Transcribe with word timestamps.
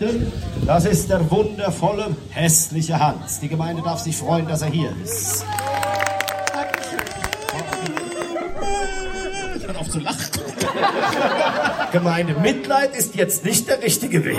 berichten. 0.00 0.32
Das 0.66 0.84
ist 0.84 1.10
der 1.10 1.30
wundervolle, 1.30 2.08
hässliche 2.30 2.98
Hans. 2.98 3.40
Die 3.40 3.48
Gemeinde 3.48 3.82
darf 3.82 4.00
sich 4.00 4.16
freuen, 4.16 4.46
dass 4.48 4.62
er 4.62 4.68
hier 4.68 4.92
ist. 5.02 5.44
Hört 9.64 9.76
auf 9.76 9.88
zu 9.88 10.00
lachen. 10.00 10.18
Gemeinde 11.92 12.34
Mitleid 12.34 12.96
ist 12.96 13.14
jetzt 13.16 13.44
nicht 13.44 13.68
der 13.68 13.82
richtige 13.82 14.24
Weg. 14.24 14.38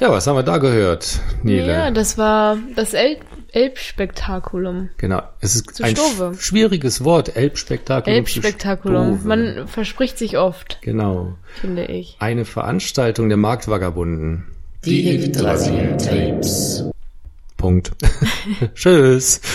Ja, 0.00 0.10
was 0.10 0.26
haben 0.26 0.36
wir 0.36 0.42
da 0.42 0.58
gehört, 0.58 1.20
Nele? 1.42 1.72
Ja, 1.72 1.90
das 1.90 2.18
war 2.18 2.58
das 2.74 2.94
El 2.94 3.18
Elbspektakulum. 3.54 4.90
Genau, 4.98 5.22
es 5.40 5.54
ist 5.56 5.74
Zu 5.76 5.84
ein 5.84 5.94
Stove. 5.96 6.32
sch- 6.34 6.40
schwieriges 6.40 7.04
Wort, 7.04 7.36
Elbspektakulum. 7.36 8.16
Elbspektakulum. 8.18 9.20
Man 9.24 9.68
verspricht 9.68 10.18
sich 10.18 10.36
oft, 10.38 10.78
Genau. 10.82 11.34
finde 11.60 11.84
ich. 11.86 12.16
Eine 12.18 12.44
Veranstaltung 12.44 13.28
der 13.28 13.38
Marktvagabunden. 13.38 14.44
Die 14.84 15.14
Yggdrasil-Tapes. 15.14 16.84
Punkt. 17.56 17.92
Tschüss. 18.74 19.40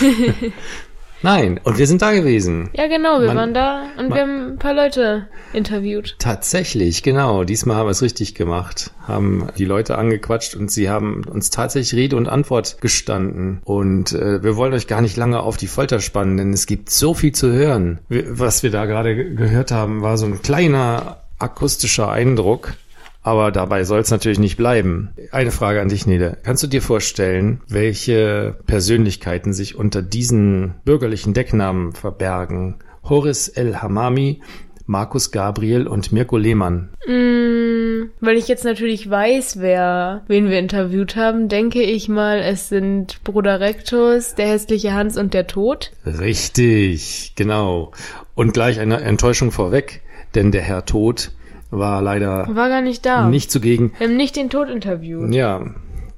Nein, 1.22 1.60
und 1.64 1.76
wir 1.78 1.86
sind 1.86 2.00
da 2.02 2.12
gewesen. 2.12 2.70
Ja, 2.72 2.86
genau, 2.86 3.20
wir 3.20 3.28
Man- 3.28 3.36
waren 3.36 3.54
da 3.54 3.82
und 3.98 4.08
man- 4.08 4.14
wir 4.16 4.22
haben 4.22 4.46
ein 4.52 4.58
paar 4.58 4.74
Leute 4.74 5.26
interviewt. 5.52 6.16
Tatsächlich, 6.18 7.02
genau. 7.02 7.44
Diesmal 7.44 7.76
haben 7.76 7.86
wir 7.86 7.90
es 7.90 8.00
richtig 8.02 8.34
gemacht. 8.34 8.90
Haben 9.06 9.48
die 9.58 9.64
Leute 9.66 9.98
angequatscht 9.98 10.54
und 10.54 10.70
sie 10.70 10.88
haben 10.88 11.24
uns 11.30 11.50
tatsächlich 11.50 11.94
Rede 12.00 12.16
und 12.16 12.28
Antwort 12.28 12.78
gestanden. 12.80 13.60
Und 13.64 14.12
äh, 14.12 14.42
wir 14.42 14.56
wollen 14.56 14.72
euch 14.72 14.86
gar 14.86 15.02
nicht 15.02 15.16
lange 15.16 15.40
auf 15.40 15.56
die 15.56 15.66
Folter 15.66 16.00
spannen, 16.00 16.36
denn 16.38 16.52
es 16.52 16.66
gibt 16.66 16.90
so 16.90 17.12
viel 17.14 17.32
zu 17.32 17.52
hören. 17.52 17.98
Wir- 18.08 18.38
Was 18.38 18.62
wir 18.62 18.70
da 18.70 18.86
gerade 18.86 19.14
ge- 19.14 19.34
gehört 19.34 19.72
haben, 19.72 20.00
war 20.02 20.16
so 20.16 20.26
ein 20.26 20.40
kleiner 20.42 21.18
akustischer 21.38 22.10
Eindruck. 22.10 22.74
Aber 23.22 23.50
dabei 23.50 23.84
soll 23.84 24.00
es 24.00 24.10
natürlich 24.10 24.38
nicht 24.38 24.56
bleiben. 24.56 25.10
Eine 25.30 25.50
Frage 25.50 25.80
an 25.80 25.88
dich, 25.88 26.06
Nede. 26.06 26.38
Kannst 26.42 26.62
du 26.62 26.66
dir 26.66 26.80
vorstellen, 26.80 27.60
welche 27.68 28.56
Persönlichkeiten 28.66 29.52
sich 29.52 29.76
unter 29.76 30.00
diesen 30.00 30.74
bürgerlichen 30.84 31.34
Decknamen 31.34 31.92
verbergen? 31.92 32.76
Horis 33.02 33.48
El 33.48 33.76
Hamami, 33.76 34.40
Markus 34.86 35.30
Gabriel 35.30 35.86
und 35.86 36.12
Mirko 36.12 36.36
Lehmann. 36.36 36.88
Mm, 37.06 38.10
weil 38.20 38.36
ich 38.36 38.48
jetzt 38.48 38.64
natürlich 38.64 39.08
weiß, 39.08 39.60
wer, 39.60 40.22
wen 40.26 40.48
wir 40.48 40.58
interviewt 40.58 41.14
haben, 41.14 41.48
denke 41.48 41.82
ich 41.82 42.08
mal, 42.08 42.38
es 42.38 42.68
sind 42.70 43.22
Bruder 43.22 43.60
Rectus, 43.60 44.34
der 44.34 44.48
hässliche 44.48 44.92
Hans 44.92 45.16
und 45.16 45.34
der 45.34 45.46
Tod. 45.46 45.92
Richtig, 46.06 47.34
genau. 47.36 47.92
Und 48.34 48.52
gleich 48.52 48.80
eine 48.80 49.00
Enttäuschung 49.00 49.52
vorweg, 49.52 50.02
denn 50.34 50.50
der 50.50 50.62
Herr 50.62 50.84
Tod 50.86 51.32
war 51.70 52.02
leider 52.02 52.46
War 52.54 52.68
gar 52.68 52.82
nicht 52.82 53.04
da. 53.06 53.28
nicht 53.28 53.50
zugegen. 53.50 53.92
Wir 53.98 54.08
haben 54.08 54.16
nicht 54.16 54.36
den 54.36 54.50
Tod 54.50 54.68
interviewt. 54.68 55.32
Ja, 55.34 55.64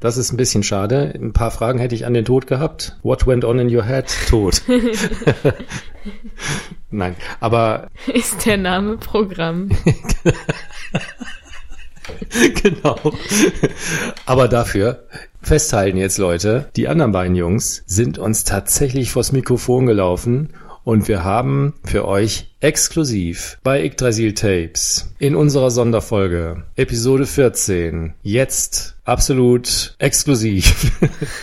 das 0.00 0.16
ist 0.16 0.32
ein 0.32 0.36
bisschen 0.36 0.62
schade. 0.62 1.12
Ein 1.14 1.32
paar 1.32 1.50
Fragen 1.50 1.78
hätte 1.78 1.94
ich 1.94 2.06
an 2.06 2.14
den 2.14 2.24
Tod 2.24 2.46
gehabt. 2.46 2.98
What 3.02 3.26
went 3.26 3.44
on 3.44 3.58
in 3.58 3.74
your 3.74 3.84
head? 3.84 4.06
Tod. 4.28 4.62
Nein, 6.90 7.14
aber 7.40 7.88
Ist 8.12 8.44
der 8.44 8.56
Name 8.56 8.96
Programm. 8.96 9.70
genau. 12.62 12.98
Aber 14.26 14.48
dafür 14.48 15.04
festhalten 15.40 15.96
jetzt 15.98 16.18
Leute, 16.18 16.68
die 16.76 16.88
anderen 16.88 17.12
beiden 17.12 17.36
Jungs 17.36 17.82
sind 17.86 18.18
uns 18.18 18.44
tatsächlich 18.44 19.12
vors 19.12 19.32
Mikrofon 19.32 19.86
gelaufen 19.86 20.50
und 20.84 21.08
wir 21.08 21.24
haben 21.24 21.74
für 21.84 22.06
euch 22.06 22.48
exklusiv 22.60 23.58
bei 23.62 23.84
Yggdrasil 23.84 24.34
Tapes 24.34 25.12
in 25.18 25.34
unserer 25.36 25.70
Sonderfolge 25.70 26.64
Episode 26.76 27.26
14 27.26 28.14
jetzt 28.22 28.96
absolut 29.04 29.94
exklusiv 29.98 30.92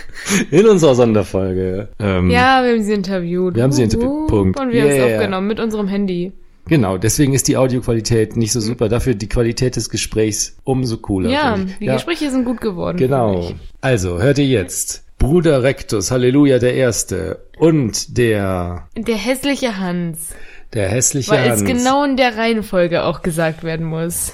in 0.51 0.67
unserer 0.67 0.95
Sonderfolge. 0.95 1.89
Ähm, 1.99 2.29
Ja, 2.29 2.63
wir 2.63 2.71
haben 2.73 2.83
sie 2.83 2.93
interviewt. 2.93 3.55
Wir 3.55 3.63
haben 3.63 3.71
sie 3.71 3.83
interviewt. 3.83 4.27
Punkt. 4.27 4.59
Und 4.59 4.71
wir 4.71 4.81
haben 4.81 4.89
es 4.89 4.95
Yeah. 4.97 5.15
aufgenommen 5.17 5.47
mit 5.47 5.59
unserem 5.59 5.87
Handy. 5.87 6.31
Genau, 6.67 6.97
deswegen 6.99 7.33
ist 7.33 7.47
die 7.47 7.57
Audioqualität 7.57 8.37
nicht 8.37 8.51
so 8.51 8.59
super. 8.59 8.89
Dafür 8.89 9.15
die 9.15 9.27
Qualität 9.27 9.75
des 9.75 9.89
Gesprächs 9.89 10.55
umso 10.63 10.97
cooler. 10.97 11.29
Ja, 11.31 11.57
die 11.79 11.85
Gespräche 11.87 12.29
sind 12.29 12.45
gut 12.45 12.61
geworden. 12.61 12.97
Genau. 12.97 13.51
Also, 13.81 14.21
hört 14.21 14.37
ihr 14.37 14.45
jetzt. 14.45 15.03
Bruder 15.19 15.61
Rectus, 15.63 16.11
Halleluja 16.11 16.59
der 16.59 16.73
Erste 16.75 17.39
und 17.57 18.17
der. 18.17 18.87
Der 18.95 19.15
hässliche 19.17 19.77
Hans. 19.77 20.29
der 20.73 20.87
hässliche 20.89 21.31
Weil 21.31 21.49
Hans. 21.51 21.61
es 21.61 21.67
genau 21.67 22.03
in 22.03 22.15
der 22.17 22.37
Reihenfolge 22.37 23.03
auch 23.03 23.21
gesagt 23.21 23.63
werden 23.63 23.85
muss. 23.85 24.33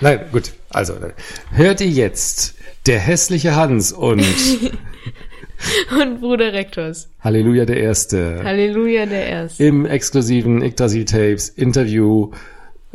Nein, 0.00 0.20
gut. 0.30 0.52
Also, 0.70 0.94
hört 1.50 1.80
ihr 1.80 1.88
jetzt. 1.88 2.54
Der 2.86 2.98
hässliche 2.98 3.56
Hans 3.56 3.90
und 3.92 4.22
Und 6.00 6.20
Bruder 6.20 6.52
Rectus. 6.52 7.08
Halleluja 7.20 7.64
der 7.64 7.78
Erste. 7.78 8.40
Halleluja, 8.44 9.06
der 9.06 9.26
Erste. 9.28 9.64
Im 9.64 9.86
exklusiven 9.86 10.62
Yggdrasil 10.62 11.04
Tapes 11.04 11.48
Interview 11.48 12.30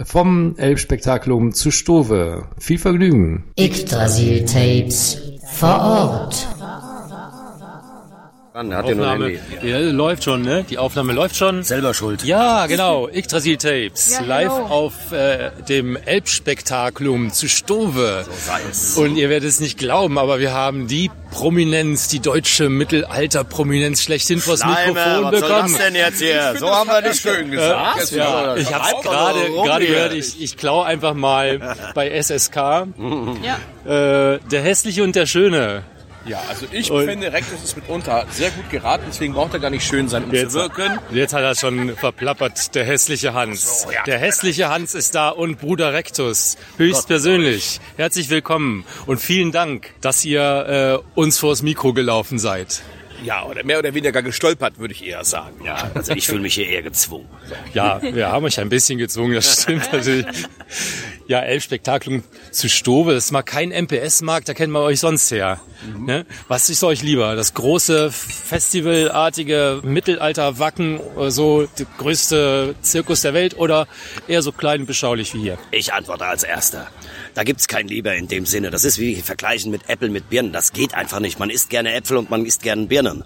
vom 0.04 0.56
Elbspektakulum 0.58 1.54
zu 1.54 1.72
Stove. 1.72 2.48
Viel 2.60 2.78
Vergnügen. 2.78 3.44
Yggdrasil-Tapes 3.60 5.18
vor 5.52 5.80
Ort. 5.82 6.48
Mann, 8.54 8.72
hat 8.76 8.88
ja 8.88 8.94
nur 8.94 9.08
ein 9.08 9.14
Aufnahme 9.14 9.38
Handy. 9.40 9.68
ja, 9.68 9.80
läuft 9.80 10.24
schon, 10.26 10.44
ne? 10.44 10.64
Die 10.70 10.78
Aufnahme 10.78 11.12
läuft 11.14 11.36
schon. 11.36 11.64
Selber 11.64 11.96
schuld. 11.96 12.24
Ja, 12.24 12.68
genau. 12.68 13.10
Yggdrasil 13.10 13.58
Tapes. 13.58 14.12
Ja, 14.12 14.22
live 14.22 14.52
hello. 14.52 14.66
auf 14.68 15.12
äh, 15.12 15.50
dem 15.68 15.96
Elbspektakulum 15.96 17.32
zu 17.32 17.50
Stove. 17.50 18.24
Sei's. 18.30 18.96
Und 18.96 19.16
ihr 19.16 19.30
werdet 19.30 19.50
es 19.50 19.60
nicht 19.60 19.80
glauben, 19.80 20.20
aber 20.20 20.40
wir 20.40 20.54
haben 20.54 20.86
die 20.88 21.10
Prominenz, 21.32 22.10
die 22.10 22.20
deutsche 22.20 22.70
Mittelalter-Prominenz 22.70 24.04
schlechthin 24.04 24.40
vors 24.40 24.64
Mikrofon 24.64 24.96
was 24.96 25.10
soll 25.16 25.32
das 25.32 25.42
bekommen. 25.42 25.78
denn 25.80 25.96
jetzt 25.96 26.20
hier? 26.22 26.56
So 26.60 26.70
haben 26.70 26.92
wir 26.92 27.02
nicht 27.02 27.22
schön 27.22 27.50
gesagt. 27.50 28.12
Ja, 28.12 28.56
ich 28.56 28.72
habe 28.72 28.86
es 28.86 29.04
gerade 29.04 29.40
gerade 29.52 29.88
gehört. 29.88 30.14
Ich, 30.14 30.40
ich 30.40 30.58
klau 30.58 30.84
einfach 30.84 31.16
mal 31.16 31.76
bei 31.96 32.22
SSK. 32.22 32.56
Ja. 32.56 34.34
Äh, 34.34 34.40
der 34.52 34.62
hässliche 34.62 35.04
und 35.04 35.16
der 35.16 35.26
schöne. 35.26 35.82
Ja, 36.26 36.42
also 36.48 36.66
ich 36.72 36.90
Und- 36.90 37.06
finde, 37.06 37.34
Rectus 37.34 37.62
ist 37.64 37.76
mitunter 37.76 38.26
sehr 38.32 38.50
gut 38.52 38.70
geraten, 38.70 39.04
deswegen 39.10 39.34
braucht 39.34 39.54
er 39.54 39.60
gar 39.60 39.70
nicht 39.70 39.86
schön 39.86 40.08
sein, 40.08 40.24
um 40.24 40.32
Jetzt, 40.34 40.54
zu 40.54 40.60
wirken. 40.60 40.98
jetzt 41.12 41.34
hat 41.34 41.42
er 41.42 41.54
schon 41.56 41.96
verplappert, 41.98 42.74
der 42.76 42.86
hässliche 42.86 43.34
Hans. 43.34 43.86
Der 44.06 44.20
hässliche 44.20 44.70
Hans 44.70 44.96
ist 44.96 45.16
da 45.16 45.30
und 45.30 45.60
Bruder 45.60 45.92
Rectus, 45.92 46.56
höchstpersönlich. 46.78 47.82
Herzlich 47.98 48.30
willkommen 48.30 48.86
und 49.06 49.20
vielen 49.20 49.52
Dank, 49.52 49.90
dass 50.00 50.24
ihr 50.24 51.02
äh, 51.04 51.20
uns 51.20 51.40
vors 51.40 51.62
Mikro 51.62 51.92
gelaufen 51.94 52.40
seid. 52.40 52.82
Ja, 53.24 53.46
oder 53.46 53.64
mehr 53.64 53.80
oder 53.80 53.94
weniger 53.94 54.22
gestolpert, 54.22 54.80
würde 54.80 54.94
ich 54.94 55.06
eher 55.06 55.24
sagen. 55.24 55.64
Ja, 55.66 55.92
also 55.94 56.14
ich 56.14 56.28
fühle 56.28 56.42
mich 56.42 56.56
hier 56.56 56.68
eher 56.68 56.82
gezwungen. 56.82 57.28
Ja, 57.74 58.02
wir 58.02 58.32
haben 58.32 58.46
euch 58.46 58.60
ein 58.60 58.70
bisschen 58.70 58.98
gezwungen, 58.98 59.34
das 59.34 59.64
stimmt 59.64 59.92
natürlich. 59.92 60.26
Ja, 61.28 61.40
Elbspektakulum 61.40 62.24
zu 62.52 62.68
Stove, 62.70 63.14
das 63.14 63.26
ist 63.26 63.32
mal 63.32 63.44
kein 63.44 63.70
MPS-Markt, 63.70 64.50
da 64.50 64.54
kennen 64.54 64.74
wir 64.74 64.82
euch 64.82 65.00
sonst 65.00 65.32
her. 65.32 65.62
Ne? 65.98 66.26
Was 66.48 66.70
ist 66.70 66.84
euch 66.84 67.02
lieber? 67.02 67.36
Das 67.36 67.54
große, 67.54 68.12
festivalartige 68.12 69.82
Mittelalter-Wacken, 69.84 71.00
äh, 71.18 71.32
so 71.32 71.68
der 71.78 71.86
größte 71.98 72.76
Zirkus 72.82 73.22
der 73.22 73.34
Welt 73.34 73.58
oder 73.58 73.88
eher 74.28 74.42
so 74.42 74.52
klein 74.52 74.82
und 74.82 74.86
beschaulich 74.88 75.34
wie 75.34 75.42
hier? 75.42 75.58
Ich 75.72 75.94
antworte 75.94 76.26
als 76.26 76.44
Erster. 76.44 76.88
Da 77.34 77.44
gibt's 77.44 77.68
kein 77.68 77.88
Lieber 77.88 78.14
in 78.14 78.28
dem 78.28 78.46
Sinne. 78.46 78.70
Das 78.70 78.84
ist 78.84 79.00
wie 79.00 79.16
vergleichen 79.16 79.72
mit 79.72 79.90
Äpfel 79.90 80.10
mit 80.10 80.30
Birnen. 80.30 80.54
Das 80.54 80.72
geht 80.72 80.94
einfach 80.94 81.20
nicht. 81.20 81.40
Man 81.40 81.50
isst 81.50 81.70
gerne 81.70 81.94
Äpfel 81.94 82.18
und 82.18 82.30
man 82.30 82.46
isst 82.46 82.62
gerne 82.62 82.86
Birnen. 82.86 83.24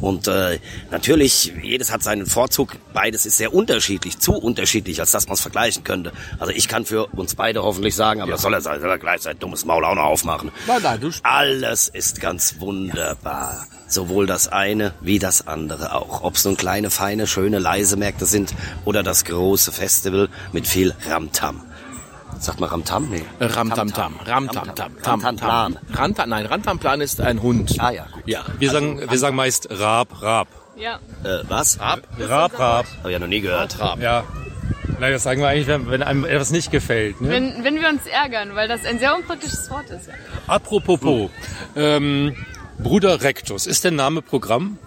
Und 0.00 0.28
äh, 0.28 0.58
natürlich, 0.90 1.52
jedes 1.62 1.92
hat 1.92 2.02
seinen 2.02 2.26
Vorzug. 2.26 2.76
Beides 2.94 3.26
ist 3.26 3.36
sehr 3.36 3.52
unterschiedlich, 3.52 4.18
zu 4.18 4.32
unterschiedlich, 4.32 5.00
als 5.00 5.10
dass 5.10 5.26
man 5.26 5.34
es 5.34 5.40
vergleichen 5.40 5.84
könnte. 5.84 6.12
Also 6.38 6.52
ich 6.52 6.68
kann 6.68 6.86
für 6.86 7.06
uns 7.08 7.34
beide 7.34 7.62
hoffentlich 7.62 7.94
sagen, 7.94 8.22
aber 8.22 8.32
das 8.32 8.42
soll 8.42 8.54
er, 8.54 8.62
soll 8.62 8.82
er 8.82 8.98
gleich 8.98 9.20
sein 9.20 9.38
dummes 9.38 9.64
Maul 9.64 9.84
auch 9.84 9.94
noch 9.94 10.04
aufmachen. 10.04 10.50
Nein, 10.66 10.80
nein, 10.82 11.00
du 11.00 11.10
Alles 11.22 11.88
ist 11.88 12.20
ganz 12.20 12.60
wunderbar. 12.60 13.66
Sowohl 13.86 14.26
das 14.26 14.48
eine 14.48 14.94
wie 15.00 15.18
das 15.18 15.46
andere 15.46 15.94
auch. 15.94 16.22
Ob 16.22 16.36
es 16.36 16.44
nun 16.44 16.56
kleine, 16.56 16.90
feine, 16.90 17.26
schöne, 17.26 17.58
leise 17.58 17.96
Märkte 17.96 18.24
sind 18.24 18.54
oder 18.84 19.02
das 19.02 19.24
große 19.24 19.72
Festival 19.72 20.28
mit 20.52 20.66
viel 20.66 20.94
Ramtam. 21.06 21.62
Sag 22.40 22.58
mal 22.58 22.68
Ramtam? 22.68 23.08
Nee. 23.10 23.22
Ramtamtam, 23.38 24.14
Ramtamtam, 24.24 24.92
Ramtamplan. 25.02 25.78
Ramtam, 25.92 26.28
nein, 26.30 26.46
Ramtamplan 26.46 27.02
ist 27.02 27.20
ein 27.20 27.42
Hund. 27.42 27.76
Ah 27.78 27.90
ja, 27.90 28.06
gut. 28.12 28.22
Ja. 28.24 28.44
Wir 28.58 28.70
sagen, 28.70 28.98
wir 29.10 29.18
sagen 29.18 29.36
meist 29.36 29.68
Rab, 29.70 30.22
Rab. 30.22 30.48
Ja. 30.74 31.00
Äh, 31.22 31.44
was? 31.48 31.78
Rab? 31.78 32.00
Rab, 32.18 32.58
Rab. 32.58 32.86
Hab 32.86 33.04
ich 33.04 33.12
ja 33.12 33.18
noch 33.18 33.26
nie 33.26 33.42
gehört. 33.42 33.76
Ja. 34.00 34.24
Na, 34.98 35.10
das 35.10 35.22
sagen 35.22 35.42
wir 35.42 35.48
eigentlich, 35.48 35.66
wenn, 35.66 35.90
wenn 35.90 36.02
einem 36.02 36.24
etwas 36.24 36.50
nicht 36.50 36.70
gefällt. 36.70 37.20
Ne? 37.20 37.28
Wenn, 37.28 37.62
wenn 37.62 37.74
wir 37.78 37.88
uns 37.90 38.06
ärgern, 38.06 38.54
weil 38.54 38.68
das 38.68 38.86
ein 38.86 38.98
sehr 38.98 39.14
unpraktisches 39.14 39.70
Wort 39.70 39.90
ist. 39.90 40.08
Apropos, 40.46 41.30
ähm, 41.76 42.34
Bruder 42.78 43.22
Rectus, 43.22 43.66
ist 43.66 43.84
der 43.84 43.90
Name 43.90 44.22
Programm? 44.22 44.78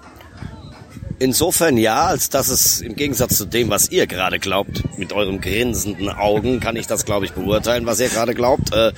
Insofern 1.19 1.77
ja, 1.77 2.06
als 2.07 2.30
dass 2.30 2.50
es 2.50 2.81
im 2.81 2.95
Gegensatz 2.95 3.38
zu 3.38 3.45
dem, 3.45 3.69
was 3.69 3.89
ihr 3.89 4.07
gerade 4.07 4.39
glaubt, 4.39 4.83
mit 4.98 5.13
euren 5.13 5.39
grinsenden 5.42 6.10
Augen, 6.10 6.60
kann 6.60 6.75
ich 6.75 6.88
das, 6.88 7.06
glaube 7.06 7.25
ich, 7.25 7.33
beurteilen, 7.33 7.86
was 7.86 8.00
ihr 8.00 8.10
gerade 8.10 8.33
glaubt, 8.33 8.74
äh, 8.74 8.92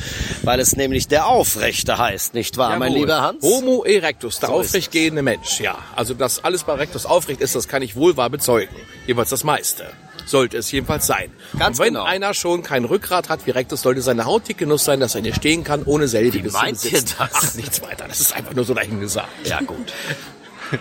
weil 0.44 0.60
es 0.60 0.76
nämlich 0.76 1.08
der 1.08 1.28
Aufrechte 1.28 1.98
heißt, 1.98 2.34
nicht 2.34 2.58
wahr, 2.58 2.78
mein 2.80 2.92
Jawohl. 2.94 3.02
lieber 3.02 3.22
Hans? 3.22 3.44
Homo 3.44 3.84
erectus, 3.84 4.40
der 4.40 4.50
So 4.50 4.60
ist 4.60 4.70
aufrecht 4.70 4.92
gehende 4.92 5.22
Mensch. 5.22 5.60
Ja, 5.60 5.78
also 5.96 6.14
dass 6.14 6.44
alles 6.44 6.64
bei 6.64 6.74
Rectus 6.74 7.06
aufrecht 7.06 7.42
ist, 7.42 7.56
das 7.56 7.68
kann 7.68 7.82
ich 7.82 7.96
wohl 7.96 8.18
wahr 8.18 8.30
bezeugen. 8.30 8.76
Jedenfalls 9.06 9.30
das 9.30 9.44
meiste. 9.44 9.86
Sollte 10.26 10.58
es 10.58 10.72
jedenfalls 10.72 11.06
sein. 11.06 11.32
Ganz 11.60 11.78
Und 11.78 11.86
wenn 11.86 11.94
genau. 11.94 12.06
einer 12.06 12.34
schon 12.34 12.64
kein 12.64 12.86
Rückgrat 12.86 13.30
hat 13.30 13.46
wie 13.46 13.52
Rectus, 13.52 13.84
sollte 13.84 14.02
seine 14.02 14.26
Haut 14.26 14.48
dick 14.48 14.58
genug 14.58 14.80
sein, 14.80 15.00
dass 15.00 15.14
er 15.14 15.22
nicht 15.22 15.36
stehen 15.36 15.64
kann, 15.64 15.84
ohne 15.84 16.08
selbiges 16.08 16.54
Wie 16.54 16.58
meint 16.58 16.80
zu 16.80 16.88
ihr 16.88 16.94
besitzen. 16.94 17.16
das? 17.20 17.30
Ach, 17.34 17.54
nichts 17.54 17.82
weiter. 17.84 18.06
Das 18.08 18.20
ist 18.20 18.36
einfach 18.36 18.56
nur 18.56 18.66
so 18.66 18.74
dahin 18.74 19.00
gesagt. 19.00 19.30
Ja, 19.44 19.60
gut. 19.62 19.94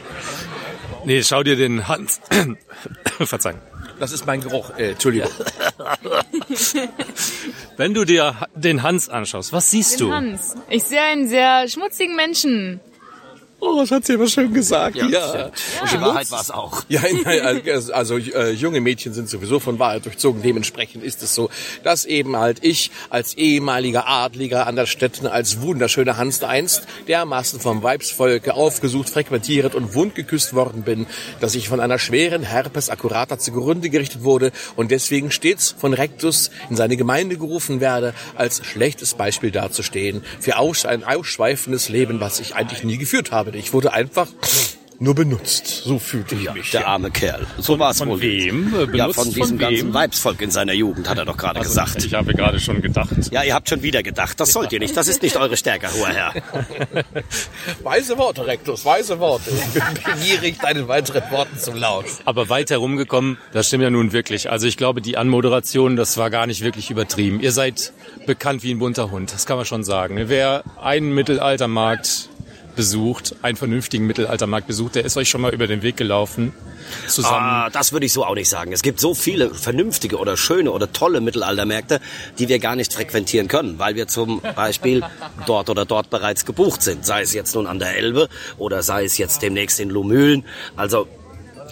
Nee, 1.05 1.23
schau 1.23 1.43
dir 1.43 1.57
den 1.57 1.87
Hans. 1.89 2.21
Verzeihung. 3.21 3.61
Das 4.01 4.13
ist 4.13 4.27
mein 4.27 4.41
Geruch. 4.41 4.71
Äh, 4.79 4.93
Entschuldigung. 4.93 5.31
Wenn 7.77 7.95
du 7.95 8.05
dir 8.05 8.37
den 8.55 8.83
Hans 8.83 9.09
anschaust, 9.09 9.53
was 9.53 9.71
siehst 9.71 10.01
du? 10.01 10.13
Hans. 10.13 10.57
Ich 10.69 10.85
sehe 10.85 11.01
einen 11.01 11.29
sehr 11.29 11.69
schmutzigen 11.69 12.17
Menschen. 12.17 12.81
Oh, 13.61 13.81
das 13.81 13.91
hat 13.91 14.05
sie 14.05 14.15
aber 14.15 14.27
schön 14.27 14.53
gesagt. 14.53 14.97
Ja. 14.97 15.47
Und 15.47 15.93
die 15.93 16.01
Wahrheit 16.01 16.31
war 16.31 16.41
es 16.41 16.51
auch. 16.51 16.85
Ja, 16.89 17.01
nein, 17.25 17.63
also, 17.67 17.93
also 17.93 18.19
äh, 18.19 18.51
junge 18.51 18.81
Mädchen 18.81 19.15
sind 19.15 19.29
sowieso 19.29 19.59
von 19.59 19.79
Wahrheit 19.79 20.05
durchzogen. 20.05 20.43
Dementsprechend 20.43 21.03
ist 21.03 21.23
es 21.23 21.35
so, 21.35 21.49
dass 21.83 22.05
eben 22.05 22.37
halt 22.37 22.59
ich 22.63 22.91
als 23.11 23.35
ehemaliger 23.35 24.07
Adliger 24.07 24.67
an 24.67 24.77
der 24.77 24.87
Stätten 24.87 25.27
als 25.27 25.63
wunderschöner 25.63 26.17
Hans 26.17 26.43
einst 26.43 26.87
dermaßen 27.09 27.59
vom 27.61 27.83
Weibsvolke 27.83 28.55
aufgesucht, 28.55 29.09
frequentiert 29.09 29.75
und 29.75 29.95
wundgeküsst 29.95 30.55
worden 30.55 30.83
bin, 30.83 31.07
dass 31.41 31.55
ich 31.55 31.69
von 31.69 31.81
einer 31.81 31.99
schweren 31.99 32.43
Herpes 32.43 32.91
accurata 32.91 33.39
zugrunde 33.39 33.89
gerichtet 33.89 34.25
wurde 34.25 34.53
und 34.77 34.91
deswegen 34.91 35.31
stets 35.31 35.75
von 35.79 35.95
Rectus 35.95 36.51
in 36.69 36.77
seine 36.77 36.97
Gemeinde 36.97 37.39
gerufen 37.39 37.81
werde, 37.81 38.15
als 38.35 38.65
schlechtes 38.65 39.15
Beispiel 39.15 39.51
dazustehen 39.51 40.23
für 40.41 40.57
ein 40.57 41.05
ausschweifendes 41.05 41.89
Leben, 41.89 42.21
was 42.21 42.41
ich 42.41 42.55
eigentlich 42.55 42.85
nie 42.85 42.99
geführt 42.99 43.31
habe. 43.31 43.54
Ich 43.55 43.73
wurde 43.73 43.93
einfach 43.93 44.27
nur 45.01 45.17
benutzt. 45.17 45.83
So 45.85 45.99
fühlte 45.99 46.37
ich 46.37 46.53
mich. 46.55 46.71
Der 46.71 46.87
arme 46.87 47.11
Kerl. 47.11 47.47
So 47.59 47.81
war 47.81 47.91
es 47.91 47.99
von 47.99 48.11
wohl. 48.11 48.21
wem? 48.21 48.73
Äh, 48.75 48.79
Ja, 48.79 48.87
benutzt 48.87 49.15
von 49.17 49.25
von 49.25 49.35
diesem 49.35 49.59
wem? 49.59 49.69
ganzen 49.69 49.93
Weibsvolk 49.95 50.41
in 50.41 50.51
seiner 50.53 50.73
Jugend, 50.73 51.09
hat 51.09 51.19
er 51.19 51.25
doch 51.25 51.37
gerade 51.37 51.59
gesagt. 51.61 52.05
Ich 52.05 52.15
habe 52.15 52.33
gerade 52.33 52.61
schon 52.61 52.81
gedacht. 52.81 53.11
Ja, 53.33 53.43
ihr 53.43 53.55
habt 53.55 53.69
schon 53.69 53.83
wieder 53.83 54.05
gedacht. 54.05 54.39
Das 54.39 54.53
sollt 54.53 54.73
ihr 54.73 54.79
nicht. 54.79 54.97
Das 54.97 55.09
ist 55.09 55.21
nicht 55.23 55.37
eure 55.37 55.57
Stärke, 55.57 55.89
hoher 55.93 56.09
Herr. 56.11 56.33
Weise 57.83 58.17
Worte, 58.19 58.47
Rectus, 58.47 58.85
weise 58.85 59.19
Worte. 59.19 59.51
Ich 59.51 59.73
bin 59.73 59.83
begierig, 60.15 60.59
deinen 60.61 60.87
weiteren 60.87 61.29
Worten 61.31 61.59
zu 61.59 61.73
lauschen. 61.73 62.17
Aber 62.25 62.49
weit 62.49 62.71
herumgekommen, 62.71 63.37
das 63.53 63.67
stimmt 63.67 63.83
ja 63.83 63.91
nun 63.91 64.13
wirklich. 64.13 64.51
Also 64.51 64.69
ich 64.69 64.77
glaube, 64.77 65.01
die 65.01 65.17
Anmoderation, 65.17 65.97
das 65.97 66.17
war 66.17 66.31
gar 66.31 66.47
nicht 66.47 66.63
wirklich 66.63 66.91
übertrieben. 66.91 67.41
Ihr 67.41 67.53
seid 67.53 67.93
bekannt 68.27 68.63
wie 68.63 68.71
ein 68.73 68.79
bunter 68.79 69.11
Hund, 69.11 69.33
das 69.35 69.45
kann 69.45 69.57
man 69.57 69.67
schon 69.67 69.83
sagen. 69.83 70.19
Wer 70.29 70.63
einen 70.81 71.13
Mittelaltermarkt 71.15 72.29
besucht, 72.77 73.37
einen 73.43 73.57
vernünftigen 73.57 74.07
Mittelaltermarkt 74.07 74.67
besucht, 74.67 74.95
der 74.95 75.05
ist 75.05 75.17
euch 75.17 75.29
schon 75.29 75.41
mal 75.41 75.53
über 75.53 75.67
den 75.67 75.83
Weg 75.83 75.97
gelaufen. 75.97 76.53
Zusammen. 77.09 77.37
Ah, 77.37 77.71
das 77.71 77.93
würde 77.93 78.07
ich 78.07 78.13
so 78.13 78.25
auch 78.25 78.35
nicht 78.35 78.49
sagen. 78.49 78.73
Es 78.73 78.83
gibt 78.83 79.01
so 79.01 79.15
viele 79.15 79.55
vernünftige 79.55 80.19
oder 80.19 80.37
schöne 80.37 80.71
oder 80.71 80.93
tolle 80.93 81.21
Mittelaltermärkte, 81.21 82.01
die 82.39 82.49
wir 82.49 82.59
gar 82.59 82.77
nicht 82.77 82.93
frequentieren 82.93 83.49
können, 83.49 83.79
weil 83.79 83.95
wir 83.95 84.09
zum 84.09 84.41
Beispiel 84.41 85.03
dort 85.47 85.71
oder 85.71 85.85
dort 85.85 86.11
bereits 86.11 86.45
gebucht 86.45 86.83
sind. 86.83 87.07
Sei 87.07 87.23
es 87.23 87.33
jetzt 87.33 87.55
nun 87.55 87.67
an 87.67 87.79
der 87.79 87.97
Elbe 87.97 88.29
oder 88.59 88.83
sei 88.83 89.05
es 89.05 89.19
jetzt 89.19 89.43
demnächst 89.43 89.81
in 89.81 89.91
Lumülen. 89.91 90.45
Also 90.77 91.09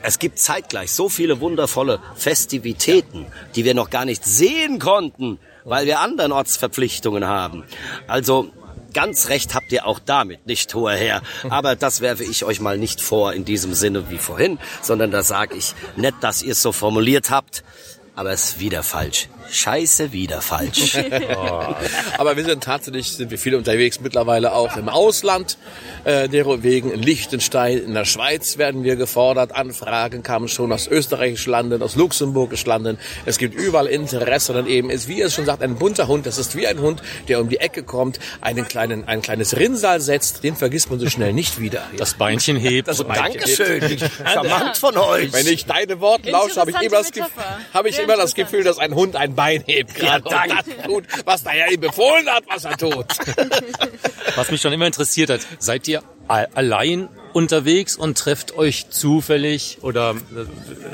es 0.03 0.19
gibt 0.19 0.39
zeitgleich 0.39 0.93
so 0.93 1.09
viele 1.09 1.41
wundervolle 1.41 2.01
Festivitäten, 2.17 3.27
die 3.55 3.65
wir 3.65 3.75
noch 3.75 3.91
gar 3.91 4.05
nicht 4.05 4.25
sehen 4.25 4.79
konnten, 4.79 5.39
weil 5.65 5.87
wir 5.87 6.01
anderen 6.01 6.33
Ortsverpflichtungen 6.33 7.27
haben. 7.27 7.65
Also 8.09 8.51
Ganz 8.93 9.29
recht 9.29 9.55
habt 9.55 9.73
ihr 9.73 9.87
auch 9.87 9.99
damit, 9.99 10.47
nicht 10.47 10.75
hoher 10.75 10.95
Herr. 10.95 11.23
Aber 11.49 11.77
das 11.77 12.01
werfe 12.01 12.25
ich 12.25 12.45
euch 12.45 12.61
mal 12.61 12.79
nicht 12.79 13.01
vor 13.01 13.33
in 13.33 13.45
diesem 13.45 13.75
Sinne 13.75 14.11
wie 14.11 14.19
vorhin, 14.19 14.59
sondern 14.83 15.11
da 15.11 15.23
sage 15.23 15.57
ich 15.57 15.75
nett, 15.97 16.15
dass 16.21 16.43
ihr 16.43 16.53
es 16.53 16.63
so 16.63 16.73
formuliert 16.73 17.31
habt, 17.31 17.65
aber 18.15 18.31
es 18.33 18.45
ist 18.45 18.61
wieder 18.61 18.83
falsch. 18.83 19.29
Scheiße, 19.51 20.13
wieder 20.13 20.41
falsch. 20.41 20.97
Aber 22.19 22.37
wir 22.37 22.45
sind 22.45 22.63
tatsächlich, 22.63 23.13
sind 23.13 23.31
wir 23.31 23.39
viel 23.39 23.55
unterwegs, 23.55 24.01
mittlerweile 24.01 24.55
auch 24.55 24.77
im 24.77 24.89
Ausland. 24.89 25.59
Äh, 26.05 26.29
derowegen 26.29 26.91
in 26.91 27.03
Liechtenstein, 27.03 27.79
in 27.79 27.95
der 27.95 28.05
Schweiz 28.05 28.57
werden 28.57 28.83
wir 28.83 28.97
gefordert. 28.97 29.55
Anfragen 29.55 30.23
kamen 30.23 30.49
schon 30.49 30.73
aus 30.73 30.87
österreichischen 30.87 31.51
Landen, 31.51 31.83
aus 31.83 31.97
luxemburgischen 31.97 32.69
Landen. 32.69 32.99
Es 33.27 33.37
gibt 33.37 33.55
überall 33.55 33.87
Interesse. 33.89 34.53
Dann 34.53 34.67
eben 34.67 34.91
ist, 34.91 35.09
wie 35.09 35.21
es 35.21 35.35
schon 35.35 35.45
sagt, 35.45 35.63
ein 35.63 35.77
bunter 35.77 36.09
Hund. 36.09 36.25
Das 36.25 36.39
ist 36.39 36.57
wie 36.57 36.67
ein 36.67 36.81
Hund, 36.81 37.03
der 37.29 37.41
um 37.41 37.49
die 37.49 37.59
Ecke 37.59 37.83
kommt, 37.83 38.21
einen 38.41 38.67
kleinen, 38.67 39.07
ein 39.07 39.23
kleines 39.23 39.57
Rinnsal 39.57 40.01
setzt. 40.01 40.45
Den 40.45 40.57
vergisst 40.57 40.89
man 40.91 40.99
so 40.99 41.09
schnell 41.09 41.33
nicht 41.33 41.61
wieder. 41.61 41.83
das 41.97 42.15
Beinchen 42.15 42.57
hebt. 42.57 42.89
Das 42.89 43.05
Beinchen 43.05 43.41
Dankeschön. 43.41 43.99
Charmant 44.33 44.77
von 44.79 44.97
euch. 44.97 45.33
Wenn 45.33 45.47
ich 45.47 45.67
deine 45.67 46.01
Worte 46.01 46.31
lausche, 46.31 46.61
habe 46.61 46.71
ich 46.71 46.81
immer 46.81 46.99
das, 46.99 47.13
Gefühl, 47.13 47.31
habe 47.75 47.89
ich 47.89 48.02
immer 48.03 48.17
das. 48.17 48.35
Gefühl, 48.35 48.65
dass 48.65 48.79
ein 48.79 48.95
Hund 48.95 49.17
ein 49.17 49.35
Bein 49.35 49.63
hebt 49.67 49.95
gerade 49.95 50.29
Ja, 50.29 50.43
und 50.43 50.51
das 50.51 50.87
tut, 50.87 51.05
was 51.25 51.43
der 51.43 51.53
Herr 51.53 51.71
ihm 51.71 51.81
befohlen 51.81 52.29
hat, 52.29 52.45
was 52.49 52.65
er 52.65 52.77
tut. 52.77 53.07
Was 54.37 54.51
mich 54.51 54.63
schon 54.63 54.73
immer 54.73 54.87
interessiert 54.87 55.29
hat, 55.29 55.41
seid 55.59 55.87
ihr 55.89 56.03
allein 56.29 57.09
unterwegs 57.33 57.97
und 57.97 58.17
trefft 58.17 58.57
euch 58.57 58.89
zufällig 58.89 59.79
oder 59.83 60.15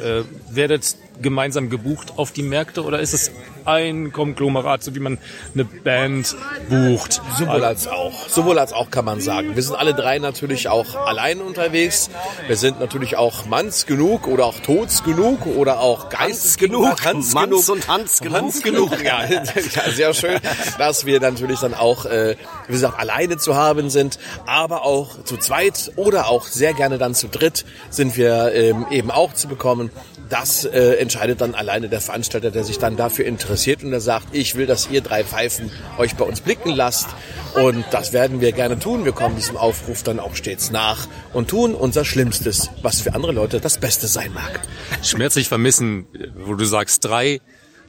äh, 0.01 0.19
äh, 0.19 0.25
werdet 0.51 0.97
gemeinsam 1.21 1.71
gebucht 1.71 2.15
auf 2.17 2.33
die 2.33 2.43
Märkte 2.43 2.85
oder 2.85 3.01
ist 3.01 3.13
es 3.15 3.31
ein 3.69 4.13
Konglomerat, 4.13 4.83
so 4.83 4.95
wie 4.95 5.01
man 5.01 5.19
eine 5.53 5.65
Band 5.65 6.35
bucht? 6.71 7.21
Sowohl 7.39 7.65
als 7.65 7.87
auch. 7.87 8.29
Sowohl 8.29 8.59
als 8.59 8.73
auch 8.73 8.91
kann 8.91 9.05
man 9.05 9.21
sagen. 9.21 9.55
Wir 9.55 9.63
sind 9.63 9.77
alle 9.77 9.95
drei 9.95 10.19
natürlich 10.19 10.69
auch 10.69 10.95
allein 11.07 11.41
unterwegs. 11.41 12.09
Wir 12.47 12.57
sind 12.57 12.81
natürlich 12.81 13.17
auch 13.17 13.45
Manns 13.45 13.85
genug 13.85 14.27
oder 14.27 14.47
auch 14.47 14.59
Tods 14.61 15.05
genug 15.05 15.47
oder 15.47 15.81
auch 15.81 16.09
Geistes 16.09 16.57
genug. 16.57 17.05
Hans 17.05 17.35
Manns 17.35 17.67
genug. 17.67 17.69
und 17.69 17.89
Hans 17.89 18.21
genug. 18.21 18.37
Hans 18.39 18.63
genug, 18.63 19.05
ja. 19.05 19.25
ja. 19.29 19.45
Sehr 19.93 20.15
schön, 20.15 20.39
dass 20.79 21.05
wir 21.05 21.21
natürlich 21.21 21.61
dann 21.61 21.75
auch, 21.75 22.07
äh, 22.07 22.37
wie 22.67 22.73
gesagt, 22.73 22.99
alleine 22.99 23.37
zu 23.37 23.55
haben 23.55 23.91
sind, 23.91 24.19
aber 24.47 24.85
auch 24.85 25.23
zu 25.25 25.37
zweit 25.37 25.93
oder 25.97 26.29
auch 26.29 26.47
sehr 26.47 26.73
gerne 26.73 26.97
dann 26.97 27.15
zu 27.15 27.29
dritt 27.29 27.67
sind 27.91 28.17
wir 28.17 28.53
ähm, 28.55 28.87
eben 28.91 29.11
auch 29.11 29.35
zu 29.35 29.47
bekommen. 29.47 29.91
Das 30.31 30.65
äh, 30.65 30.95
entscheidet 30.95 31.41
dann 31.41 31.55
alleine 31.55 31.89
der 31.89 32.01
Veranstalter, 32.01 32.51
der 32.51 32.65
sich 32.65 32.79
dann 32.79 32.97
dafür 32.97 33.25
interessiert 33.25 33.58
und 33.83 33.91
der 33.91 34.01
sagt, 34.01 34.29
ich 34.33 34.55
will, 34.55 34.67
dass 34.67 34.91
ihr 34.91 35.01
drei 35.01 35.25
Pfeifen 35.25 35.71
euch 35.99 36.17
bei 36.17 36.25
uns 36.25 36.41
blicken 36.41 36.71
lasst. 36.71 37.09
Und 37.55 37.85
das 37.91 38.13
werden 38.13 38.41
wir 38.41 38.53
gerne 38.53 38.79
tun. 38.79 39.05
Wir 39.05 39.13
kommen 39.13 39.37
diesem 39.37 39.57
Aufruf 39.57 40.03
dann 40.03 40.21
auch 40.21 40.37
stets 40.37 40.71
nach 40.71 41.07
und 41.33 41.49
tun 41.49 41.75
unser 41.75 42.05
Schlimmstes, 42.05 42.71
was 42.83 43.01
für 43.01 43.15
andere 43.15 43.33
Leute 43.33 43.61
das 43.61 43.79
Beste 43.79 44.07
sein 44.07 44.33
mag. 44.33 44.61
Schmerzlich 45.03 45.49
vermissen, 45.49 46.07
wo 46.37 46.55
du 46.55 46.65
sagst 46.65 47.05
drei, 47.05 47.41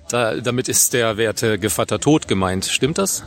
da, 0.09 0.35
damit 0.35 0.67
ist 0.67 0.93
der 0.93 1.17
werte 1.17 1.59
Gevatter 1.59 1.99
tot 1.99 2.27
gemeint. 2.27 2.65
Stimmt 2.65 2.97
das? 2.97 3.23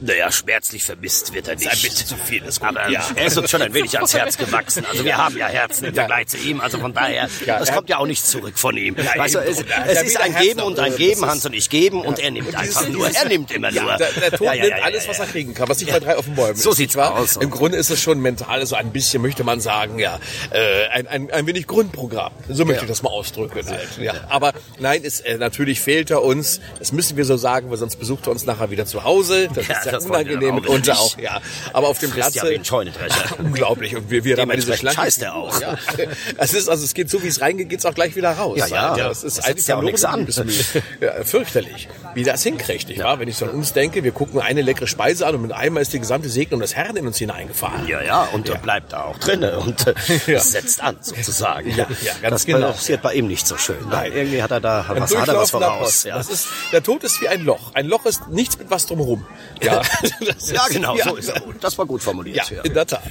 Naja, 0.00 0.30
schmerzlich 0.30 0.84
vermisst 0.84 1.34
wird 1.34 1.48
er 1.48 1.56
nicht. 1.56 1.66
Ein 1.70 1.78
bisschen 1.80 2.06
zu 2.06 2.16
viel 2.16 2.42
ist 2.44 2.60
gut. 2.60 2.68
Aber 2.68 2.88
ja. 2.88 3.04
er 3.16 3.26
ist 3.26 3.36
uns 3.36 3.50
schon 3.50 3.62
ein 3.62 3.74
wenig 3.74 3.96
ans 3.96 4.14
Herz 4.14 4.36
gewachsen. 4.36 4.84
Also 4.88 5.04
wir 5.04 5.16
haben 5.16 5.36
ja 5.36 5.46
Herzen 5.48 5.86
im 5.86 5.94
Vergleich 5.94 6.28
zu 6.28 6.36
ihm. 6.36 6.60
Also 6.60 6.78
von 6.78 6.94
daher, 6.94 7.28
Ja, 7.46 7.58
das 7.58 7.72
kommt 7.72 7.88
ja 7.88 7.98
auch 7.98 8.06
nicht 8.06 8.24
zurück 8.24 8.58
von 8.58 8.76
ihm. 8.76 8.94
Ja, 8.96 9.18
weißt 9.18 9.34
du, 9.34 9.38
eben 9.40 9.48
es, 9.50 9.56
so. 9.58 9.64
Es 9.86 10.02
ist 10.02 10.20
ein 10.20 10.36
Geben 10.36 10.60
und 10.60 10.78
ein 10.78 10.90
das 10.90 10.98
Geben, 10.98 11.22
ist- 11.24 11.28
Hans 11.28 11.46
und 11.46 11.52
ich 11.54 11.68
geben 11.68 12.02
und 12.02 12.18
er 12.20 12.30
nimmt 12.30 12.54
einfach 12.54 12.80
dieses- 12.82 12.88
nur. 12.94 13.08
dieses- 13.08 13.22
Er 13.22 13.28
nimmt 13.28 13.50
immer 13.50 13.70
ja, 13.70 13.82
nur. 13.82 13.96
Der, 13.96 14.12
der 14.12 14.30
Tod 14.30 14.40
Ja, 14.46 14.54
ja, 14.54 14.64
nimmt 14.64 14.82
alles, 14.84 15.08
was 15.08 15.18
er 15.18 15.26
kriegen 15.26 15.54
kann, 15.54 15.68
was 15.68 15.80
nicht 15.80 15.90
bei 15.92 15.98
drei 16.00 16.16
auf 16.16 16.26
dem 16.26 16.34
Bäumen 16.36 16.54
So 16.56 16.70
ist. 16.70 16.76
sieht's 16.76 16.94
nicht 16.94 16.96
wahr? 16.96 17.16
aus. 17.18 17.36
Im 17.36 17.50
Grunde 17.50 17.76
ist 17.78 17.90
es 17.90 18.00
schon 18.00 18.20
mental 18.20 18.64
so 18.66 18.76
ein 18.76 18.92
bisschen, 18.92 19.20
möchte 19.22 19.42
man 19.44 19.60
sagen, 19.60 19.98
ja, 19.98 20.20
äh, 20.50 20.86
ein, 20.88 21.06
ein, 21.08 21.30
ein 21.32 21.46
wenig 21.46 21.66
Grundprogramm. 21.66 22.32
So 22.48 22.64
möchte 22.64 22.84
ich 22.84 22.88
das 22.88 23.02
mal 23.02 23.10
ausdrücken. 23.10 23.66
Halt. 23.68 23.88
Ja. 24.00 24.14
Aber 24.28 24.52
nein, 24.78 25.02
es, 25.04 25.20
äh, 25.20 25.36
natürlich 25.38 25.80
fehlt 25.80 26.10
er 26.10 26.17
uns. 26.22 26.60
Das 26.78 26.92
müssen 26.92 27.16
wir 27.16 27.24
so 27.24 27.36
sagen, 27.36 27.70
weil 27.70 27.78
sonst 27.78 27.96
besucht 27.96 28.26
er 28.26 28.32
uns 28.32 28.44
nachher 28.46 28.70
wieder 28.70 28.86
zu 28.86 29.04
Hause. 29.04 29.48
Das 29.54 29.66
Ja, 29.68 29.78
ist 29.78 29.86
ja 29.86 29.92
das 29.92 30.04
unangenehm 30.06 30.56
mitunter 30.56 30.92
wieder 30.92 31.00
auch. 31.00 31.18
Ja. 31.18 31.40
Aber 31.72 31.88
auf 31.88 31.98
dem 31.98 32.10
Platz. 32.10 32.34
Ja. 32.34 32.42
Unglaublich. 33.38 33.96
Und 33.96 34.10
wir, 34.10 34.24
wir 34.24 34.36
haben 34.36 34.50
diese 34.50 34.76
schlanke 34.76 35.00
scheißt 35.00 35.22
er 35.22 35.34
auch. 35.34 35.60
Ja. 35.60 35.76
Es 36.36 36.54
ist, 36.54 36.68
also 36.68 36.84
es 36.84 36.94
geht 36.94 37.10
so, 37.10 37.22
wie 37.22 37.28
es 37.28 37.40
reingeht, 37.40 37.68
geht's 37.68 37.84
auch 37.84 37.94
gleich 37.94 38.14
wieder 38.16 38.30
raus. 38.32 38.58
Ja, 38.58 38.66
ja. 38.66 38.96
Das 38.96 39.24
ist 39.24 39.38
Das 39.38 39.44
eigentlich 39.46 39.66
ja 39.66 39.76
auch 39.76 39.82
nichts 39.82 40.04
an. 40.04 40.26
Ja, 41.00 41.24
fürchterlich. 41.24 41.88
Wie 42.14 42.22
das 42.22 42.42
hinkriegt, 42.42 42.96
wahr? 42.98 43.18
Wenn 43.18 43.28
ich 43.28 43.36
so 43.36 43.44
an 43.46 43.50
uns 43.52 43.72
denke, 43.72 44.04
wir 44.04 44.12
gucken 44.12 44.40
eine 44.40 44.62
leckere 44.62 44.86
Speise 44.86 45.26
an 45.26 45.34
und 45.34 45.42
mit 45.42 45.52
einmal 45.52 45.82
ist 45.82 45.92
die 45.92 45.98
gesamte 45.98 46.28
Segnung 46.28 46.60
des 46.60 46.74
Herrn 46.74 46.96
in 46.96 47.06
uns 47.06 47.18
hineingefahren. 47.18 47.86
Ja, 47.88 48.02
ja, 48.02 48.28
und 48.32 48.48
er 48.48 48.58
bleibt 48.58 48.92
da 48.92 49.04
auch 49.04 49.18
drin 49.18 49.44
und 49.44 49.86
äh, 49.86 49.94
Ja. 50.26 50.40
setzt 50.40 50.82
an, 50.82 50.96
sozusagen. 51.00 51.70
Ja, 51.70 51.86
ja, 52.02 52.12
ganz 52.20 52.30
das 52.30 52.46
genau. 52.46 52.72
passiert 52.72 53.02
bei 53.02 53.14
ihm 53.14 53.26
nicht 53.28 53.46
so 53.46 53.56
schön. 53.56 53.76
Nein, 53.90 54.12
irgendwie 54.14 54.42
hat 54.42 54.50
er 54.50 54.60
da 54.60 54.84
was, 54.88 55.14
hat 55.16 55.28
er 55.28 55.36
was 55.36 55.50
voraus. 55.50 56.04
Ja. 56.08 56.16
Das 56.16 56.30
ist, 56.30 56.48
der 56.72 56.82
Tod 56.82 57.04
ist 57.04 57.20
wie 57.20 57.28
ein 57.28 57.44
Loch. 57.44 57.74
Ein 57.74 57.86
Loch 57.86 58.06
ist 58.06 58.28
nichts 58.28 58.58
mit 58.58 58.70
was 58.70 58.86
drumherum. 58.86 59.26
Ja, 59.62 59.82
ja 60.52 60.66
genau, 60.70 60.96
so 60.96 61.16
ist 61.16 61.28
er. 61.28 61.42
Das 61.60 61.76
war 61.76 61.86
gut 61.86 62.02
formuliert. 62.02 62.50
Ja, 62.50 62.62
in 62.62 62.72
der 62.72 62.86
Tat. 62.86 63.02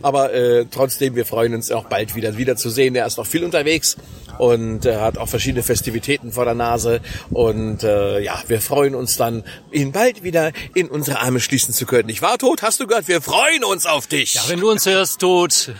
Aber 0.00 0.32
äh, 0.32 0.66
trotzdem, 0.70 1.16
wir 1.16 1.26
freuen 1.26 1.54
uns 1.54 1.72
auch 1.72 1.86
bald 1.86 2.14
wieder 2.14 2.36
wiederzusehen. 2.36 2.94
Er 2.94 3.06
ist 3.06 3.18
noch 3.18 3.26
viel 3.26 3.44
unterwegs 3.44 3.96
und 4.38 4.86
äh, 4.86 4.96
hat 4.96 5.18
auch 5.18 5.28
verschiedene 5.28 5.62
Festivitäten 5.62 6.32
vor 6.32 6.44
der 6.44 6.54
Nase. 6.54 7.00
Und 7.30 7.82
äh, 7.82 8.20
ja, 8.20 8.40
wir 8.46 8.60
freuen 8.60 8.94
uns 8.94 9.16
dann, 9.16 9.44
ihn 9.72 9.92
bald 9.92 10.22
wieder 10.22 10.52
in 10.74 10.88
unsere 10.88 11.20
Arme 11.20 11.40
schließen 11.40 11.74
zu 11.74 11.86
können. 11.86 12.08
Ich 12.08 12.22
war 12.22 12.38
tot, 12.38 12.62
hast 12.62 12.80
du 12.80 12.86
gehört? 12.86 13.08
Wir 13.08 13.20
freuen 13.20 13.64
uns 13.64 13.86
auf 13.86 14.06
dich. 14.06 14.34
Ja, 14.34 14.42
wenn 14.48 14.60
du 14.60 14.70
uns 14.70 14.86
hörst, 14.86 15.20
tot. 15.20 15.72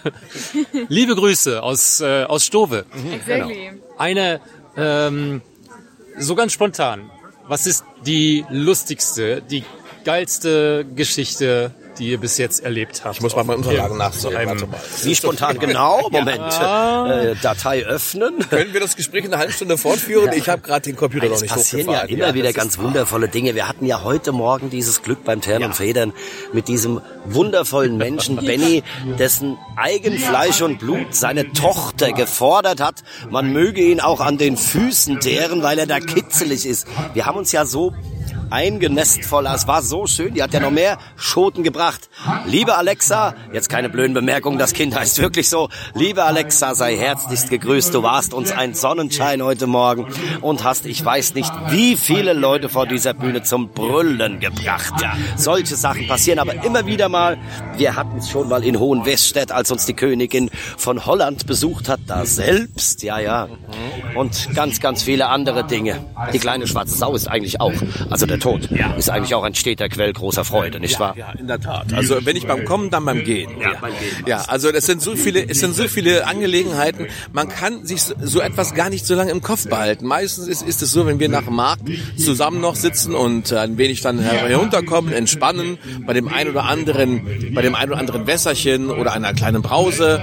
Liebe 0.88 1.14
Grüße 1.14 1.62
aus, 1.62 2.00
äh, 2.00 2.24
aus 2.24 2.44
Stove. 2.44 2.86
Exactly. 3.12 3.70
Eine, 3.98 4.40
ähm, 4.76 5.42
so 6.18 6.34
ganz 6.34 6.52
spontan. 6.52 7.10
Was 7.48 7.66
ist 7.66 7.84
die 8.04 8.44
lustigste, 8.50 9.42
die 9.42 9.64
geilste 10.04 10.84
Geschichte, 10.94 11.74
die 11.98 12.10
ihr 12.10 12.18
bis 12.18 12.38
jetzt 12.38 12.62
erlebt 12.62 13.02
habt? 13.04 13.16
Ich 13.16 13.22
muss 13.22 13.34
mal 13.36 13.44
meine 13.44 13.58
Unterlagen 13.58 13.96
nachsehen. 13.96 14.34
Wie 15.02 15.14
spontan 15.14 15.58
genau? 15.58 16.08
Moment. 16.10 16.54
Äh, 16.60 17.34
Datei 17.42 17.84
öffnen. 17.84 18.38
Können 18.48 18.72
wir 18.72 18.80
das 18.80 18.96
Gespräch 18.96 19.24
in 19.24 19.32
einer 19.32 19.40
halben 19.40 19.52
Stunde 19.52 19.78
fortführen? 19.78 20.32
Ich 20.34 20.48
habe 20.48 20.62
gerade 20.62 20.82
den 20.82 20.96
Computer 20.96 21.26
noch 21.26 21.36
Es 21.36 21.42
nicht 21.42 21.54
passieren 21.54 21.90
ja 21.90 22.00
immer 22.00 22.34
wieder 22.34 22.46
das 22.48 22.54
ganz 22.54 22.78
wundervolle 22.78 23.28
Dinge. 23.28 23.54
Wir 23.54 23.68
hatten 23.68 23.86
ja 23.86 24.02
heute 24.02 24.32
Morgen 24.32 24.70
dieses 24.70 25.02
Glück 25.02 25.24
beim 25.24 25.40
Tern 25.40 25.62
und 25.64 25.74
Federn 25.74 26.12
mit 26.52 26.68
diesem 26.68 27.00
wundervollen 27.24 27.96
Menschen 27.96 28.36
Benny, 28.46 28.82
dessen 29.18 29.58
Eigenfleisch 29.76 30.62
und 30.62 30.78
Blut 30.78 31.14
seine 31.14 31.52
Tochter 31.52 32.12
gefordert 32.12 32.80
hat, 32.80 33.02
man 33.30 33.52
möge 33.52 33.80
ihn 33.82 34.00
auch 34.00 34.20
an 34.20 34.38
den 34.38 34.56
Füßen 34.56 35.20
teeren, 35.20 35.62
weil 35.62 35.78
er 35.78 35.86
da 35.86 36.00
kitzelig 36.00 36.66
ist. 36.66 36.86
Wir 37.14 37.26
haben 37.26 37.38
uns 37.38 37.52
ja 37.52 37.64
so 37.66 37.92
eingenässt 38.50 39.24
voll. 39.24 39.46
Es 39.46 39.66
war 39.66 39.82
so 39.82 40.06
schön. 40.06 40.34
Die 40.34 40.42
hat 40.42 40.52
ja 40.52 40.60
noch 40.60 40.70
mehr 40.70 40.98
Schoten 41.16 41.62
gebracht. 41.62 42.08
Liebe 42.46 42.76
Alexa, 42.76 43.34
jetzt 43.52 43.68
keine 43.68 43.88
blöden 43.88 44.14
Bemerkungen, 44.14 44.58
das 44.58 44.72
Kind 44.72 44.94
heißt 44.94 45.20
wirklich 45.20 45.48
so. 45.48 45.68
Liebe 45.94 46.24
Alexa, 46.24 46.74
sei 46.74 46.96
herzlichst 46.96 47.50
gegrüßt. 47.50 47.94
Du 47.94 48.02
warst 48.02 48.34
uns 48.34 48.52
ein 48.52 48.74
Sonnenschein 48.74 49.42
heute 49.42 49.66
Morgen 49.66 50.06
und 50.40 50.64
hast, 50.64 50.86
ich 50.86 51.04
weiß 51.04 51.34
nicht, 51.34 51.52
wie 51.68 51.96
viele 51.96 52.32
Leute 52.32 52.68
vor 52.68 52.86
dieser 52.86 53.14
Bühne 53.14 53.42
zum 53.42 53.70
Brüllen 53.70 54.40
gebracht. 54.40 54.94
Solche 55.36 55.76
Sachen 55.76 56.06
passieren 56.06 56.38
aber 56.38 56.64
immer 56.64 56.86
wieder 56.86 57.08
mal. 57.08 57.38
Wir 57.76 57.96
hatten 57.96 58.18
es 58.18 58.30
schon 58.30 58.48
mal 58.48 58.64
in 58.64 58.78
Hohenwestedt, 58.78 59.52
als 59.52 59.70
uns 59.70 59.86
die 59.86 59.94
Königin 59.94 60.50
von 60.76 61.06
Holland 61.06 61.46
besucht 61.46 61.88
hat, 61.88 62.00
da 62.06 62.24
selbst, 62.26 63.02
ja, 63.02 63.18
ja. 63.18 63.48
Und 64.14 64.54
ganz, 64.54 64.80
ganz 64.80 65.02
viele 65.02 65.28
andere 65.28 65.64
Dinge. 65.64 66.04
Die 66.32 66.38
kleine 66.38 66.66
schwarze 66.66 66.96
Sau 66.96 67.14
ist 67.14 67.26
eigentlich 67.26 67.60
auch, 67.60 67.72
also 68.10 68.26
der 68.26 68.35
Tod, 68.38 68.68
ist 68.98 69.10
eigentlich 69.10 69.34
auch 69.34 69.42
ein 69.44 69.54
steter 69.54 69.88
Quell 69.88 70.12
großer 70.12 70.44
Freude, 70.44 70.80
nicht 70.80 70.98
wahr? 71.00 71.14
Ja, 71.16 71.32
in 71.32 71.46
der 71.46 71.60
Tat. 71.60 71.92
Also 71.92 72.24
wenn 72.24 72.34
nicht 72.34 72.46
beim 72.48 72.64
Kommen, 72.64 72.90
dann 72.90 73.04
beim 73.04 73.24
Gehen. 73.24 73.50
Ja, 73.60 73.72
beim 73.80 73.92
Gehen. 73.92 74.24
Ja, 74.26 74.42
also 74.48 74.68
es 74.70 74.86
sind 74.86 75.02
so 75.02 75.16
viele, 75.16 75.48
es 75.48 75.60
sind 75.60 75.74
so 75.74 75.88
viele 75.88 76.26
Angelegenheiten. 76.26 77.06
Man 77.32 77.48
kann 77.48 77.84
sich 77.86 78.02
so- 78.02 78.40
etwas 78.40 78.74
gar 78.74 78.90
nicht 78.90 79.06
so 79.06 79.14
lange 79.14 79.30
im 79.30 79.42
Kopf 79.42 79.68
behalten. 79.68 80.06
Meistens 80.06 80.46
ist, 80.48 80.62
ist 80.62 80.82
es 80.82 80.90
so, 80.92 81.06
wenn 81.06 81.18
wir 81.18 81.28
nach 81.28 81.44
dem 81.44 81.54
Markt 81.56 81.82
zusammen 82.16 82.60
noch 82.60 82.74
sitzen 82.76 83.14
und 83.14 83.52
ein 83.52 83.78
wenig 83.78 84.00
dann 84.02 84.18
her- 84.18 84.48
herunterkommen, 84.48 85.12
entspannen, 85.12 85.78
bei 86.06 86.12
dem 86.12 86.28
ein 86.28 86.48
oder 86.48 86.64
anderen, 86.64 87.22
bei 87.54 87.62
dem 87.62 87.74
ein 87.74 87.88
oder 87.90 87.98
anderen 87.98 88.26
Wässerchen 88.26 88.90
oder 88.90 89.12
einer 89.12 89.32
kleinen 89.34 89.62
Brause, 89.62 90.20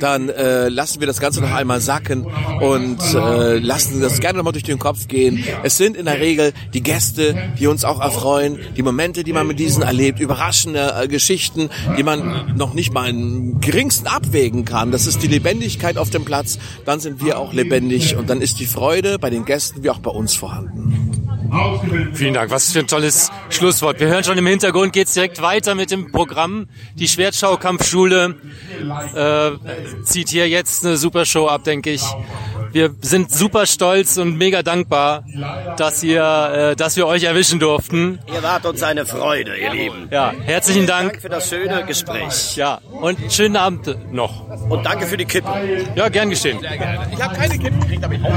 dann 0.00 0.28
äh, 0.28 0.68
lassen 0.68 1.00
wir 1.00 1.06
das 1.06 1.20
Ganze 1.20 1.40
noch 1.40 1.52
einmal 1.52 1.80
sacken 1.80 2.24
und 2.60 2.98
äh, 3.14 3.58
lassen 3.58 4.00
das 4.00 4.20
gerne 4.20 4.36
nochmal 4.38 4.52
durch 4.52 4.64
den 4.64 4.78
Kopf 4.78 5.08
gehen. 5.08 5.44
Es 5.62 5.76
sind 5.76 5.96
in 5.96 6.04
der 6.06 6.20
Regel 6.20 6.52
die 6.74 6.82
Gäste, 6.82 7.45
die 7.58 7.66
uns 7.66 7.84
auch 7.84 8.00
erfreuen, 8.00 8.58
die 8.76 8.82
Momente, 8.82 9.24
die 9.24 9.32
man 9.32 9.46
mit 9.46 9.58
diesen 9.58 9.82
erlebt, 9.82 10.20
überraschende 10.20 10.94
äh, 11.00 11.08
Geschichten, 11.08 11.70
die 11.96 12.02
man 12.02 12.54
noch 12.56 12.74
nicht 12.74 12.92
mal 12.92 13.08
im 13.08 13.60
geringsten 13.60 14.06
abwägen 14.06 14.64
kann. 14.64 14.90
Das 14.90 15.06
ist 15.06 15.22
die 15.22 15.28
Lebendigkeit 15.28 15.98
auf 15.98 16.10
dem 16.10 16.24
Platz. 16.24 16.58
Dann 16.84 17.00
sind 17.00 17.22
wir 17.22 17.38
auch 17.38 17.52
lebendig 17.52 18.16
und 18.16 18.30
dann 18.30 18.40
ist 18.40 18.60
die 18.60 18.66
Freude 18.66 19.18
bei 19.18 19.30
den 19.30 19.44
Gästen 19.44 19.82
wie 19.82 19.90
auch 19.90 19.98
bei 19.98 20.10
uns 20.10 20.34
vorhanden. 20.34 21.05
Vielen 22.14 22.34
Dank, 22.34 22.50
was 22.50 22.72
für 22.72 22.80
ein 22.80 22.86
tolles 22.86 23.30
Schlusswort. 23.50 24.00
Wir 24.00 24.08
hören 24.08 24.24
schon 24.24 24.38
im 24.38 24.46
Hintergrund, 24.46 24.92
geht's 24.92 25.14
direkt 25.14 25.40
weiter 25.40 25.74
mit 25.74 25.90
dem 25.90 26.12
Programm. 26.12 26.68
Die 26.94 27.08
Schwertschaukampfschule 27.08 28.36
äh, 29.14 29.50
zieht 30.04 30.28
hier 30.28 30.48
jetzt 30.48 30.84
eine 30.84 30.96
super 30.96 31.24
Show 31.24 31.46
ab, 31.46 31.64
denke 31.64 31.90
ich. 31.90 32.02
Wir 32.72 32.94
sind 33.00 33.32
super 33.32 33.64
stolz 33.64 34.18
und 34.18 34.36
mega 34.36 34.62
dankbar, 34.62 35.24
dass, 35.78 36.02
ihr, 36.02 36.22
äh, 36.22 36.76
dass 36.76 36.96
wir 36.96 37.06
euch 37.06 37.22
erwischen 37.22 37.58
durften. 37.58 38.18
Ihr 38.32 38.42
wart 38.42 38.66
uns 38.66 38.82
eine 38.82 39.06
Freude, 39.06 39.56
ihr 39.56 39.72
Lieben. 39.72 40.08
Ja, 40.10 40.32
herzlichen 40.44 40.86
Dank 40.86 41.12
Dank. 41.12 41.22
für 41.22 41.28
das 41.28 41.48
schöne 41.48 41.84
Gespräch. 41.84 42.56
Ja, 42.56 42.80
und 43.00 43.18
schönen 43.32 43.56
Abend 43.56 44.12
noch. 44.12 44.46
Und 44.68 44.84
danke 44.84 45.06
für 45.06 45.16
die 45.16 45.24
Kippe. 45.24 45.48
Ja, 45.94 46.08
gern 46.08 46.30
geschehen. 46.30 46.58
Ich 47.12 47.22
habe 47.22 47.34
keine 47.34 47.58
Kippen 47.58 47.80
gekriegt, 47.80 48.04
aber 48.04 48.14
ich 48.14 48.24
auch 48.24 48.30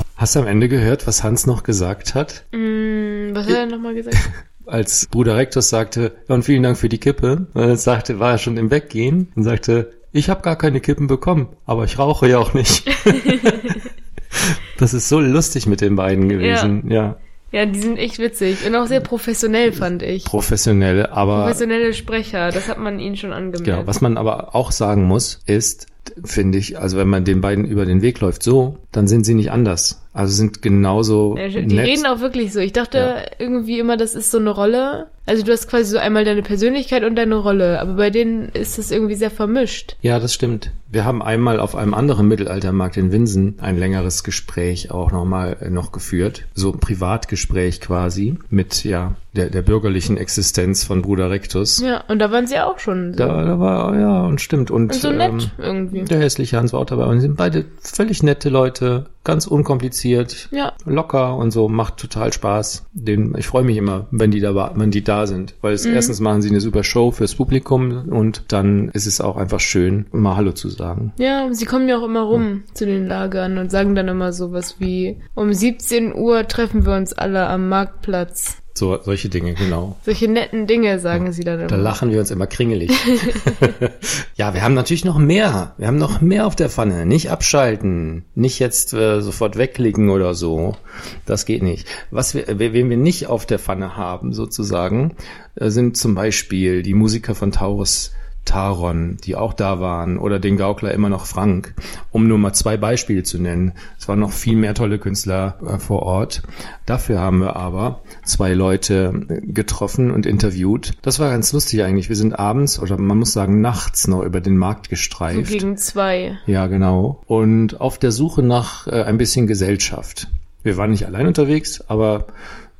Hast 0.16 0.34
du 0.34 0.40
am 0.40 0.46
Ende 0.46 0.70
gehört, 0.70 1.06
was 1.06 1.22
Hans 1.22 1.46
noch 1.46 1.62
gesagt 1.62 2.14
hat? 2.14 2.44
Hm, 2.52 3.30
was 3.34 3.46
hat 3.46 3.54
er 3.54 3.66
nochmal 3.66 3.94
gesagt? 3.94 4.16
Als 4.66 5.06
Bruder 5.06 5.36
Rektus 5.36 5.68
sagte, 5.68 6.12
ja, 6.28 6.34
und 6.34 6.42
vielen 6.42 6.62
Dank 6.62 6.78
für 6.78 6.88
die 6.88 6.98
Kippe, 6.98 7.46
und 7.52 7.78
sagte, 7.78 8.18
war 8.18 8.32
er 8.32 8.38
schon 8.38 8.56
im 8.56 8.70
Weggehen 8.70 9.30
und 9.36 9.44
sagte, 9.44 9.92
ich 10.12 10.30
habe 10.30 10.40
gar 10.40 10.56
keine 10.56 10.80
Kippen 10.80 11.06
bekommen, 11.06 11.48
aber 11.66 11.84
ich 11.84 11.98
rauche 11.98 12.28
ja 12.28 12.38
auch 12.38 12.54
nicht. 12.54 12.88
das 14.78 14.94
ist 14.94 15.08
so 15.08 15.20
lustig 15.20 15.66
mit 15.66 15.82
den 15.82 15.94
beiden 15.94 16.28
gewesen, 16.30 16.90
ja. 16.90 17.16
Ja, 17.52 17.64
die 17.64 17.78
sind 17.78 17.98
echt 17.98 18.18
witzig 18.18 18.66
und 18.66 18.74
auch 18.74 18.86
sehr 18.86 19.00
professionell, 19.00 19.72
fand 19.72 20.02
ich. 20.02 20.24
Professionelle, 20.24 21.12
aber 21.12 21.42
Professionelle 21.42 21.92
Sprecher, 21.92 22.50
das 22.50 22.68
hat 22.68 22.78
man 22.78 22.98
ihnen 22.98 23.16
schon 23.16 23.32
angemerkt. 23.32 23.64
Genau, 23.66 23.86
was 23.86 24.00
man 24.00 24.16
aber 24.16 24.54
auch 24.54 24.72
sagen 24.72 25.04
muss, 25.04 25.42
ist, 25.46 25.86
finde 26.24 26.58
ich, 26.58 26.78
also 26.78 26.96
wenn 26.96 27.08
man 27.08 27.24
den 27.24 27.40
beiden 27.40 27.64
über 27.64 27.84
den 27.86 28.02
Weg 28.02 28.20
läuft 28.20 28.42
so, 28.42 28.78
dann 28.92 29.06
sind 29.08 29.24
sie 29.24 29.34
nicht 29.34 29.50
anders. 29.50 30.02
Also 30.12 30.34
sind 30.34 30.62
genauso 30.62 31.36
Ja, 31.36 31.48
die 31.48 31.66
nett. 31.74 31.86
reden 31.86 32.06
auch 32.06 32.20
wirklich 32.20 32.52
so. 32.52 32.60
Ich 32.60 32.72
dachte 32.72 33.26
irgendwie 33.38 33.78
immer, 33.78 33.96
das 33.98 34.14
ist 34.14 34.30
so 34.30 34.38
eine 34.38 34.50
Rolle. 34.50 35.08
Also 35.26 35.42
du 35.44 35.52
hast 35.52 35.68
quasi 35.68 35.84
so 35.90 35.98
einmal 35.98 36.24
deine 36.24 36.42
Persönlichkeit 36.42 37.04
und 37.04 37.16
deine 37.16 37.34
Rolle, 37.34 37.80
aber 37.80 37.94
bei 37.94 38.10
denen 38.10 38.48
ist 38.50 38.78
das 38.78 38.90
irgendwie 38.90 39.16
sehr 39.16 39.30
vermischt. 39.30 39.96
Ja, 40.00 40.18
das 40.18 40.32
stimmt. 40.32 40.70
Wir 40.90 41.04
haben 41.04 41.20
einmal 41.20 41.60
auf 41.60 41.74
einem 41.74 41.92
anderen 41.94 42.28
Mittelaltermarkt 42.28 42.96
in 42.96 43.12
Winsen 43.12 43.56
ein 43.60 43.76
längeres 43.78 44.24
Gespräch 44.24 44.90
auch 44.90 45.10
nochmal 45.12 45.56
äh, 45.60 45.68
noch 45.68 45.92
geführt. 45.92 46.46
So 46.54 46.72
ein 46.72 46.80
Privatgespräch 46.80 47.80
quasi 47.80 48.36
mit, 48.48 48.84
ja, 48.84 49.16
der, 49.36 49.50
der 49.50 49.62
bürgerlichen 49.62 50.16
Existenz 50.16 50.84
von 50.84 51.02
Bruder 51.02 51.30
Rectus. 51.30 51.80
Ja, 51.80 52.02
und 52.08 52.18
da 52.18 52.30
waren 52.32 52.46
sie 52.46 52.58
auch 52.58 52.78
schon 52.78 53.12
so. 53.12 53.18
Da, 53.18 53.44
da 53.44 53.60
war, 53.60 53.98
ja, 53.98 54.24
und 54.24 54.40
stimmt. 54.40 54.70
Und, 54.70 54.92
und 54.92 54.94
so 54.94 55.10
nett 55.12 55.32
ähm, 55.32 55.50
irgendwie. 55.58 56.04
der 56.04 56.18
hässliche 56.20 56.56
Hans 56.58 56.72
war 56.72 56.80
auch 56.80 56.86
dabei. 56.86 57.04
Und 57.04 57.20
sie 57.20 57.26
sind 57.26 57.36
beide 57.36 57.64
völlig 57.80 58.22
nette 58.22 58.48
Leute, 58.48 59.06
ganz 59.24 59.46
unkompliziert, 59.46 60.48
Ja. 60.52 60.72
locker 60.84 61.36
und 61.36 61.50
so, 61.50 61.68
macht 61.68 61.96
total 61.96 62.32
Spaß. 62.32 62.86
Den, 62.92 63.34
ich 63.36 63.46
freue 63.46 63.64
mich 63.64 63.76
immer, 63.76 64.06
wenn 64.10 64.30
die 64.30 64.40
da, 64.40 64.72
wenn 64.76 64.90
die 64.90 65.02
da 65.04 65.26
sind. 65.26 65.54
Weil 65.60 65.74
es, 65.74 65.84
erstens 65.84 66.20
machen 66.20 66.42
sie 66.42 66.48
eine 66.50 66.60
super 66.60 66.84
Show 66.84 67.10
fürs 67.10 67.34
Publikum 67.34 68.08
und 68.08 68.44
dann 68.48 68.88
ist 68.90 69.06
es 69.06 69.20
auch 69.20 69.36
einfach 69.36 69.60
schön, 69.60 70.06
mal 70.12 70.36
Hallo 70.36 70.52
zu 70.52 70.68
sagen. 70.68 71.12
Ja, 71.18 71.48
sie 71.52 71.64
kommen 71.66 71.88
ja 71.88 71.98
auch 71.98 72.04
immer 72.04 72.22
rum 72.22 72.62
zu 72.74 72.86
den 72.86 73.06
Lagern 73.06 73.58
und 73.58 73.70
sagen 73.70 73.94
dann 73.94 74.08
immer 74.08 74.32
sowas 74.32 74.76
wie, 74.78 75.18
um 75.34 75.52
17 75.52 76.14
Uhr 76.14 76.46
treffen 76.46 76.86
wir 76.86 76.94
uns 76.94 77.12
alle 77.12 77.46
am 77.48 77.68
Marktplatz. 77.68 78.62
So, 78.76 78.98
solche 79.02 79.30
Dinge, 79.30 79.54
genau. 79.54 79.96
Solche 80.04 80.28
netten 80.28 80.66
Dinge 80.66 80.98
sagen 80.98 81.32
sie 81.32 81.44
dann 81.44 81.60
immer. 81.60 81.68
Da 81.68 81.76
lachen 81.76 82.10
wir 82.10 82.20
uns 82.20 82.30
immer 82.30 82.46
kringelig. 82.46 82.90
ja, 84.36 84.52
wir 84.52 84.62
haben 84.62 84.74
natürlich 84.74 85.06
noch 85.06 85.16
mehr. 85.16 85.74
Wir 85.78 85.86
haben 85.86 85.96
noch 85.96 86.20
mehr 86.20 86.46
auf 86.46 86.56
der 86.56 86.68
Pfanne. 86.68 87.06
Nicht 87.06 87.30
abschalten. 87.30 88.26
Nicht 88.34 88.58
jetzt 88.58 88.92
äh, 88.92 89.22
sofort 89.22 89.56
wegklicken 89.56 90.10
oder 90.10 90.34
so. 90.34 90.76
Das 91.24 91.46
geht 91.46 91.62
nicht. 91.62 91.88
Was 92.10 92.34
wir, 92.34 92.44
wen 92.58 92.74
wen 92.74 92.90
wir 92.90 92.98
nicht 92.98 93.28
auf 93.28 93.46
der 93.46 93.58
Pfanne 93.58 93.96
haben, 93.96 94.34
sozusagen, 94.34 95.16
äh, 95.54 95.70
sind 95.70 95.96
zum 95.96 96.14
Beispiel 96.14 96.82
die 96.82 96.94
Musiker 96.94 97.34
von 97.34 97.52
Taurus 97.52 98.12
Taron, 98.46 99.18
die 99.22 99.36
auch 99.36 99.52
da 99.52 99.80
waren, 99.80 100.16
oder 100.16 100.38
den 100.38 100.56
Gaukler 100.56 100.92
immer 100.92 101.10
noch 101.10 101.26
Frank, 101.26 101.74
um 102.10 102.26
nur 102.26 102.38
mal 102.38 102.54
zwei 102.54 102.78
Beispiele 102.78 103.22
zu 103.22 103.38
nennen. 103.38 103.72
Es 103.98 104.08
waren 104.08 104.20
noch 104.20 104.32
viel 104.32 104.56
mehr 104.56 104.74
tolle 104.74 104.98
Künstler 104.98 105.58
äh, 105.66 105.78
vor 105.78 106.02
Ort. 106.02 106.42
Dafür 106.86 107.20
haben 107.20 107.40
wir 107.40 107.56
aber 107.56 108.00
zwei 108.24 108.54
Leute 108.54 109.26
äh, 109.28 109.40
getroffen 109.42 110.10
und 110.10 110.24
interviewt. 110.24 110.94
Das 111.02 111.18
war 111.18 111.30
ganz 111.30 111.52
lustig 111.52 111.82
eigentlich. 111.82 112.08
Wir 112.08 112.16
sind 112.16 112.38
abends 112.38 112.78
oder 112.78 112.96
man 112.96 113.18
muss 113.18 113.32
sagen 113.32 113.60
nachts 113.60 114.08
noch 114.08 114.22
über 114.22 114.40
den 114.40 114.56
Markt 114.56 114.86
so 114.86 114.90
gestreift. 114.90 115.50
gegen 115.50 115.76
zwei. 115.76 116.38
Ja, 116.46 116.66
genau. 116.68 117.20
Und 117.26 117.80
auf 117.80 117.98
der 117.98 118.12
Suche 118.12 118.42
nach 118.42 118.86
äh, 118.86 119.02
ein 119.02 119.18
bisschen 119.18 119.46
Gesellschaft. 119.46 120.28
Wir 120.62 120.76
waren 120.76 120.90
nicht 120.90 121.06
allein 121.06 121.26
unterwegs, 121.26 121.84
aber 121.88 122.26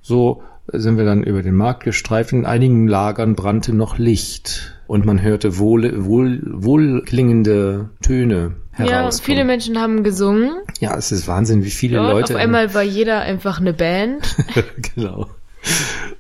so 0.01 0.43
sind 0.73 0.99
wir 0.99 1.05
dann 1.05 1.23
über 1.23 1.43
den 1.43 1.55
Markt 1.55 1.85
gestreift. 1.85 2.33
In 2.33 2.47
einigen 2.47 2.89
Lagern 2.89 3.35
brannte 3.35 3.75
noch 3.75 3.99
Licht 3.99 4.77
und 4.87 5.05
man 5.05 5.21
hörte 5.23 5.59
wohl, 5.59 6.05
wohl, 6.05 6.43
wohlklingende 6.45 7.91
Töne 8.03 8.57
Ja, 8.79 9.11
viele 9.11 9.45
Menschen 9.45 9.81
haben 9.81 10.03
gesungen. 10.03 10.51
ja, 10.81 10.97
es 10.97 11.13
ist 11.13 11.29
Wahnsinn, 11.29 11.65
wie 11.65 11.71
viele 11.71 11.99
Dort 11.99 12.13
Leute. 12.13 12.35
auf 12.35 12.41
einmal 12.41 12.75
war 12.75 12.83
jeder 12.83 13.21
einfach 13.21 13.61
eine 13.61 13.73
Band. 13.73 14.37
genau. 14.95 15.29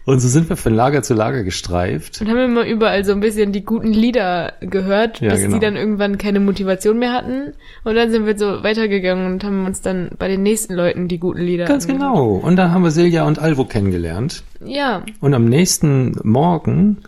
Und 0.07 0.21
so 0.21 0.29
sind 0.29 0.49
wir 0.49 0.57
von 0.57 0.73
Lager 0.73 1.03
zu 1.03 1.15
Lager 1.15 1.43
gestreift. 1.43 2.21
Und 2.21 2.29
haben 2.29 2.39
immer 2.39 2.65
überall 2.65 3.05
so 3.05 3.11
ein 3.13 3.19
bisschen 3.21 3.51
die 3.53 3.65
guten 3.65 3.93
Lieder 3.93 4.53
gehört, 4.61 5.21
Ja, 5.21 5.33
bis 5.33 5.41
genau. 5.43 5.55
die 5.57 5.61
dann 5.61 5.75
irgendwann 5.77 6.17
keine 6.17 6.39
Motivation 6.41 6.99
mehr 7.01 7.13
hatten. 7.13 7.53
Und 7.85 7.97
dann 7.97 8.11
sind 8.13 8.25
wir 8.25 8.39
so 8.39 8.63
weitergegangen 8.63 9.27
und 9.27 9.43
haben 9.45 9.67
uns 9.67 9.81
dann 9.83 10.11
bei 10.17 10.29
den 10.29 10.43
nächsten 10.45 10.75
Leuten 10.75 11.09
die 11.09 11.19
guten 11.19 11.41
Lieder 11.41 11.65
Ganz 11.67 11.85
angehört. 11.89 12.15
genau. 12.15 12.35
Und 12.37 12.55
dann 12.57 12.71
haben 12.71 12.85
wir 12.85 12.93
Silja 12.93 13.25
und 13.27 13.41
Alvo 13.41 13.65
kennengelernt. 13.65 14.45
Ja, 14.65 15.03
Und 15.21 15.35
am 15.35 15.47
nächsten 15.47 16.17
Morgen, 16.23 16.99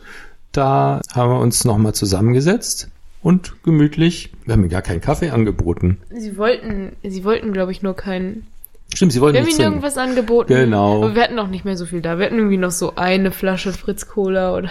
da 0.52 1.00
haben 1.14 1.30
wir 1.32 1.38
uns 1.40 1.64
nochmal 1.64 1.94
zusammengesetzt 1.94 2.88
und 3.22 3.62
gemütlich, 3.62 4.32
wir 4.44 4.54
haben 4.54 4.68
gar 4.68 4.82
keinen 4.82 5.00
Kaffee 5.00 5.30
angeboten. 5.30 5.98
sie 6.10 6.36
wollten, 6.36 6.96
sie 7.04 7.22
wollten, 7.24 7.52
glaube 7.52 7.70
ich, 7.72 7.80
nur 7.82 7.94
keinen. 7.94 8.46
Stimmt, 8.94 9.12
sie 9.12 9.20
wollten 9.20 9.34
Wir 9.34 9.42
haben 9.42 9.48
ihnen 9.50 9.60
irgendwas 9.60 9.98
angeboten. 9.98 10.54
Genau. 10.54 10.96
Aber 11.04 11.14
wir 11.14 11.22
hatten 11.22 11.38
auch 11.38 11.48
nicht 11.48 11.64
mehr 11.66 11.76
so 11.76 11.84
viel 11.84 12.00
da. 12.00 12.18
Wir 12.18 12.24
hatten 12.26 12.38
irgendwie 12.38 12.56
noch 12.56 12.70
so 12.70 12.94
eine 12.96 13.30
Flasche 13.30 13.72
Fritz 13.72 14.08
Cola 14.08 14.54
oder 14.56 14.70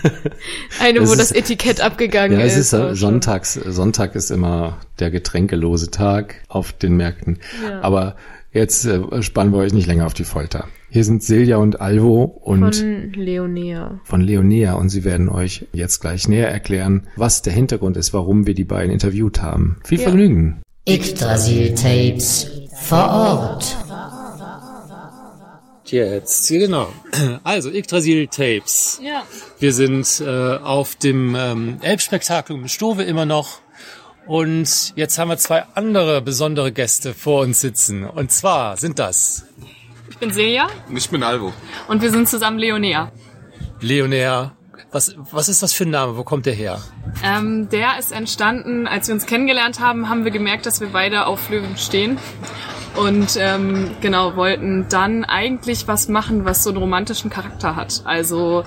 eine, 0.80 1.00
Das 1.00 1.08
wo 1.08 1.12
ist- 1.12 1.20
das 1.20 1.32
Etikett 1.32 1.80
abgegangen 1.80 2.38
Ja, 2.38 2.44
ist. 2.46 2.56
es 2.56 2.72
ist 2.72 2.98
sonntags. 2.98 3.54
Sonntag 3.54 4.14
ist 4.14 4.30
immer 4.30 4.78
der 5.00 5.10
getränkelose 5.10 5.90
Tag 5.90 6.36
auf 6.48 6.72
den 6.72 6.96
Märkten. 6.96 7.38
Ja. 7.68 7.80
Aber 7.82 8.16
jetzt 8.52 8.86
äh, 8.86 9.22
spannen 9.22 9.52
wir 9.52 9.58
euch 9.58 9.74
nicht 9.74 9.86
länger 9.86 10.06
auf 10.06 10.14
die 10.14 10.24
Folter. 10.24 10.66
Hier 10.88 11.04
sind 11.04 11.22
Silja 11.22 11.56
und 11.58 11.80
Alvo 11.80 12.22
und 12.24 12.74
Von 12.76 13.12
Leonea. 13.14 14.00
von 14.04 14.20
Leonea 14.22 14.74
und 14.74 14.88
sie 14.90 15.04
werden 15.04 15.28
euch 15.28 15.66
jetzt 15.72 16.00
gleich 16.00 16.26
näher 16.28 16.50
erklären, 16.50 17.06
was 17.16 17.42
der 17.42 17.52
Hintergrund 17.52 17.96
ist, 17.96 18.12
warum 18.12 18.46
wir 18.46 18.54
die 18.54 18.64
beiden 18.64 18.90
interviewt 18.92 19.40
haben. 19.42 19.76
Viel 19.84 19.98
Ja. 20.00 20.04
Vergnügen. 20.04 20.60
Yggdrasil-Tapes 20.88 22.61
vor 22.82 23.08
Ort. 23.08 23.76
Jetzt, 25.84 26.48
genau. 26.48 26.88
Also, 27.44 27.70
Yggdrasil 27.70 28.26
Tapes. 28.28 28.98
Ja. 29.02 29.24
Wir 29.58 29.72
sind 29.74 30.20
äh, 30.20 30.56
auf 30.56 30.94
dem 30.94 31.34
ähm, 31.34 31.78
Elbspektakel 31.82 32.56
in 32.56 32.68
Stove 32.68 33.02
immer 33.02 33.26
noch. 33.26 33.58
Und 34.26 34.94
jetzt 34.96 35.18
haben 35.18 35.28
wir 35.28 35.36
zwei 35.36 35.64
andere 35.74 36.22
besondere 36.22 36.72
Gäste 36.72 37.12
vor 37.12 37.42
uns 37.42 37.60
sitzen. 37.60 38.04
Und 38.04 38.30
zwar 38.30 38.76
sind 38.78 38.98
das 38.98 39.44
Ich 40.08 40.16
bin 40.18 40.32
Silja 40.32 40.68
Und 40.88 40.96
ich 40.96 41.10
bin 41.10 41.22
Alvo. 41.22 41.52
und 41.88 42.00
wir 42.00 42.10
sind 42.10 42.28
zusammen 42.28 42.58
Leonea. 42.58 43.10
Leonär. 43.80 44.52
Was, 44.92 45.14
was 45.30 45.48
ist 45.48 45.62
das 45.62 45.72
für 45.72 45.84
ein 45.84 45.90
Name? 45.90 46.16
Wo 46.16 46.22
kommt 46.22 46.46
der 46.46 46.52
her? 46.54 46.80
Ähm, 47.24 47.68
der 47.70 47.98
ist 47.98 48.12
entstanden, 48.12 48.86
als 48.86 49.08
wir 49.08 49.14
uns 49.14 49.26
kennengelernt 49.26 49.80
haben, 49.80 50.08
haben 50.08 50.24
wir 50.24 50.30
gemerkt, 50.30 50.66
dass 50.66 50.80
wir 50.80 50.88
beide 50.88 51.26
auf 51.26 51.50
Löwen 51.50 51.76
stehen. 51.76 52.18
Und 52.96 53.36
ähm, 53.38 53.90
genau, 54.00 54.36
wollten 54.36 54.86
dann 54.90 55.24
eigentlich 55.24 55.88
was 55.88 56.08
machen, 56.08 56.44
was 56.44 56.62
so 56.62 56.70
einen 56.70 56.78
romantischen 56.78 57.30
Charakter 57.30 57.74
hat. 57.74 58.02
Also 58.04 58.64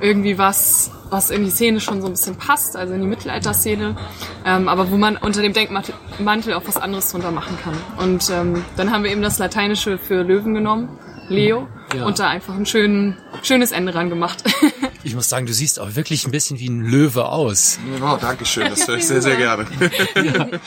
irgendwie 0.00 0.36
was, 0.38 0.90
was 1.10 1.30
in 1.30 1.44
die 1.44 1.50
Szene 1.50 1.80
schon 1.80 2.00
so 2.00 2.06
ein 2.08 2.12
bisschen 2.12 2.36
passt, 2.36 2.76
also 2.76 2.94
in 2.94 3.00
die 3.00 3.06
Mittelalterszene, 3.06 3.96
ähm, 4.44 4.68
aber 4.68 4.90
wo 4.90 4.96
man 4.96 5.16
unter 5.16 5.42
dem 5.42 5.52
Denkmantel 5.52 6.54
auch 6.54 6.62
was 6.66 6.76
anderes 6.76 7.10
drunter 7.10 7.30
machen 7.30 7.56
kann. 7.62 7.74
Und 8.04 8.30
ähm, 8.30 8.64
dann 8.76 8.92
haben 8.92 9.04
wir 9.04 9.10
eben 9.10 9.22
das 9.22 9.38
Lateinische 9.38 9.98
für 9.98 10.22
Löwen 10.22 10.54
genommen, 10.54 10.98
Leo, 11.28 11.68
Ja. 11.94 12.04
und 12.06 12.18
da 12.18 12.28
einfach 12.28 12.54
ein 12.54 12.66
schön, 12.66 13.16
schönes 13.42 13.72
Ende 13.72 13.94
ran 13.94 14.08
gemacht. 14.08 14.42
Ich 15.08 15.14
muss 15.14 15.30
sagen, 15.30 15.46
du 15.46 15.54
siehst 15.54 15.80
auch 15.80 15.96
wirklich 15.96 16.26
ein 16.26 16.32
bisschen 16.32 16.58
wie 16.58 16.68
ein 16.68 16.82
Löwe 16.82 17.24
aus. 17.24 17.78
Oh, 18.02 18.18
danke 18.20 18.44
schön, 18.44 18.68
das 18.68 18.86
höre 18.86 18.96
ich 18.96 19.06
sehr, 19.06 19.22
sehr 19.22 19.36
gerne. 19.36 19.64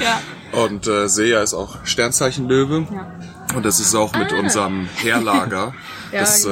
ja. 0.00 0.20
Und 0.52 0.86
äh, 0.86 1.08
Seja 1.08 1.42
ist 1.42 1.52
auch 1.52 1.84
Sternzeichen 1.84 2.48
Löwe. 2.48 2.86
Ja. 2.92 3.56
Und 3.56 3.66
das 3.66 3.80
ist 3.80 3.96
auch 3.96 4.14
mit 4.14 4.32
unserem 4.32 4.88
Heerlager, 4.94 5.74
Ja, 6.12 6.20
das 6.20 6.44
äh, 6.44 6.50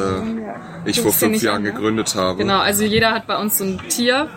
ich 0.86 1.00
vor 1.00 1.12
ja 1.12 1.16
fünf 1.16 1.40
Jahren 1.40 1.58
an, 1.58 1.72
gegründet 1.72 2.16
habe. 2.16 2.38
Genau, 2.38 2.58
also 2.58 2.82
jeder 2.82 3.12
hat 3.12 3.28
bei 3.28 3.38
uns 3.38 3.58
so 3.58 3.64
ein 3.64 3.80
Tier. 3.88 4.28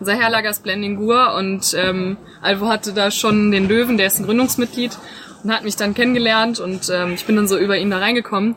Unser 0.00 0.14
Herrlager 0.14 0.48
ist 0.48 0.62
Blending 0.62 0.96
Gur 0.96 1.34
und 1.34 1.74
ähm, 1.74 2.16
Alvo 2.40 2.68
hatte 2.68 2.94
da 2.94 3.10
schon 3.10 3.50
den 3.50 3.68
Löwen, 3.68 3.98
der 3.98 4.06
ist 4.06 4.18
ein 4.18 4.24
Gründungsmitglied 4.24 4.96
und 5.44 5.52
hat 5.52 5.62
mich 5.62 5.76
dann 5.76 5.92
kennengelernt 5.92 6.58
und 6.58 6.90
ähm, 6.90 7.12
ich 7.12 7.26
bin 7.26 7.36
dann 7.36 7.48
so 7.48 7.58
über 7.58 7.76
ihn 7.76 7.90
da 7.90 7.98
reingekommen 7.98 8.56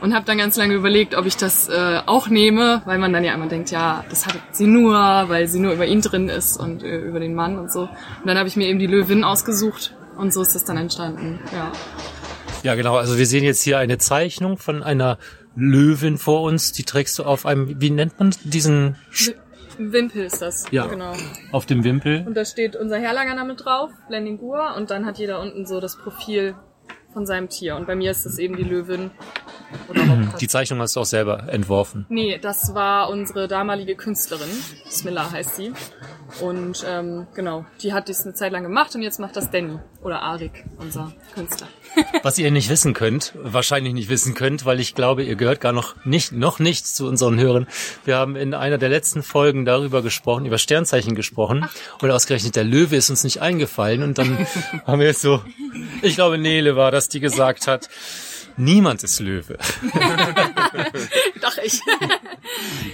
und 0.00 0.14
habe 0.14 0.24
dann 0.24 0.38
ganz 0.38 0.56
lange 0.56 0.74
überlegt, 0.74 1.14
ob 1.14 1.26
ich 1.26 1.36
das 1.36 1.68
äh, 1.68 2.00
auch 2.06 2.28
nehme, 2.28 2.82
weil 2.84 2.98
man 2.98 3.12
dann 3.12 3.24
ja 3.24 3.34
immer 3.34 3.46
denkt, 3.48 3.70
ja, 3.70 4.04
das 4.10 4.26
hat 4.26 4.34
sie 4.52 4.66
nur, 4.66 4.94
weil 5.28 5.46
sie 5.48 5.60
nur 5.60 5.72
über 5.72 5.86
ihn 5.86 6.00
drin 6.00 6.28
ist 6.28 6.56
und 6.58 6.82
äh, 6.82 6.98
über 6.98 7.20
den 7.20 7.34
Mann 7.34 7.58
und 7.58 7.70
so. 7.72 7.82
Und 7.82 7.90
dann 8.26 8.38
habe 8.38 8.48
ich 8.48 8.56
mir 8.56 8.66
eben 8.68 8.78
die 8.78 8.86
Löwin 8.86 9.24
ausgesucht 9.24 9.94
und 10.16 10.32
so 10.32 10.42
ist 10.42 10.54
das 10.54 10.64
dann 10.64 10.76
entstanden. 10.76 11.40
Ja. 11.52 11.72
Ja, 12.64 12.74
genau. 12.74 12.96
Also 12.96 13.18
wir 13.18 13.26
sehen 13.26 13.44
jetzt 13.44 13.62
hier 13.62 13.78
eine 13.78 13.98
Zeichnung 13.98 14.58
von 14.58 14.82
einer 14.82 15.18
Löwin 15.54 16.18
vor 16.18 16.42
uns. 16.42 16.72
Die 16.72 16.82
trägst 16.82 17.18
du 17.18 17.24
auf 17.24 17.46
einem, 17.46 17.80
wie 17.80 17.90
nennt 17.90 18.18
man 18.18 18.34
diesen, 18.44 18.96
Sch- 19.12 19.34
Wimpel 19.78 20.24
ist 20.24 20.42
das. 20.42 20.64
Ja. 20.72 20.86
Genau. 20.86 21.12
auf 21.52 21.66
dem 21.66 21.84
Wimpel? 21.84 22.24
Und 22.26 22.34
da 22.36 22.44
steht 22.44 22.74
unser 22.74 22.98
Herlagername 22.98 23.54
drauf, 23.54 23.90
Blending 24.08 24.38
Gur, 24.38 24.74
und 24.76 24.90
dann 24.90 25.06
hat 25.06 25.18
jeder 25.18 25.40
unten 25.40 25.66
so 25.66 25.78
das 25.80 25.96
Profil 25.96 26.56
von 27.12 27.26
seinem 27.26 27.48
Tier. 27.48 27.76
Und 27.76 27.86
bei 27.86 27.94
mir 27.94 28.10
ist 28.10 28.26
es 28.26 28.38
eben 28.38 28.56
die 28.56 28.64
Löwin. 28.64 29.12
Hauptkatzen. 29.70 30.38
Die 30.40 30.48
Zeichnung 30.48 30.80
hast 30.80 30.96
du 30.96 31.00
auch 31.00 31.06
selber 31.06 31.48
entworfen. 31.48 32.06
Nee, 32.08 32.38
das 32.38 32.74
war 32.74 33.10
unsere 33.10 33.48
damalige 33.48 33.96
Künstlerin. 33.96 34.48
Smilla 34.90 35.30
heißt 35.30 35.56
sie. 35.56 35.72
Und 36.40 36.84
ähm, 36.86 37.26
genau, 37.34 37.64
die 37.82 37.92
hat 37.92 38.08
dies 38.08 38.22
eine 38.22 38.34
Zeit 38.34 38.52
lang 38.52 38.62
gemacht 38.62 38.94
und 38.94 39.02
jetzt 39.02 39.18
macht 39.18 39.36
das 39.36 39.50
Danny 39.50 39.78
oder 40.02 40.22
Arik, 40.22 40.64
unser 40.78 41.12
Künstler. 41.34 41.68
Was 42.22 42.38
ihr 42.38 42.50
nicht 42.50 42.68
wissen 42.68 42.92
könnt, 42.92 43.32
wahrscheinlich 43.34 43.94
nicht 43.94 44.08
wissen 44.08 44.34
könnt, 44.34 44.64
weil 44.64 44.78
ich 44.78 44.94
glaube, 44.94 45.22
ihr 45.24 45.36
gehört 45.36 45.60
gar 45.60 45.72
noch 45.72 45.96
nicht, 46.04 46.32
noch 46.32 46.58
nicht 46.58 46.86
zu 46.86 47.06
unseren 47.06 47.40
Hörern. 47.40 47.66
Wir 48.04 48.16
haben 48.16 48.36
in 48.36 48.54
einer 48.54 48.78
der 48.78 48.90
letzten 48.90 49.22
Folgen 49.22 49.64
darüber 49.64 50.02
gesprochen, 50.02 50.44
über 50.44 50.58
Sternzeichen 50.58 51.14
gesprochen. 51.14 51.66
Und 52.00 52.10
ausgerechnet 52.10 52.56
der 52.56 52.64
Löwe 52.64 52.96
ist 52.96 53.10
uns 53.10 53.24
nicht 53.24 53.40
eingefallen. 53.40 54.02
Und 54.02 54.18
dann 54.18 54.46
haben 54.86 55.00
wir 55.00 55.06
jetzt 55.06 55.22
so, 55.22 55.42
ich 56.02 56.14
glaube, 56.14 56.38
Nele 56.38 56.76
war 56.76 56.90
das, 56.90 57.08
die 57.08 57.20
gesagt 57.20 57.66
hat, 57.66 57.88
niemand 58.58 59.02
ist 59.02 59.20
Löwe. 59.20 59.58
Doch 61.40 61.58
ich. 61.62 61.80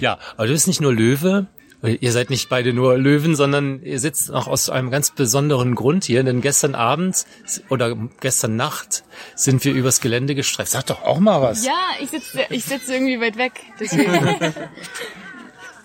Ja, 0.00 0.18
aber 0.36 0.46
du 0.46 0.52
bist 0.52 0.66
nicht 0.66 0.80
nur 0.80 0.92
Löwe. 0.92 1.46
Ihr 1.82 2.12
seid 2.12 2.30
nicht 2.30 2.48
beide 2.48 2.72
nur 2.72 2.96
Löwen, 2.98 3.36
sondern 3.36 3.82
ihr 3.82 4.00
sitzt 4.00 4.32
auch 4.32 4.46
aus 4.48 4.70
einem 4.70 4.90
ganz 4.90 5.10
besonderen 5.10 5.74
Grund 5.74 6.04
hier. 6.04 6.22
Denn 6.24 6.40
gestern 6.40 6.74
Abend 6.74 7.24
oder 7.68 7.96
gestern 8.20 8.56
Nacht 8.56 9.04
sind 9.34 9.64
wir 9.64 9.72
übers 9.72 10.00
Gelände 10.00 10.34
gestreift. 10.34 10.72
Sag 10.72 10.86
doch 10.86 11.02
auch 11.02 11.20
mal 11.20 11.40
was. 11.42 11.64
Ja, 11.64 11.72
ich 12.00 12.10
sitze 12.10 12.46
ich 12.50 12.64
sitz 12.64 12.88
irgendwie 12.88 13.20
weit 13.20 13.36
weg. 13.36 13.52
Deswegen. 13.78 14.10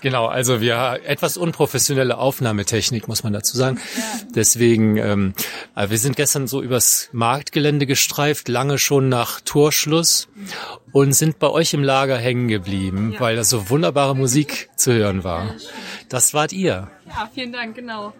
Genau, 0.01 0.27
also 0.27 0.61
wir 0.61 1.01
etwas 1.05 1.35
unprofessionelle 1.37 2.17
Aufnahmetechnik, 2.17 3.07
muss 3.07 3.23
man 3.23 3.33
dazu 3.33 3.57
sagen. 3.57 3.79
Deswegen, 4.33 4.97
ähm, 4.97 5.33
äh, 5.75 5.89
wir 5.89 5.97
sind 5.97 6.15
gestern 6.15 6.47
so 6.47 6.61
übers 6.61 7.09
Marktgelände 7.11 7.85
gestreift, 7.85 8.47
lange 8.47 8.77
schon 8.77 9.09
nach 9.09 9.41
Torschluss 9.41 10.27
und 10.91 11.13
sind 11.13 11.39
bei 11.39 11.49
euch 11.49 11.73
im 11.73 11.83
Lager 11.83 12.17
hängen 12.17 12.47
geblieben, 12.47 13.15
weil 13.19 13.35
da 13.35 13.43
so 13.43 13.69
wunderbare 13.69 14.15
Musik 14.15 14.69
zu 14.75 14.93
hören 14.93 15.23
war. 15.23 15.55
Das 16.09 16.33
wart 16.33 16.53
ihr. 16.53 16.89
ja, 17.07 17.29
vielen 17.31 17.53
Dank, 17.53 17.75
genau. 17.75 18.13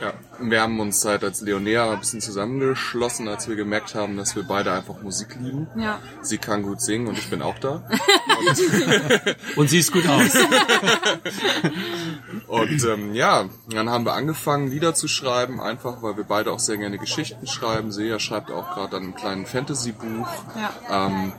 Ja. 0.00 0.14
Und 0.40 0.50
Wir 0.50 0.62
haben 0.62 0.80
uns 0.80 1.04
halt 1.04 1.22
als 1.22 1.42
Leonea 1.42 1.92
ein 1.92 2.00
bisschen 2.00 2.20
zusammengeschlossen, 2.20 3.28
als 3.28 3.48
wir 3.48 3.54
gemerkt 3.54 3.94
haben, 3.94 4.16
dass 4.16 4.34
wir 4.34 4.42
beide 4.42 4.72
einfach 4.72 5.00
Musik 5.00 5.36
lieben. 5.40 5.68
Ja. 5.76 6.00
Sie 6.22 6.38
kann 6.38 6.62
gut 6.62 6.80
singen 6.80 7.06
und 7.06 7.18
ich 7.18 7.30
bin 7.30 7.40
auch 7.40 7.58
da. 7.58 7.88
Und 9.56 9.68
siehst 9.68 9.92
gut 9.92 10.08
aus. 10.08 10.34
Und 12.48 12.84
ähm, 12.84 13.14
ja, 13.14 13.44
dann 13.68 13.90
haben 13.90 14.04
wir 14.04 14.14
angefangen, 14.14 14.68
Lieder 14.68 14.94
zu 14.94 15.06
schreiben, 15.06 15.60
einfach 15.60 16.02
weil 16.02 16.16
wir 16.16 16.24
beide 16.24 16.50
auch 16.52 16.58
sehr 16.58 16.78
gerne 16.78 16.98
Geschichten 16.98 17.46
schreiben. 17.46 17.92
Seja 17.92 18.18
schreibt 18.18 18.50
auch 18.50 18.74
gerade 18.74 18.96
an 18.96 19.02
einem 19.02 19.14
kleinen 19.14 19.46
Fantasy-Buch. 19.46 20.28
Ja. 20.56 21.06
Ähm, 21.06 21.32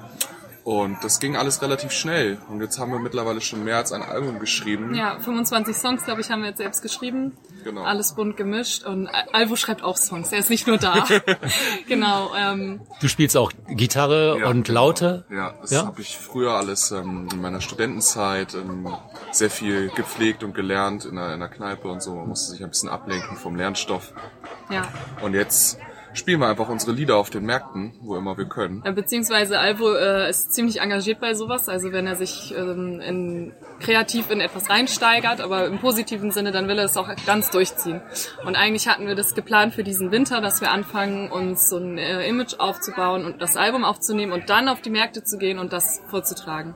und 0.64 0.98
das 1.04 1.20
ging 1.20 1.36
alles 1.36 1.62
relativ 1.62 1.92
schnell. 1.92 2.38
Und 2.50 2.62
jetzt 2.62 2.78
haben 2.80 2.92
wir 2.92 3.00
mittlerweile 3.00 3.42
schon 3.42 3.64
mehr 3.64 3.78
als 3.78 3.92
ein 3.92 4.04
Album 4.04 4.40
geschrieben. 4.40 4.94
Ja, 4.94 5.20
25 5.20 5.76
Songs, 5.76 6.04
glaube 6.06 6.22
ich, 6.22 6.30
haben 6.30 6.42
wir 6.42 6.50
jetzt 6.50 6.60
selbst 6.60 6.82
geschrieben. 6.82 7.36
Genau. 7.64 7.84
Alles 7.84 8.14
bunt 8.16 8.38
gemischt. 8.38 8.84
Und 8.84 9.08
Al- 9.08 9.28
Alvo 9.34 9.56
schreibt 9.56 9.84
auch 9.84 9.98
Songs. 9.98 10.32
Er 10.32 10.40
ist 10.40 10.50
nicht 10.50 10.68
nur 10.68 10.78
da. 10.78 11.06
genau. 11.88 12.32
Ähm, 12.36 12.82
Du 13.02 13.08
spielst 13.08 13.36
auch 13.38 13.52
Gitarre 13.70 14.38
Ja, 14.40 14.48
und 14.50 14.66
genau. 14.68 14.82
Laute. 14.86 15.26
Ja, 15.32 15.54
das 15.62 15.72
Ja? 15.72 15.86
habe 15.86 16.02
ich 16.02 16.18
früher 16.18 16.54
alles 16.54 16.92
ähm, 16.92 17.28
in 17.32 17.42
meiner 17.42 17.62
Studentenzeit 17.62 18.54
ähm, 18.54 18.88
sehr 19.32 19.50
viel 19.50 19.90
gepflegt 19.90 20.44
und 20.44 20.54
gelernt 20.54 21.06
in 21.06 21.18
einer, 21.18 21.28
in 21.28 21.34
einer 21.42 21.50
Kneipe 21.50 21.88
und 21.88 22.02
so. 22.02 22.16
Man 22.16 22.28
musste 22.30 22.52
sich 22.52 22.64
ein 22.64 22.70
bisschen 22.70 22.90
ablenken 22.90 23.38
vom 23.38 23.56
Lernstoff. 23.56 24.14
ja. 24.70 24.84
Und 25.22 25.34
jetzt 25.34 25.78
spielen 26.14 26.40
wir 26.40 26.48
einfach 26.48 26.70
unsere 26.70 26.92
Lieder 26.92 27.18
auf 27.18 27.30
den 27.30 27.46
Märkten, 27.46 27.94
wo 28.02 28.16
immer 28.16 28.38
wir 28.38 28.46
können. 28.46 28.82
Beziehungsweise 28.96 29.60
Alvo 29.60 29.94
äh, 29.94 30.30
ist 30.30 30.54
ziemlich 30.54 30.82
engagiert 30.82 31.20
bei 31.20 31.34
sowas. 31.34 31.70
Also 31.70 31.92
wenn 31.92 32.08
er 32.08 32.16
sich 32.16 32.54
ähm, 32.58 33.00
in, 33.00 33.54
kreativ 33.80 34.30
in 34.30 34.42
etwas 34.42 34.70
reinsteigert, 34.70 35.42
aber 35.42 35.68
im 35.68 35.80
positiven 35.80 36.32
Sinne, 36.32 36.52
dann 36.52 36.68
will 36.68 36.78
er 36.78 36.86
es 36.86 36.98
auch 36.98 37.10
ganz 37.26 37.50
durchziehen. 37.50 38.02
Und 38.46 38.56
eigentlich 38.56 38.88
hatten 38.88 39.08
wir 39.08 39.16
das 39.16 39.36
geplant 39.36 39.74
für 39.74 39.84
diesen 39.84 40.12
Winter, 40.12 40.42
dass 40.42 40.62
wir 40.62 40.72
anfangen, 40.72 41.32
uns 41.32 41.70
so 41.70 41.78
ein 41.78 41.98
äh, 41.98 42.28
Image 42.28 42.56
aufzubauen 42.60 43.26
und 43.26 43.42
das 43.42 43.58
Album 43.58 43.84
aufzunehmen 43.84 44.32
und 44.32 44.50
dann 44.50 44.68
auf 44.68 44.82
die 44.82 44.90
Märkte 44.90 45.24
zu 45.24 45.38
gehen 45.38 45.60
und 45.60 45.74
das 45.74 46.02
vorzutragen. 46.08 46.76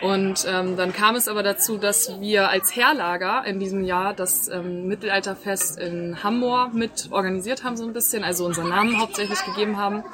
Und 0.00 0.46
ähm, 0.48 0.76
dann 0.76 0.92
kam 0.92 1.16
es 1.16 1.26
aber 1.26 1.42
dazu, 1.42 1.76
dass 1.76 2.20
wir 2.20 2.50
als 2.50 2.74
Herlager 2.76 3.44
in 3.44 3.58
diesem 3.58 3.82
Jahr 3.82 4.14
das 4.14 4.48
ähm, 4.48 4.86
Mittelalterfest 4.86 5.78
in 5.78 6.22
Hamburg 6.22 6.72
mit 6.72 7.08
organisiert 7.10 7.64
haben 7.64 7.76
so 7.76 7.84
ein 7.84 7.92
bisschen, 7.92 8.22
also 8.22 8.46
unseren 8.46 8.68
Namen 8.68 9.00
hauptsächlich 9.00 9.44
gegeben 9.44 9.76
haben 9.76 10.04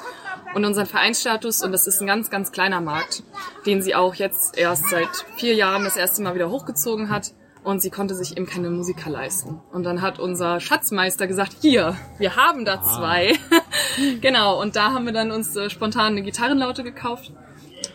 und 0.55 0.65
unseren 0.65 0.87
Vereinsstatus. 0.87 1.63
Und 1.63 1.71
das 1.71 1.85
ist 1.85 2.01
ein 2.01 2.07
ganz, 2.07 2.31
ganz 2.31 2.51
kleiner 2.51 2.81
Markt, 2.81 3.23
den 3.65 3.83
sie 3.83 3.93
auch 3.93 4.15
jetzt 4.15 4.57
erst 4.57 4.89
seit 4.89 5.09
vier 5.37 5.53
Jahren 5.53 5.83
das 5.83 5.97
erste 5.97 6.23
Mal 6.23 6.33
wieder 6.33 6.49
hochgezogen 6.49 7.09
hat. 7.09 7.33
Und 7.63 7.81
sie 7.81 7.89
konnte 7.89 8.13
sich 8.13 8.37
eben 8.37 8.45
keine 8.45 8.69
Musiker 8.69 9.09
leisten. 9.09 9.59
Und 9.71 9.83
dann 9.83 10.03
hat 10.03 10.19
unser 10.19 10.59
Schatzmeister 10.59 11.25
gesagt, 11.25 11.55
hier, 11.61 11.97
wir 12.19 12.35
haben 12.35 12.63
da 12.63 12.83
zwei. 12.83 13.33
genau, 14.21 14.61
und 14.61 14.75
da 14.75 14.93
haben 14.93 15.05
wir 15.05 15.13
dann 15.13 15.31
uns 15.31 15.55
äh, 15.55 15.71
spontan 15.71 16.13
eine 16.13 16.21
Gitarrenlaute 16.21 16.83
gekauft 16.83 17.31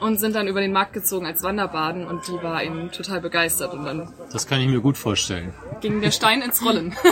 und 0.00 0.18
sind 0.18 0.34
dann 0.34 0.48
über 0.48 0.60
den 0.60 0.72
Markt 0.72 0.92
gezogen 0.92 1.26
als 1.26 1.42
Wanderbaden 1.42 2.06
und 2.06 2.26
die 2.28 2.42
war 2.42 2.62
eben 2.62 2.90
total 2.90 3.20
begeistert 3.20 3.72
und 3.74 3.84
dann 3.84 4.08
Das 4.32 4.46
kann 4.46 4.60
ich 4.60 4.68
mir 4.68 4.80
gut 4.80 4.96
vorstellen. 4.98 5.52
ging 5.80 6.00
der 6.00 6.10
Stein 6.10 6.42
ins 6.42 6.64
Rollen. 6.64 6.94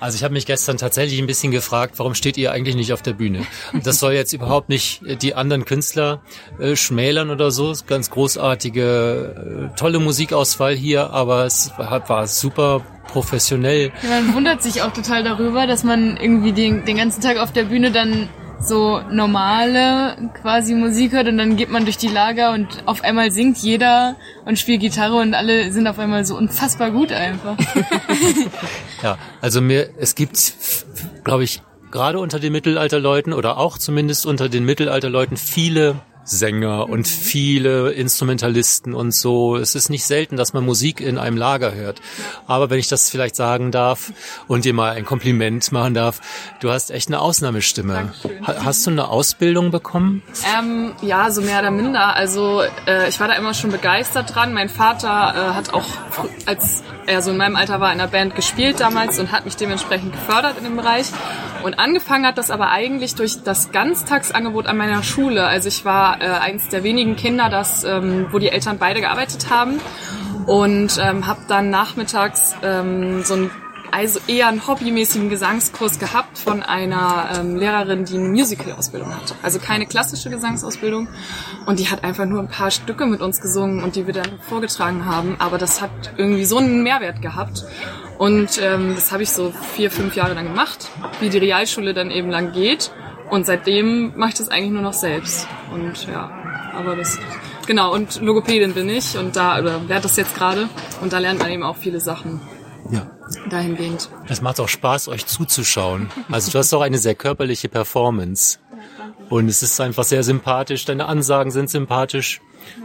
Also 0.00 0.16
ich 0.16 0.24
habe 0.24 0.32
mich 0.32 0.46
gestern 0.46 0.78
tatsächlich 0.78 1.20
ein 1.20 1.26
bisschen 1.26 1.50
gefragt, 1.52 1.94
warum 1.98 2.14
steht 2.14 2.36
ihr 2.38 2.52
eigentlich 2.52 2.74
nicht 2.74 2.92
auf 2.92 3.02
der 3.02 3.12
Bühne? 3.12 3.46
Das 3.84 3.98
soll 3.98 4.12
jetzt 4.14 4.32
überhaupt 4.32 4.68
nicht 4.68 5.02
äh, 5.04 5.16
die 5.16 5.34
anderen 5.34 5.64
Künstler 5.64 6.22
äh, 6.58 6.74
schmälern 6.76 7.30
oder 7.30 7.50
so. 7.50 7.74
Ganz 7.86 8.10
großartige, 8.10 9.70
äh, 9.72 9.76
tolle 9.78 9.98
Musikauswahl 9.98 10.74
hier, 10.74 11.10
aber 11.10 11.44
es 11.44 11.72
war, 11.76 12.08
war 12.08 12.26
super 12.26 12.82
professionell. 13.08 13.92
Ja, 14.02 14.20
man 14.20 14.34
wundert 14.34 14.62
sich 14.62 14.82
auch 14.82 14.92
total 14.92 15.22
darüber, 15.24 15.66
dass 15.66 15.84
man 15.84 16.16
irgendwie 16.16 16.52
den, 16.52 16.84
den 16.84 16.96
ganzen 16.96 17.20
Tag 17.20 17.38
auf 17.38 17.52
der 17.52 17.64
Bühne 17.64 17.90
dann 17.90 18.28
so 18.60 19.00
normale 19.10 20.30
quasi 20.40 20.74
Musik 20.74 21.12
hört 21.12 21.28
und 21.28 21.38
dann 21.38 21.56
geht 21.56 21.70
man 21.70 21.84
durch 21.84 21.96
die 21.96 22.08
Lager 22.08 22.52
und 22.52 22.66
auf 22.86 23.02
einmal 23.02 23.30
singt 23.30 23.58
jeder 23.58 24.16
und 24.44 24.58
spielt 24.58 24.80
Gitarre 24.80 25.16
und 25.16 25.34
alle 25.34 25.72
sind 25.72 25.86
auf 25.86 25.98
einmal 25.98 26.24
so 26.24 26.36
unfassbar 26.36 26.90
gut 26.90 27.12
einfach. 27.12 27.56
Ja, 29.02 29.16
also 29.40 29.62
mir, 29.62 29.88
es 29.96 30.14
gibt, 30.14 30.52
glaube 31.24 31.42
ich, 31.42 31.62
gerade 31.90 32.18
unter 32.18 32.38
den 32.38 32.52
Mittelalterleuten 32.52 33.32
oder 33.32 33.56
auch 33.56 33.78
zumindest 33.78 34.26
unter 34.26 34.50
den 34.50 34.66
Mittelalterleuten 34.66 35.38
viele 35.38 35.96
Sänger 36.30 36.88
und 36.88 37.08
viele 37.08 37.90
Instrumentalisten 37.90 38.94
und 38.94 39.12
so. 39.12 39.56
Es 39.56 39.74
ist 39.74 39.90
nicht 39.90 40.04
selten, 40.04 40.36
dass 40.36 40.52
man 40.52 40.64
Musik 40.64 41.00
in 41.00 41.18
einem 41.18 41.36
Lager 41.36 41.74
hört. 41.74 42.00
Aber 42.46 42.70
wenn 42.70 42.78
ich 42.78 42.88
das 42.88 43.10
vielleicht 43.10 43.36
sagen 43.36 43.72
darf 43.72 44.12
und 44.46 44.64
dir 44.64 44.72
mal 44.72 44.92
ein 44.92 45.04
Kompliment 45.04 45.72
machen 45.72 45.94
darf, 45.94 46.20
du 46.60 46.70
hast 46.70 46.90
echt 46.90 47.08
eine 47.08 47.20
Ausnahmestimme. 47.20 48.12
Ha 48.46 48.64
hast 48.64 48.86
du 48.86 48.90
eine 48.90 49.08
Ausbildung 49.08 49.70
bekommen? 49.70 50.22
Ähm, 50.56 50.92
ja, 51.02 51.30
so 51.30 51.42
mehr 51.42 51.58
oder 51.58 51.70
minder. 51.70 52.14
Also 52.14 52.62
äh, 52.86 53.08
ich 53.08 53.18
war 53.18 53.28
da 53.28 53.34
immer 53.34 53.54
schon 53.54 53.70
begeistert 53.70 54.34
dran. 54.34 54.52
Mein 54.52 54.68
Vater 54.68 55.08
äh, 55.08 55.54
hat 55.54 55.74
auch, 55.74 55.86
als 56.46 56.82
er 57.06 57.22
so 57.22 57.32
in 57.32 57.36
meinem 57.36 57.56
Alter 57.56 57.80
war, 57.80 57.92
in 57.92 57.98
der 57.98 58.06
Band 58.06 58.36
gespielt 58.36 58.80
damals 58.80 59.18
und 59.18 59.32
hat 59.32 59.44
mich 59.44 59.56
dementsprechend 59.56 60.12
gefördert 60.12 60.58
in 60.58 60.64
dem 60.64 60.76
Bereich. 60.76 61.06
Und 61.62 61.78
angefangen 61.78 62.26
hat 62.26 62.38
das 62.38 62.50
aber 62.50 62.70
eigentlich 62.70 63.14
durch 63.14 63.42
das 63.42 63.72
Ganztagsangebot 63.72 64.66
an 64.66 64.76
meiner 64.76 65.02
Schule. 65.02 65.46
Also 65.46 65.68
ich 65.68 65.84
war 65.84 66.20
äh, 66.20 66.26
eins 66.26 66.68
der 66.68 66.82
wenigen 66.82 67.16
Kinder, 67.16 67.48
das, 67.48 67.84
ähm, 67.84 68.26
wo 68.30 68.38
die 68.38 68.48
Eltern 68.48 68.78
beide 68.78 69.00
gearbeitet 69.00 69.50
haben 69.50 69.80
und 70.46 70.98
ähm, 71.02 71.26
habe 71.26 71.40
dann 71.48 71.70
nachmittags 71.70 72.56
ähm, 72.62 73.22
so 73.22 73.34
ein 73.34 73.50
also 73.92 74.20
eher 74.28 74.48
einen 74.48 74.66
hobbymäßigen 74.66 75.30
Gesangskurs 75.30 75.98
gehabt 75.98 76.38
von 76.38 76.62
einer 76.62 77.28
ähm, 77.36 77.56
Lehrerin, 77.56 78.04
die 78.04 78.18
eine 78.18 78.28
Musical-Ausbildung 78.28 79.14
hatte. 79.14 79.34
Also 79.42 79.58
keine 79.58 79.86
klassische 79.86 80.30
Gesangsausbildung. 80.30 81.08
Und 81.66 81.78
die 81.78 81.88
hat 81.88 82.04
einfach 82.04 82.24
nur 82.24 82.40
ein 82.40 82.48
paar 82.48 82.70
Stücke 82.70 83.06
mit 83.06 83.20
uns 83.20 83.40
gesungen 83.40 83.82
und 83.82 83.96
die 83.96 84.06
wir 84.06 84.14
dann 84.14 84.38
vorgetragen 84.48 85.06
haben. 85.06 85.36
Aber 85.38 85.58
das 85.58 85.80
hat 85.80 85.90
irgendwie 86.16 86.44
so 86.44 86.58
einen 86.58 86.82
Mehrwert 86.82 87.20
gehabt. 87.20 87.64
Und 88.20 88.60
ähm, 88.62 88.94
das 88.94 89.12
habe 89.12 89.22
ich 89.22 89.30
so 89.32 89.50
vier, 89.74 89.90
fünf 89.90 90.14
Jahre 90.14 90.34
lang 90.34 90.44
gemacht, 90.44 90.90
wie 91.20 91.30
die 91.30 91.38
Realschule 91.38 91.94
dann 91.94 92.10
eben 92.10 92.28
lang 92.28 92.52
geht. 92.52 92.92
Und 93.30 93.46
seitdem 93.46 94.12
mache 94.14 94.32
ich 94.32 94.34
das 94.34 94.50
eigentlich 94.50 94.72
nur 94.72 94.82
noch 94.82 94.92
selbst. 94.92 95.48
Und 95.72 96.06
ja, 96.06 96.30
aber 96.76 96.96
das... 96.96 97.18
Genau, 97.66 97.94
und 97.94 98.20
Logopädin 98.20 98.74
bin 98.74 98.90
ich 98.90 99.16
und 99.16 99.36
da, 99.36 99.58
oder 99.58 99.88
werde 99.88 100.02
das 100.02 100.16
jetzt 100.16 100.34
gerade. 100.34 100.68
Und 101.00 101.14
da 101.14 101.18
lernt 101.18 101.38
man 101.40 101.50
eben 101.50 101.62
auch 101.62 101.76
viele 101.78 101.98
Sachen 101.98 102.42
Ja. 102.90 103.10
dahingehend. 103.48 104.10
Es 104.28 104.42
macht 104.42 104.60
auch 104.60 104.68
Spaß, 104.68 105.08
euch 105.08 105.24
zuzuschauen. 105.24 106.10
Also 106.30 106.50
du 106.50 106.58
hast 106.58 106.74
auch 106.74 106.82
eine 106.82 106.98
sehr 106.98 107.14
körperliche 107.14 107.70
Performance. 107.70 108.58
Und 109.30 109.48
es 109.48 109.62
ist 109.62 109.80
einfach 109.80 110.04
sehr 110.04 110.24
sympathisch. 110.24 110.84
Deine 110.84 111.06
Ansagen 111.06 111.52
sind 111.52 111.70
sympathisch. 111.70 112.42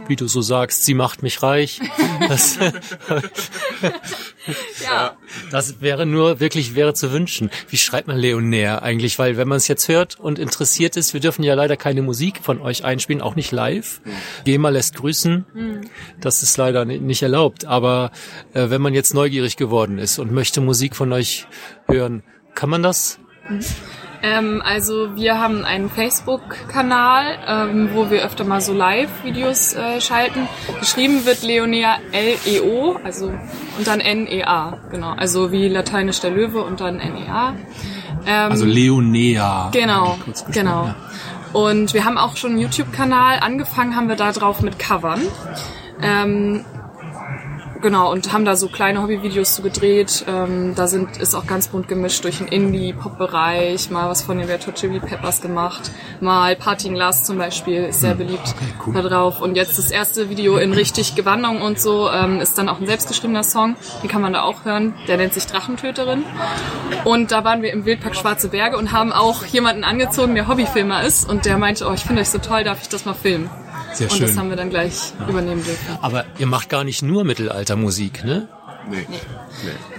Wie 0.08 0.16
du 0.16 0.26
so 0.28 0.40
sagst, 0.42 0.84
sie 0.84 0.94
macht 0.94 1.22
mich 1.22 1.42
reich. 1.42 1.80
Das, 2.28 2.58
Ja. 4.84 5.16
das 5.50 5.80
wäre 5.80 6.06
nur 6.06 6.40
wirklich 6.40 6.74
wäre 6.74 6.94
zu 6.94 7.12
wünschen. 7.12 7.50
Wie 7.68 7.76
schreibt 7.76 8.08
man 8.08 8.16
Leonär 8.16 8.82
eigentlich? 8.82 9.18
Weil 9.18 9.36
wenn 9.36 9.48
man 9.48 9.56
es 9.56 9.68
jetzt 9.68 9.88
hört 9.88 10.18
und 10.18 10.38
interessiert 10.38 10.96
ist, 10.96 11.12
wir 11.12 11.20
dürfen 11.20 11.42
ja 11.42 11.54
leider 11.54 11.76
keine 11.76 12.02
Musik 12.02 12.40
von 12.42 12.60
euch 12.60 12.84
einspielen, 12.84 13.20
auch 13.20 13.34
nicht 13.34 13.52
live. 13.52 14.00
GEMA 14.44 14.68
lässt 14.70 14.94
grüßen. 14.96 15.44
Das 16.20 16.42
ist 16.42 16.56
leider 16.56 16.84
ni- 16.84 16.98
nicht 16.98 17.22
erlaubt. 17.22 17.64
Aber 17.64 18.12
äh, 18.54 18.70
wenn 18.70 18.80
man 18.82 18.94
jetzt 18.94 19.14
neugierig 19.14 19.56
geworden 19.56 19.98
ist 19.98 20.18
und 20.18 20.32
möchte 20.32 20.60
Musik 20.60 20.96
von 20.96 21.12
euch 21.12 21.46
hören, 21.88 22.22
kann 22.54 22.70
man 22.70 22.82
das? 22.82 23.18
Ähm, 24.26 24.60
also 24.64 25.14
wir 25.14 25.38
haben 25.38 25.64
einen 25.64 25.88
Facebook-Kanal, 25.88 27.38
ähm, 27.46 27.90
wo 27.92 28.10
wir 28.10 28.24
öfter 28.24 28.44
mal 28.44 28.60
so 28.60 28.72
Live-Videos 28.72 29.74
äh, 29.74 30.00
schalten. 30.00 30.48
Geschrieben 30.80 31.24
wird 31.24 31.42
Leonea 31.42 31.98
L-E-O, 32.10 32.96
also 33.04 33.26
und 33.26 33.86
dann 33.86 34.00
N-E-A, 34.00 34.78
genau. 34.90 35.12
Also 35.12 35.52
wie 35.52 35.68
lateinisch 35.68 36.20
der 36.20 36.30
Löwe 36.32 36.64
und 36.64 36.80
dann 36.80 36.98
N-E-A. 36.98 37.54
Ähm, 38.26 38.50
Also 38.50 38.64
Leonea. 38.64 39.70
Genau, 39.72 40.18
genau. 40.50 40.86
ja. 40.86 40.94
Und 41.52 41.94
wir 41.94 42.04
haben 42.04 42.18
auch 42.18 42.36
schon 42.36 42.52
einen 42.52 42.60
YouTube-Kanal. 42.60 43.38
Angefangen 43.40 43.94
haben 43.94 44.08
wir 44.08 44.16
da 44.16 44.32
drauf 44.32 44.60
mit 44.60 44.78
Covern. 44.78 45.20
Ähm, 46.02 46.64
genau, 47.80 48.12
und 48.12 48.32
haben 48.32 48.44
da 48.44 48.56
so 48.56 48.68
kleine 48.68 49.02
Hobbyvideos 49.02 49.54
zu 49.54 49.62
gedreht. 49.62 50.24
Ähm, 50.28 50.74
da 50.74 50.86
sind, 50.86 51.16
ist 51.16 51.34
auch 51.34 51.46
ganz 51.46 51.68
bunt 51.68 51.88
gemischt 51.88 52.24
durch 52.24 52.38
den 52.38 52.48
Indie-Pop-Bereich. 52.48 53.90
Mal 53.90 54.08
was 54.08 54.22
von 54.22 54.38
den 54.38 54.48
Red 54.48 54.66
Hot 54.66 54.76
Chili 54.76 55.00
Peppers 55.00 55.40
gemacht. 55.40 55.90
Mal 56.20 56.56
Party 56.56 56.88
in 56.88 56.94
Glass 56.94 57.24
zum 57.24 57.38
Beispiel, 57.38 57.84
ist 57.84 58.00
sehr 58.00 58.14
beliebt 58.14 58.54
da 58.92 59.02
drauf. 59.02 59.40
Und 59.40 59.56
jetzt 59.56 59.78
das 59.78 59.90
erste 59.90 60.30
Video 60.30 60.56
in 60.56 60.72
richtig 60.72 61.14
Gewandung 61.14 61.62
und 61.62 61.80
so 61.80 62.10
ähm, 62.10 62.40
ist 62.40 62.58
dann 62.58 62.68
auch 62.68 62.80
ein 62.80 62.86
selbstgeschriebener 62.86 63.44
Song. 63.44 63.76
Den 64.02 64.08
kann 64.08 64.22
man 64.22 64.32
da 64.32 64.42
auch 64.42 64.64
hören. 64.64 64.94
Der 65.08 65.16
nennt 65.16 65.34
sich 65.34 65.46
Drachentöterin. 65.46 66.24
Und 67.04 67.32
da 67.32 67.44
waren 67.44 67.62
wir 67.62 67.72
im 67.72 67.84
Wildpark 67.84 68.16
Schwarze 68.16 68.48
Berge 68.48 68.76
und 68.76 68.92
haben 68.92 69.12
auch 69.12 69.44
jemanden 69.44 69.84
angezogen, 69.84 70.34
der 70.34 70.48
Hobbyfilmer 70.48 71.02
ist. 71.02 71.28
Und 71.28 71.44
der 71.44 71.58
meinte, 71.58 71.86
oh, 71.88 71.92
ich 71.92 72.04
finde 72.04 72.22
euch 72.22 72.30
so 72.30 72.38
toll, 72.38 72.64
darf 72.64 72.82
ich 72.82 72.88
das 72.88 73.04
mal 73.04 73.14
filmen? 73.14 73.50
Sehr 73.92 74.10
und 74.10 74.16
schön. 74.16 74.26
das 74.26 74.36
haben 74.36 74.50
wir 74.50 74.56
dann 74.56 74.70
gleich 74.70 75.12
übernehmen 75.28 75.64
dürfen. 75.64 75.98
Aber 76.02 76.24
ihr 76.38 76.46
macht 76.46 76.68
gar 76.68 76.84
nicht 76.84 77.02
nur 77.02 77.24
Mittelaltermusik, 77.24 78.24
ne? 78.24 78.48
Nee. 78.88 79.06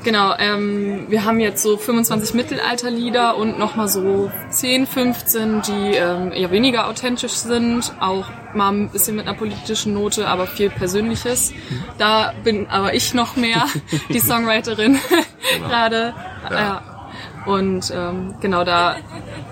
Genau, 0.03 0.33
ähm, 0.39 1.07
wir 1.09 1.25
haben 1.25 1.39
jetzt 1.39 1.61
so 1.61 1.77
25 1.77 2.33
Mittelalterlieder 2.33 3.35
und 3.35 3.59
nochmal 3.59 3.89
so 3.89 4.31
10, 4.49 4.87
15, 4.87 5.61
die 5.63 5.95
ähm, 5.95 6.31
eher 6.31 6.51
weniger 6.51 6.87
authentisch 6.87 7.33
sind, 7.33 7.91
auch 7.99 8.27
mal 8.53 8.71
ein 8.71 8.89
bisschen 8.89 9.17
mit 9.17 9.27
einer 9.27 9.37
politischen 9.37 9.93
Note, 9.93 10.27
aber 10.27 10.47
viel 10.47 10.69
Persönliches. 10.69 11.51
Da 11.97 12.33
bin 12.43 12.67
aber 12.67 12.93
ich 12.93 13.13
noch 13.13 13.35
mehr 13.35 13.65
die 14.09 14.19
Songwriterin 14.19 14.99
gerade. 15.67 16.13
Ja. 16.49 16.96
Und 17.47 17.93
ähm, 17.95 18.35
genau 18.41 18.65
da, 18.65 18.97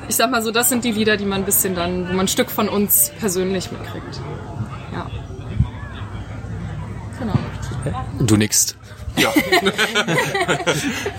ich 0.09 0.17
sag 0.17 0.29
mal 0.29 0.43
so, 0.43 0.51
das 0.51 0.67
sind 0.67 0.83
die 0.83 0.91
Lieder, 0.91 1.15
die 1.15 1.25
man 1.25 1.41
ein 1.41 1.45
bisschen 1.45 1.75
dann, 1.75 2.09
wo 2.09 2.11
man 2.11 2.21
ein 2.21 2.27
Stück 2.27 2.51
von 2.51 2.67
uns 2.67 3.11
persönlich 3.19 3.71
mitkriegt. 3.71 4.19
Ja. 4.93 5.09
Genau. 7.17 7.33
Du 8.19 8.35
nix. 8.35 8.75
Ja. 9.15 9.29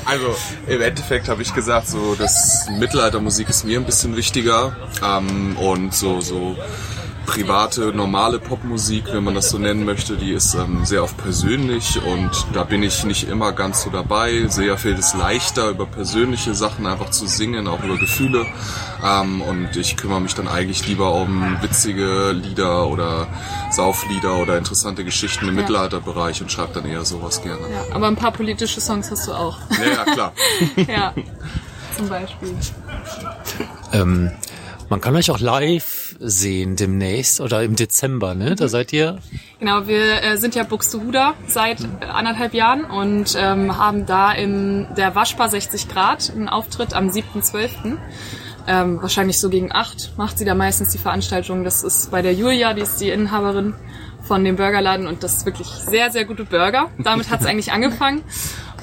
also 0.05 0.37
im 0.67 0.83
Endeffekt 0.83 1.31
habe 1.31 1.41
ich 1.41 1.55
gesagt, 1.55 1.89
so 1.89 2.15
das 2.15 2.69
Mittelaltermusik 2.79 3.49
ist 3.49 3.65
mir 3.65 3.81
ein 3.81 3.87
bisschen 3.87 4.15
wichtiger 4.17 4.77
ähm, 5.03 5.57
und 5.57 5.95
so 5.95 6.21
so 6.21 6.57
private 7.27 7.93
normale 7.93 8.39
Popmusik, 8.39 9.05
wenn 9.12 9.25
man 9.25 9.35
das 9.35 9.51
so 9.51 9.59
nennen 9.59 9.85
möchte, 9.85 10.17
die 10.17 10.33
ist 10.33 10.55
ähm, 10.55 10.85
sehr 10.85 11.03
oft 11.03 11.17
persönlich 11.19 12.01
und 12.03 12.31
da 12.55 12.65
bin 12.65 12.83
ich 12.83 13.05
nicht 13.05 13.29
immer 13.29 13.53
ganz 13.53 13.83
so 13.83 13.91
dabei. 13.91 14.47
Sehr 14.49 14.79
viel 14.79 14.95
ist 14.97 15.15
leichter 15.15 15.71
über 15.71 15.87
persönliche 15.87 16.55
Sachen 16.55 16.87
einfach 16.87 17.11
zu 17.11 17.27
singen, 17.27 17.67
auch 17.67 17.83
über 17.83 17.97
Gefühle 17.99 18.47
ähm, 19.05 19.43
und 19.43 19.77
ich 19.77 19.97
kümmere 19.97 20.21
mich 20.21 20.35
dann 20.35 20.49
eigentlich 20.49 20.87
lieber 20.87 21.15
um 21.15 21.61
witzige 21.61 22.31
Lieder 22.33 22.87
oder 22.87 23.27
Sauflieder 23.71 24.37
oder 24.37 24.57
interessante 24.57 25.05
Geschichten 25.05 25.49
im 25.49 25.57
Ja. 25.57 25.62
Mittelalterbereich 25.62 26.41
und 26.41 26.51
schreibe 26.53 26.75
dann 26.75 26.87
eher 26.87 27.05
sowas 27.05 27.43
gerne. 27.43 27.61
Ja, 27.71 27.85
aber 27.95 28.07
ein 28.07 28.17
paar 28.17 28.33
politische 28.33 28.81
Songs 28.81 29.11
hast 29.11 29.27
du 29.27 29.33
auch. 29.33 29.59
Ja, 29.79 29.93
ja 29.93 30.05
klar. 30.05 30.33
ja, 30.89 31.12
zum 31.97 32.09
Beispiel. 32.09 32.55
Ähm, 33.93 34.31
Man 34.88 35.01
kann 35.01 35.16
euch 35.16 35.31
auch 35.31 35.40
live 35.40 36.14
sehen 36.20 36.77
demnächst 36.77 37.40
oder 37.40 37.62
im 37.64 37.75
Dezember, 37.75 38.35
ne? 38.35 38.55
Da 38.55 38.68
seid 38.68 38.92
ihr. 38.92 39.18
Genau, 39.59 39.88
wir 39.88 40.22
äh, 40.22 40.37
sind 40.37 40.55
ja 40.55 40.62
Buxtehuder 40.62 41.35
seit 41.49 41.81
äh, 41.81 42.05
anderthalb 42.05 42.55
Jahren 42.55 42.85
und 42.85 43.37
ähm, 43.37 43.77
haben 43.77 44.07
da 44.07 44.33
in 44.33 44.87
der 44.96 45.14
Waschbar 45.14 45.49
60 45.49 45.88
Grad 45.88 46.31
einen 46.31 46.49
Auftritt 46.49 46.94
am 46.94 47.09
7.12. 47.09 47.96
Ähm, 48.68 49.03
wahrscheinlich 49.03 49.38
so 49.38 49.51
gegen 49.51 49.72
acht 49.72 50.12
macht 50.16 50.38
sie 50.38 50.44
da 50.44 50.55
meistens 50.55 50.90
die 50.90 50.99
Veranstaltung. 50.99 51.64
Das 51.64 51.83
ist 51.83 52.11
bei 52.11 52.22
der 52.22 52.35
Julia, 52.35 52.72
die 52.72 52.83
ist 52.83 53.01
die 53.01 53.11
Inhaberin 53.11 53.75
von 54.22 54.44
dem 54.44 54.57
Burgerladen 54.57 55.07
und 55.07 55.22
das 55.22 55.38
ist 55.38 55.46
wirklich 55.46 55.68
sehr, 55.68 56.11
sehr 56.11 56.25
gute 56.25 56.44
Burger. 56.44 56.90
Damit 56.99 57.31
hat 57.31 57.40
es 57.40 57.46
eigentlich 57.49 57.72
angefangen. 57.72 58.22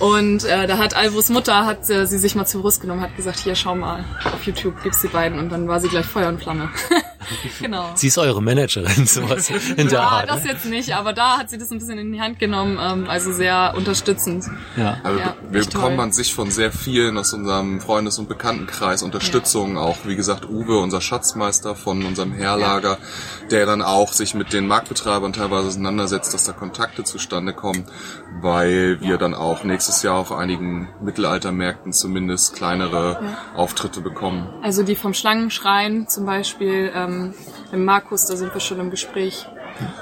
Und 0.03 0.43
äh, 0.43 0.67
da 0.67 0.77
hat 0.79 0.95
Alvos 0.97 1.29
Mutter, 1.29 1.65
hat 1.65 1.89
äh, 1.89 2.05
sie 2.05 2.17
sich 2.17 2.35
mal 2.35 2.45
zur 2.45 2.61
Brust 2.61 2.81
genommen, 2.81 2.99
hat 2.99 3.15
gesagt, 3.15 3.39
hier, 3.39 3.55
schau 3.55 3.73
mal, 3.73 4.03
auf 4.25 4.43
YouTube 4.45 4.83
gibt's 4.83 5.01
die 5.01 5.07
beiden. 5.07 5.39
Und 5.39 5.49
dann 5.49 5.67
war 5.69 5.79
sie 5.79 5.87
gleich 5.87 6.05
Feuer 6.05 6.27
und 6.27 6.41
Flamme. 6.43 6.69
genau. 7.61 7.89
Sie 7.95 8.07
ist 8.07 8.17
eure 8.17 8.41
Managerin, 8.41 9.05
sowas 9.07 9.49
in 9.49 9.87
der 9.87 9.99
Ja, 9.99 10.07
Art. 10.09 10.29
das 10.29 10.43
ne? 10.43 10.51
jetzt 10.51 10.65
nicht, 10.65 10.93
aber 10.93 11.13
da 11.13 11.37
hat 11.37 11.49
sie 11.49 11.57
das 11.57 11.71
ein 11.71 11.79
bisschen 11.79 11.97
in 11.97 12.11
die 12.11 12.19
Hand 12.19 12.37
genommen, 12.37 12.77
ähm, 12.81 13.09
also 13.09 13.31
sehr 13.31 13.73
unterstützend. 13.77 14.43
Ja. 14.75 14.97
Also 15.03 15.19
Ja, 15.19 15.35
wir 15.49 15.63
bekommen 15.63 15.95
toll. 15.95 16.03
an 16.03 16.11
sich 16.11 16.33
von 16.33 16.51
sehr 16.51 16.73
vielen 16.73 17.17
aus 17.17 17.31
unserem 17.31 17.79
Freundes- 17.79 18.19
und 18.19 18.27
Bekanntenkreis 18.27 19.03
Unterstützung. 19.03 19.77
Auch 19.77 19.99
wie 20.03 20.17
gesagt 20.17 20.49
Uwe, 20.49 20.79
unser 20.79 20.99
Schatzmeister 20.99 21.75
von 21.75 22.03
unserem 22.03 22.33
Herlager, 22.33 22.97
der 23.51 23.65
dann 23.65 23.81
auch 23.81 24.11
sich 24.11 24.33
mit 24.33 24.51
den 24.51 24.67
Marktbetreibern 24.67 25.31
teilweise 25.31 25.69
auseinandersetzt, 25.69 26.33
dass 26.33 26.43
da 26.43 26.51
Kontakte 26.51 27.05
zustande 27.05 27.53
kommen, 27.53 27.85
weil 28.41 28.99
wir 28.99 29.17
dann 29.17 29.33
auch 29.33 29.63
nächstes 29.63 29.92
Jahr 30.01 30.15
auf 30.15 30.31
einigen 30.31 30.89
Mittelaltermärkten 31.01 31.93
zumindest 31.93 32.55
kleinere 32.55 33.19
Auftritte 33.55 34.01
bekommen. 34.01 34.49
Also 34.63 34.83
die 34.83 34.95
vom 34.95 35.13
Schlangenschrein 35.13 36.07
zum 36.07 36.25
Beispiel, 36.25 36.91
ähm, 36.95 37.33
mit 37.71 37.81
Markus, 37.81 38.25
da 38.25 38.35
sind 38.35 38.53
wir 38.53 38.61
schon 38.61 38.79
im 38.79 38.89
Gespräch. 38.89 39.45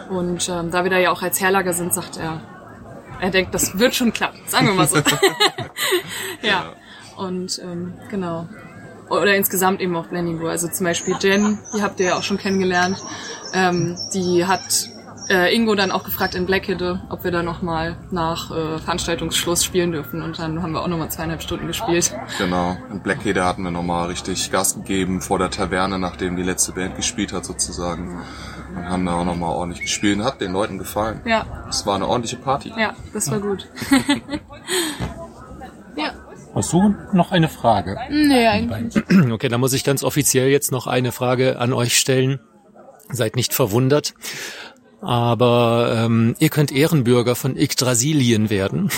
Und 0.10 0.47
ähm, 0.49 0.71
da 0.71 0.84
wir 0.84 0.91
da 0.91 0.97
ja 0.97 1.12
auch 1.12 1.21
als 1.21 1.41
Herlager 1.41 1.73
sind, 1.73 1.93
sagt 1.93 2.17
er, 2.17 2.41
er 3.19 3.30
denkt, 3.30 3.54
das 3.54 3.77
wird 3.77 3.93
schon 3.93 4.13
klappen, 4.13 4.39
sagen 4.47 4.67
wir 4.67 4.73
mal 4.73 4.88
so. 4.88 4.97
ja. 6.41 6.73
Und 7.17 7.60
ähm, 7.60 7.93
genau. 8.10 8.47
Oder 9.10 9.36
insgesamt 9.36 9.82
eben 9.82 9.95
auch 9.95 10.08
Blending 10.08 10.38
Blue. 10.38 10.49
Also 10.49 10.69
zum 10.69 10.86
Beispiel 10.86 11.15
Jen, 11.19 11.60
die 11.75 11.84
habt 11.84 11.99
ihr 11.99 12.08
ja 12.08 12.17
auch 12.17 12.23
schon 12.23 12.38
kennengelernt. 12.38 12.97
Ähm, 13.54 13.97
die 14.13 14.45
hat 14.45 14.62
äh, 15.31 15.55
Ingo 15.55 15.73
dann 15.75 15.91
auch 15.91 16.03
gefragt 16.03 16.35
in 16.35 16.45
Blackhidde, 16.45 17.01
ob 17.09 17.23
wir 17.23 17.31
da 17.31 17.41
nochmal 17.41 17.97
nach 18.11 18.51
äh, 18.51 18.77
Veranstaltungsschluss 18.79 19.63
spielen 19.63 19.91
dürfen. 19.91 20.21
Und 20.21 20.37
dann 20.39 20.61
haben 20.61 20.73
wir 20.73 20.81
auch 20.83 20.87
nochmal 20.87 21.09
zweieinhalb 21.09 21.41
Stunden 21.41 21.67
gespielt. 21.67 22.13
Genau. 22.37 22.77
In 22.91 23.01
Blackheader 23.01 23.45
hatten 23.45 23.63
wir 23.63 23.71
nochmal 23.71 24.07
richtig 24.09 24.51
Gas 24.51 24.75
gegeben 24.75 25.21
vor 25.21 25.39
der 25.39 25.49
Taverne, 25.49 25.97
nachdem 25.99 26.35
die 26.35 26.43
letzte 26.43 26.73
Band 26.73 26.95
gespielt 26.95 27.33
hat 27.33 27.45
sozusagen. 27.45 28.21
Und 28.75 28.89
haben 28.89 29.05
da 29.05 29.13
auch 29.13 29.25
nochmal 29.25 29.55
ordentlich 29.55 29.81
gespielt 29.81 30.19
und 30.19 30.25
hat 30.25 30.41
den 30.41 30.51
Leuten 30.53 30.77
gefallen. 30.77 31.21
Ja, 31.25 31.45
Es 31.69 31.85
war 31.85 31.95
eine 31.95 32.07
ordentliche 32.07 32.37
Party. 32.37 32.73
ja, 32.77 32.93
das 33.13 33.31
war 33.31 33.39
gut. 33.39 33.67
ja. 35.95 36.11
Hast 36.53 36.73
du 36.73 36.95
noch 37.13 37.31
eine 37.31 37.47
Frage? 37.47 37.97
Nee, 38.09 38.47
eigentlich. 38.47 39.03
Okay, 39.31 39.47
dann 39.47 39.61
muss 39.61 39.73
ich 39.73 39.83
ganz 39.83 40.03
offiziell 40.03 40.49
jetzt 40.49 40.71
noch 40.71 40.87
eine 40.87 41.11
Frage 41.11 41.59
an 41.59 41.73
euch 41.73 41.97
stellen. 41.97 42.39
Seid 43.09 43.35
nicht 43.35 43.53
verwundert. 43.53 44.13
Aber 45.01 45.93
ähm, 45.97 46.35
ihr 46.37 46.49
könnt 46.49 46.71
Ehrenbürger 46.71 47.35
von 47.35 47.57
Yggdrasilien 47.57 48.51
werden, 48.51 48.91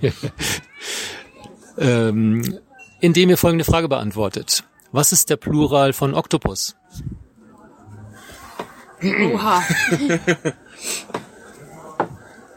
ähm, 1.78 2.58
indem 3.00 3.30
ihr 3.30 3.36
folgende 3.36 3.64
Frage 3.64 3.88
beantwortet. 3.88 4.64
Was 4.90 5.12
ist 5.12 5.30
der 5.30 5.36
Plural 5.36 5.92
von 5.92 6.14
Oktopus? 6.14 6.76
Oha. 9.02 9.62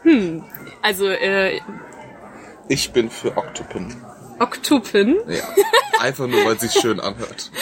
hm. 0.02 0.42
Also, 0.82 1.08
äh, 1.08 1.60
Ich 2.68 2.90
bin 2.92 3.08
für 3.10 3.36
Octopin. 3.36 3.94
Oktopin. 4.40 5.18
Ja. 5.28 5.44
Einfach 6.00 6.26
nur, 6.26 6.44
weil 6.44 6.54
es 6.54 6.62
sich 6.62 6.72
schön 6.72 6.98
anhört. 6.98 7.52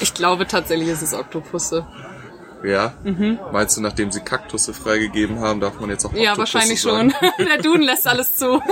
Ich 0.00 0.14
glaube 0.14 0.46
tatsächlich 0.46 0.88
ist 0.88 1.02
es 1.02 1.14
Oktopusse. 1.14 1.86
Ja? 2.64 2.94
Meinst 3.52 3.76
du, 3.76 3.80
nachdem 3.80 4.10
sie 4.10 4.20
Kaktusse 4.20 4.74
freigegeben 4.74 5.40
haben, 5.40 5.60
darf 5.60 5.78
man 5.80 5.90
jetzt 5.90 6.04
auch 6.04 6.12
Ja, 6.14 6.32
Oktopusse 6.32 6.54
wahrscheinlich 6.54 6.80
sagen? 6.82 7.12
schon. 7.12 7.46
Der 7.46 7.62
Duden 7.62 7.82
lässt 7.82 8.06
alles 8.06 8.36
zu. 8.36 8.60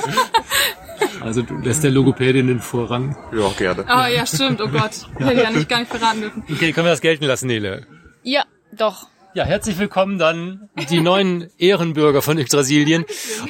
Also 1.20 1.42
du 1.42 1.54
lässt 1.58 1.82
der 1.82 1.90
Logopädin 1.90 2.46
den 2.46 2.60
Vorrang. 2.60 3.16
Ja, 3.34 3.48
gerne. 3.56 3.84
Oh 3.88 4.06
ja, 4.14 4.26
stimmt. 4.26 4.60
Oh 4.60 4.68
Gott. 4.68 4.90
Hätte 5.18 5.32
ich 5.34 5.42
ja 5.42 5.50
nicht 5.50 5.68
gar 5.68 5.80
nicht 5.80 5.90
verraten 5.90 6.20
dürfen. 6.20 6.44
Okay, 6.50 6.72
können 6.72 6.86
wir 6.86 6.92
das 6.92 7.00
gelten 7.00 7.24
lassen, 7.24 7.46
Nele? 7.46 7.86
Ja, 8.22 8.44
doch. 8.72 9.08
Ja, 9.34 9.44
herzlich 9.44 9.78
willkommen 9.78 10.18
dann, 10.18 10.68
die 10.90 11.00
neuen 11.00 11.50
Ehrenbürger 11.58 12.22
von 12.22 12.38
Yggdrasilien. 12.38 13.04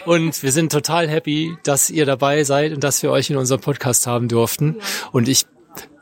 Und 0.07 0.43
wir 0.43 0.53
sind 0.53 0.73
total 0.73 1.09
happy, 1.09 1.57
dass 1.65 1.91
ihr 1.91 2.07
dabei 2.07 2.45
seid 2.45 2.73
und 2.73 2.83
dass 2.83 3.03
wir 3.03 3.11
euch 3.11 3.29
in 3.29 3.37
unserem 3.37 3.61
Podcast 3.61 4.07
haben 4.07 4.29
durften. 4.29 4.77
Und 5.13 5.29
ich 5.29 5.45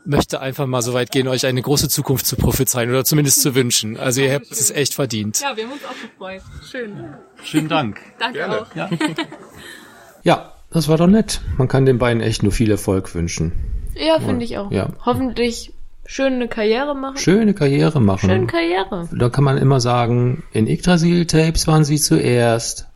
möchte 0.05 0.41
einfach 0.41 0.67
mal 0.67 0.83
so 0.83 0.93
weit 0.93 1.11
gehen, 1.11 1.29
euch 1.29 1.47
eine 1.47 1.63
große 1.63 1.89
Zukunft 1.89 2.27
zu 2.27 2.37
prophezeien 2.37 2.91
oder 2.91 3.05
zumindest 3.05 3.43
zu 3.43 3.55
wünschen. 3.55 3.97
Also 3.97 4.21
ihr 4.21 4.35
habt 4.35 4.51
es 4.51 4.71
echt 4.71 4.95
verdient. 4.95 5.41
Ja, 5.41 5.57
wir 5.57 5.65
haben 5.65 5.73
uns 5.73 5.85
auch 5.85 6.11
gefreut. 6.11 6.43
Schön. 6.71 6.93
Schönen 7.45 7.69
Dank. 7.69 8.01
Danke 8.19 8.39
Gerne. 8.39 8.63
auch. 8.63 8.67
Ja, 10.25 10.53
das 10.71 10.87
war 10.87 10.99
doch 10.99 11.09
nett. 11.09 11.41
Man 11.59 11.67
kann 11.67 11.85
den 11.85 11.99
beiden 11.99 12.23
echt 12.23 12.45
nur 12.45 12.53
viel 12.53 12.71
Erfolg 12.71 13.13
wünschen. 13.17 13.51
Ja, 13.97 14.21
finde 14.21 14.45
ich 14.45 14.57
auch. 14.57 14.71
Ja. 14.71 14.91
Hoffentlich 15.05 15.73
schön 16.07 16.35
eine 16.35 16.47
Karriere 16.47 16.95
machen. 16.95 17.17
Schöne 17.17 17.55
Karriere 17.55 18.01
machen. 18.01 18.31
Schöne 18.31 18.47
Karriere. 18.47 19.09
Da 19.13 19.29
kann 19.31 19.43
man 19.43 19.59
immer 19.59 19.81
sagen, 19.81 20.45
in 20.53 20.69
Yggdrasil-Tapes 20.69 21.67
waren 21.67 21.85
sie 21.85 21.99
zuerst. 21.99 22.87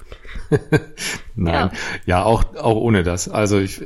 Nein, 1.35 1.71
ja, 2.07 2.23
auch, 2.23 2.55
auch 2.55 2.77
ohne 2.77 3.03
das. 3.03 3.29
Also 3.29 3.59
ich, 3.59 3.83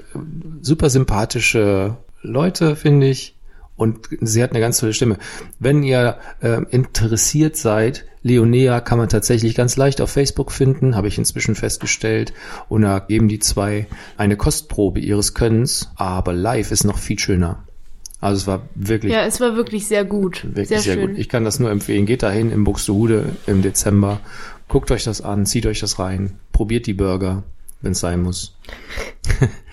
super 0.61 0.90
sympathische 0.90 1.96
Leute, 2.22 2.76
finde 2.76 3.09
ich. 3.09 3.35
Und 3.76 4.09
sie 4.20 4.42
hat 4.42 4.50
eine 4.50 4.61
ganz 4.61 4.78
tolle 4.78 4.92
Stimme. 4.92 5.16
Wenn 5.59 5.83
ihr 5.83 6.18
äh, 6.42 6.62
interessiert 6.70 7.56
seid, 7.56 8.04
Leonea 8.22 8.80
kann 8.83 8.98
man 8.98 9.09
tatsächlich 9.09 9.54
ganz 9.54 9.76
leicht 9.78 10.02
auf 10.02 10.11
Facebook 10.11 10.52
finden, 10.52 10.96
habe 10.96 11.09
ich 11.09 11.16
inzwischen 11.16 11.54
festgestellt. 11.54 12.35
Und 12.68 12.83
da 12.83 12.98
geben 12.98 13.28
die 13.28 13.38
zwei 13.38 13.87
eine 14.18 14.37
Kostprobe 14.37 15.00
ihres 15.00 15.33
Könnens, 15.33 15.90
aber 15.96 16.35
live 16.35 16.72
ist 16.72 16.85
noch 16.85 16.98
viel 16.98 17.18
schöner. 17.18 17.64
Also 18.20 18.42
es 18.42 18.46
war 18.46 18.68
wirklich 18.74 19.12
Ja, 19.14 19.24
es 19.24 19.40
war 19.40 19.56
wirklich 19.56 19.87
sehr 19.87 20.04
gut. 20.04 20.44
Wirklich 20.44 20.68
sehr, 20.68 20.80
sehr, 20.80 20.94
schön. 20.94 21.09
gut. 21.12 21.18
Ich 21.18 21.30
kann 21.30 21.44
das 21.44 21.59
nur 21.59 21.70
empfehlen. 21.70 22.04
Geht 22.04 22.22
dahin 22.22 22.52
im 22.52 22.64
Buxtehude 22.64 23.30
im 23.46 23.62
Dezember. 23.62 24.20
Guckt 24.68 24.90
euch 24.90 25.04
das 25.04 25.22
an, 25.22 25.46
zieht 25.46 25.64
euch 25.64 25.80
das 25.80 25.98
rein. 25.98 26.38
Probiert 26.52 26.87
die 26.87 26.92
Burger, 26.92 27.44
wenn 27.80 27.92
es 27.92 28.00
sein 28.00 28.22
muss. 28.22 28.54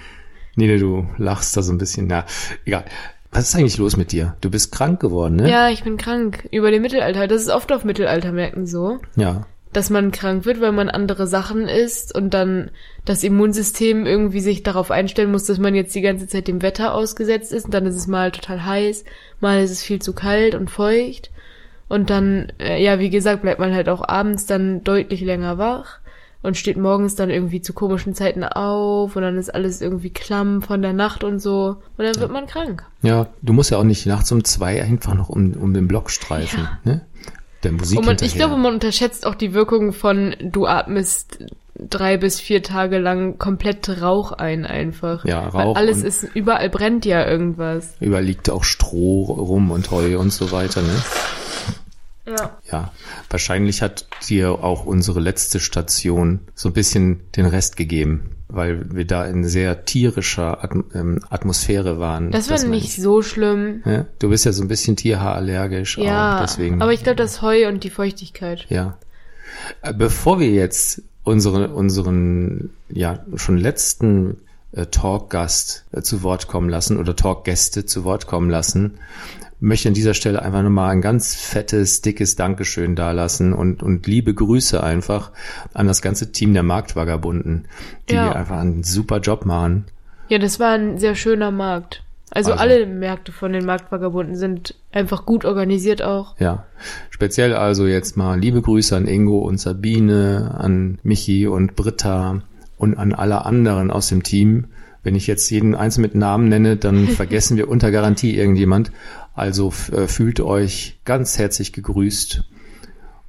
Nele, 0.58 0.80
du 0.80 1.08
lachst 1.17 1.56
da 1.56 1.62
so 1.62 1.72
ein 1.72 1.78
bisschen. 1.78 2.08
Na, 2.08 2.26
egal. 2.65 2.84
Was 3.32 3.50
ist 3.50 3.56
eigentlich 3.56 3.78
los 3.78 3.96
mit 3.98 4.12
dir? 4.12 4.36
Du 4.41 4.50
bist 4.50 4.72
krank 4.72 5.00
geworden, 5.00 5.36
ne? 5.36 5.50
Ja, 5.50 5.70
ich 5.70 5.84
bin 5.84 5.98
krank. 5.98 6.48
Über 6.52 6.72
den 6.72 6.82
Mittelalter. 6.82 7.28
Das 7.28 7.41
ist 7.41 7.50
oft 7.50 7.72
auf 7.72 7.84
Mittelaltermärkten 7.84 8.65
so. 8.65 9.00
Ja. 9.15 9.46
dass 9.74 9.89
man 9.91 10.12
krank 10.12 10.46
wird, 10.46 10.60
weil 10.60 10.72
man 10.72 10.89
andere 10.89 11.28
Sachen 11.28 11.67
isst 11.67 12.15
und 12.15 12.34
dann 12.34 12.72
das 13.06 13.24
Immunsystem 13.24 14.06
irgendwie 14.08 14.39
sich 14.39 14.63
darauf 14.63 14.89
einstellen 14.89 15.32
muss, 15.32 15.43
dass 15.43 15.60
man 15.60 15.76
jetzt 15.76 15.93
die 15.93 16.02
ganze 16.02 16.28
Zeit 16.28 16.48
dem 16.48 16.63
Wetter 16.63 16.93
ausgesetzt 16.96 17.52
ist 17.54 17.65
und 17.65 17.74
dann 17.74 17.86
ist 17.86 17.96
es 17.96 18.08
mal 18.08 18.32
total 18.32 18.65
heiß, 18.65 19.04
mal 19.39 19.62
ist 19.62 19.72
es 19.72 19.84
viel 19.84 20.02
zu 20.02 20.13
kalt 20.13 20.56
und 20.56 20.72
feucht 20.72 21.30
und 21.89 22.10
dann, 22.10 22.52
äh, 22.60 22.82
ja, 22.82 22.98
wie 22.98 23.10
gesagt, 23.12 23.43
bleibt 23.43 23.60
man 23.60 23.76
halt 23.76 23.88
auch 23.89 24.08
abends 24.08 24.46
dann 24.48 24.84
deutlich 24.84 25.22
länger 25.22 25.58
wach 25.60 26.00
und 26.47 26.57
steht 26.57 26.77
morgens 26.77 27.13
dann 27.15 27.29
irgendwie 27.29 27.62
zu 27.62 27.73
komischen 27.73 28.15
Zeiten 28.15 28.43
auf 28.43 29.15
und 29.15 29.21
dann 29.21 29.38
ist 29.38 29.53
alles 29.53 29.81
irgendwie 29.81 30.10
klamm 30.10 30.62
von 30.63 30.81
der 30.81 30.93
Nacht 30.93 31.23
und 31.23 31.39
so 31.39 31.77
und 31.97 32.03
dann 32.05 32.15
wird 32.19 32.31
man 32.31 32.47
krank. 32.47 32.83
Ja, 33.03 33.27
du 33.43 33.53
musst 33.53 33.69
ja 33.69 33.77
auch 33.77 33.83
nicht 33.83 34.05
nachts 34.07 34.31
um 34.31 34.43
zwei 34.43 34.81
einfach 34.81 35.13
noch 35.13 35.29
um, 35.29 35.53
um 35.53 35.73
den 35.73 35.88
Block 35.88 36.10
streifen, 36.10 36.62
Ja. 36.86 36.91
ne? 36.91 37.01
Der 37.63 37.71
Musik 37.71 37.99
Und 37.99 38.05
man, 38.05 38.17
ich 38.21 38.36
glaube, 38.36 38.55
man 38.55 38.73
unterschätzt 38.75 39.25
auch 39.25 39.33
die 39.36 39.53
Wirkung 39.53 39.91
von, 39.91 40.36
du 40.39 40.67
atmest 40.67 41.39
drei 41.75 42.17
bis 42.17 42.39
vier 42.39 42.62
Tage 42.63 42.99
lang 42.99 43.38
komplett 43.39 44.01
Rauch 44.01 44.31
ein 44.31 44.65
einfach. 44.65 45.25
Ja, 45.25 45.51
Weil 45.53 45.65
Rauch 45.65 45.75
alles 45.75 45.97
und- 45.97 46.05
ist, 46.05 46.23
überall 46.36 46.69
brennt 46.69 47.03
ja 47.05 47.27
irgendwas. 47.27 47.95
Überall 47.99 48.23
liegt 48.23 48.49
auch 48.51 48.63
Stroh 48.63 49.23
rum 49.25 49.71
und 49.71 49.89
Heu 49.91 50.17
und 50.19 50.31
so 50.31 50.51
weiter, 50.51 50.81
ne? 50.81 51.03
Ja. 52.28 52.58
Ja, 52.72 52.92
wahrscheinlich 53.30 53.82
hat 53.82 54.06
dir 54.28 54.63
auch 54.63 54.86
unsere 54.86 55.20
letzte 55.20 55.60
Station 55.60 56.42
so 56.56 56.70
ein 56.70 56.74
bisschen 56.74 57.22
den 57.38 57.46
Rest 57.46 57.78
gegeben, 57.78 58.32
weil 58.50 58.94
wir 58.94 59.06
da 59.06 59.26
in 59.26 59.46
sehr 59.46 59.86
tierischer 59.86 60.63
At 60.63 60.72
ähm, 60.94 61.20
Atmosphäre 61.30 62.00
waren. 62.00 62.32
Das 62.32 62.50
war 62.50 62.62
nicht 62.66 62.98
ich. 62.98 63.02
so 63.02 63.22
schlimm. 63.22 63.82
Ja, 63.86 64.06
du 64.20 64.30
bist 64.30 64.46
ja 64.46 64.52
so 64.52 64.62
ein 64.63 64.68
bisschen 64.68 64.96
tierhaarallergisch 64.98 65.98
Ja, 65.98 66.38
auch, 66.38 66.42
deswegen. 66.42 66.82
aber 66.82 66.92
ich 66.94 67.04
glaube, 67.04 67.16
das 67.16 67.42
Heu 67.42 67.68
und 67.68 67.84
die 67.84 67.90
Feuchtigkeit. 67.90 68.66
ja. 68.70 68.98
Äh, 69.82 69.94
Bevor 69.94 70.40
wir 70.40 70.50
jetzt 70.52 71.02
unsere, 71.24 71.70
unseren, 71.70 72.72
ja, 72.90 73.20
schon 73.36 73.58
letzten 73.58 74.38
äh, 74.74 74.86
Talkgast 74.88 75.86
äh, 75.94 76.02
zu 76.02 76.24
Wort 76.24 76.48
kommen 76.48 76.70
lassen 76.70 76.98
oder 76.98 77.16
Talkgäste 77.16 77.86
zu 77.86 78.04
Wort 78.04 78.28
kommen 78.28 78.50
lassen. 78.50 79.00
Möchte 79.60 79.88
an 79.88 79.96
dieser 79.96 80.13
Stelle 80.13 80.43
einfach 80.43 80.62
nochmal 80.62 80.91
ein 80.91 81.02
ganz 81.02 81.34
fettes, 81.36 82.02
dickes 82.02 82.36
Dankeschön 82.36 82.96
dalassen 82.96 83.54
und, 83.54 83.82
und 83.82 84.06
liebe 84.06 84.34
Grüße 84.34 84.84
einfach 84.84 85.32
an 85.74 85.88
das 85.88 86.04
ganze 86.04 86.32
Team 86.32 86.54
der 86.54 86.62
Marktvagabunden, 86.63 87.67
die 88.10 88.13
Ja. 88.13 88.32
einfach 88.34 88.60
einen 88.60 88.84
super 88.84 89.20
Job 89.20 89.46
machen. 89.46 89.86
Ja, 90.30 90.38
das 90.38 90.60
war 90.60 90.74
ein 90.74 91.00
sehr 91.00 91.15
schöner 91.15 91.50
Markt. 91.52 92.04
Also, 92.30 92.52
Also- 92.52 92.62
alle 92.62 92.86
Märkte 92.86 93.32
von 93.32 93.52
den 93.54 93.65
Marktvagabunden 93.65 94.36
sind 94.36 94.76
einfach 94.91 95.26
gut 95.26 95.43
organisiert 95.46 96.04
auch. 96.04 96.36
Ja, 96.39 96.65
speziell 97.10 97.56
also 97.56 97.88
jetzt 97.88 98.15
mal 98.17 98.39
liebe 98.39 98.62
Grüße 98.62 98.96
an 98.96 99.08
Ingo 99.08 99.39
und 99.39 99.60
Sabine, 99.60 100.54
an 100.58 101.00
Michi 101.04 101.48
und 101.48 101.76
Britta 101.76 102.41
und 102.78 102.96
an 102.98 103.13
alle 103.13 103.46
anderen 103.46 103.89
aus 103.89 104.10
dem 104.10 104.22
Team. 104.22 104.65
Wenn 105.03 105.15
ich 105.15 105.27
jetzt 105.27 105.49
jeden 105.49 105.75
einzeln 105.75 106.01
mit 106.01 106.15
Namen 106.15 106.49
nenne, 106.49 106.77
dann 106.77 107.07
vergessen 107.07 107.57
wir 107.57 107.69
unter 107.69 107.91
Garantie 107.91 108.36
irgendjemand. 108.36 108.91
Also 109.33 109.73
äh, 109.91 110.07
fühlt 110.07 110.39
euch 110.39 110.99
ganz 111.05 111.38
herzlich 111.38 111.73
gegrüßt, 111.73 112.43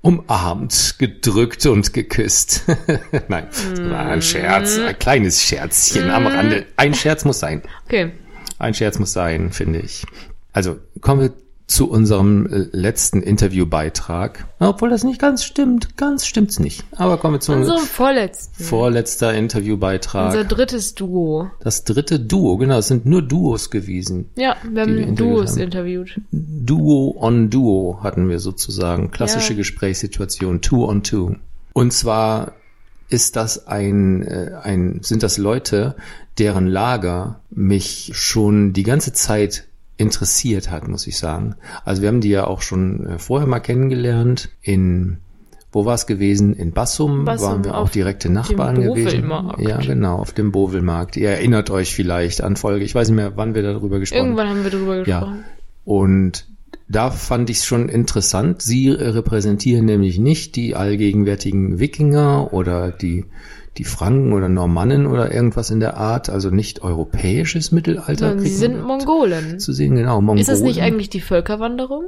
umarmt, 0.00 0.96
gedrückt 0.98 1.66
und 1.66 1.92
geküsst. 1.92 2.64
Nein, 3.28 3.46
das 3.50 3.90
war 3.90 4.06
ein 4.06 4.22
Scherz, 4.22 4.78
ein 4.78 4.98
kleines 4.98 5.42
Scherzchen 5.42 6.10
am 6.10 6.26
Rande. 6.26 6.66
Ein 6.76 6.94
Scherz 6.94 7.24
muss 7.24 7.40
sein. 7.40 7.62
Okay. 7.86 8.12
Ein 8.58 8.74
Scherz 8.74 8.98
muss 8.98 9.12
sein, 9.12 9.52
finde 9.52 9.80
ich. 9.80 10.04
Also 10.52 10.78
kommen 11.00 11.20
wir 11.20 11.32
zu 11.68 11.88
unserem 11.90 12.46
äh, 12.46 12.66
letzten 12.72 13.22
Interviewbeitrag. 13.22 14.46
Obwohl 14.58 14.88
das 14.90 15.04
nicht 15.04 15.20
ganz 15.20 15.44
stimmt. 15.44 15.96
Ganz 15.98 16.26
stimmt's 16.26 16.58
nicht. 16.58 16.84
Aber 16.96 17.18
kommen 17.18 17.34
wir 17.34 17.40
zu 17.40 17.52
Unser 17.52 17.74
unserem 17.74 17.88
vorletzten. 17.88 18.64
vorletzter 18.64 19.34
Interviewbeitrag. 19.34 20.28
Unser 20.32 20.44
drittes 20.44 20.94
Duo. 20.94 21.50
das 21.60 21.84
dritte 21.84 22.18
Duo, 22.20 22.56
genau, 22.56 22.78
es 22.78 22.88
sind 22.88 23.04
nur 23.04 23.20
Duos 23.22 23.70
gewesen. 23.70 24.30
Ja, 24.36 24.56
wir 24.64 24.72
wir 24.74 24.82
haben 24.82 24.96
interviewt 24.98 25.20
Duos 25.20 25.50
haben. 25.52 25.58
interviewt. 25.60 26.20
Duo 26.32 27.14
on 27.20 27.50
Duo 27.50 28.00
hatten 28.02 28.28
wir 28.30 28.38
sozusagen. 28.40 29.10
Klassische 29.10 29.52
Ja. 29.52 29.58
Gesprächssituation, 29.58 30.62
Two 30.62 30.86
on 30.88 31.02
Two. 31.02 31.36
Und 31.74 31.92
zwar 31.92 32.52
ist 33.10 33.36
das 33.36 33.66
ein, 33.68 34.22
äh, 34.22 34.52
ein, 34.62 35.00
sind 35.02 35.22
das 35.22 35.36
Leute, 35.38 35.96
deren 36.38 36.66
Lager 36.66 37.40
mich 37.50 38.10
schon 38.14 38.72
die 38.72 38.82
ganze 38.84 39.12
Zeit 39.12 39.67
interessiert 39.98 40.70
hat, 40.70 40.88
muss 40.88 41.06
ich 41.06 41.18
sagen. 41.18 41.56
Also 41.84 42.00
wir 42.02 42.08
haben 42.08 42.22
die 42.22 42.30
ja 42.30 42.46
auch 42.46 42.62
schon 42.62 43.06
äh, 43.06 43.18
vorher 43.18 43.46
mal 43.46 43.60
kennengelernt 43.60 44.48
in 44.62 45.18
wo 45.70 45.84
war 45.84 45.94
es 45.94 46.06
gewesen? 46.06 46.54
In 46.54 46.72
Bassum, 46.72 47.26
Bassum, 47.26 47.46
waren 47.46 47.64
wir 47.64 47.76
auch 47.76 47.90
direkte 47.90 48.30
Nachbarn 48.30 48.80
gewesen. 48.80 49.30
Ja, 49.58 49.76
genau, 49.76 50.16
auf 50.16 50.32
dem 50.32 50.50
Bovelmarkt. 50.50 51.18
Ihr 51.18 51.28
erinnert 51.28 51.68
euch 51.68 51.94
vielleicht 51.94 52.42
an 52.42 52.56
Folge, 52.56 52.86
ich 52.86 52.94
weiß 52.94 53.08
nicht 53.08 53.16
mehr, 53.16 53.36
wann 53.36 53.54
wir 53.54 53.62
darüber 53.62 53.98
gesprochen 53.98 54.20
haben. 54.20 54.26
Irgendwann 54.28 54.48
haben 54.48 54.64
wir 54.64 54.70
darüber 54.70 54.96
Ja. 55.06 55.20
gesprochen. 55.20 55.44
Und 55.84 56.46
da 56.88 57.10
fand 57.10 57.50
ich 57.50 57.58
es 57.58 57.66
schon 57.66 57.90
interessant. 57.90 58.62
Sie 58.62 58.88
repräsentieren 58.88 59.84
nämlich 59.84 60.18
nicht 60.18 60.56
die 60.56 60.74
allgegenwärtigen 60.74 61.78
Wikinger 61.78 62.52
oder 62.54 62.90
die, 62.90 63.26
die 63.78 63.84
Franken 63.84 64.32
oder 64.32 64.48
Normannen 64.48 65.06
oder 65.06 65.32
irgendwas 65.32 65.70
in 65.70 65.80
der 65.80 65.96
Art, 65.96 66.28
also 66.28 66.50
nicht 66.50 66.82
europäisches 66.82 67.70
Mittelalter. 67.72 68.28
Sondern 68.28 68.40
sie 68.40 68.54
sind 68.54 68.82
Mongolen. 68.82 69.60
zu 69.60 69.72
sehen, 69.72 69.94
genau. 69.94 70.20
Mongolen. 70.20 70.40
Ist 70.40 70.48
das 70.48 70.60
nicht 70.60 70.82
eigentlich 70.82 71.08
die 71.08 71.20
Völkerwanderung? 71.20 72.04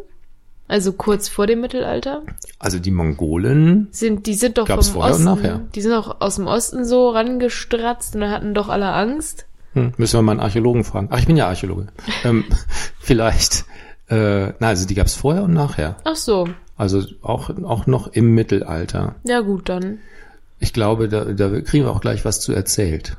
Also 0.67 0.93
kurz 0.93 1.29
vor 1.29 1.47
dem 1.47 1.61
Mittelalter? 1.63 2.23
Also 2.59 2.79
die 2.79 2.91
Mongolen, 2.91 3.89
Sind, 3.91 4.27
die 4.27 4.35
sind 4.35 4.59
doch 4.59 4.69
vom 4.69 4.83
vorher 4.83 5.17
und 5.17 5.27
Osten. 5.27 5.43
nachher? 5.43 5.61
Die 5.75 5.81
sind 5.81 5.93
auch 5.93 6.21
aus 6.21 6.37
dem 6.37 6.47
Osten 6.47 6.85
so 6.85 7.11
rangestratzt 7.11 8.15
und 8.15 8.29
hatten 8.31 8.55
doch 8.55 8.69
alle 8.69 8.93
Angst. 8.93 9.47
hm, 9.73 9.93
müssen 9.97 10.19
wir 10.19 10.23
mal 10.23 10.33
einen 10.33 10.41
Archäologen 10.41 10.85
fragen. 10.85 11.09
Ach, 11.11 11.19
ich 11.19 11.27
bin 11.27 11.37
ja 11.37 11.49
Archäologe. 11.49 11.89
ähm, 12.25 12.45
vielleicht, 13.01 13.65
äh, 14.09 14.53
na, 14.59 14.69
also 14.69 14.87
die 14.87 14.95
gab 14.95 15.07
es 15.07 15.15
vorher 15.15 15.43
und 15.45 15.55
nachher. 15.55 15.97
Ach 16.05 16.17
so. 16.17 16.49
Also 16.77 17.03
auch, 17.23 17.51
auch 17.65 17.87
noch 17.87 18.09
im 18.09 18.35
Mittelalter. 18.35 19.17
Ja 19.25 19.41
gut, 19.41 19.69
dann. 19.69 19.99
Ich 20.61 20.73
glaube, 20.73 21.09
da, 21.09 21.25
da 21.25 21.61
kriegen 21.63 21.85
wir 21.85 21.91
auch 21.91 22.01
gleich 22.01 22.25
was 22.25 22.41
zu 22.41 22.53
erzählt. 22.53 23.17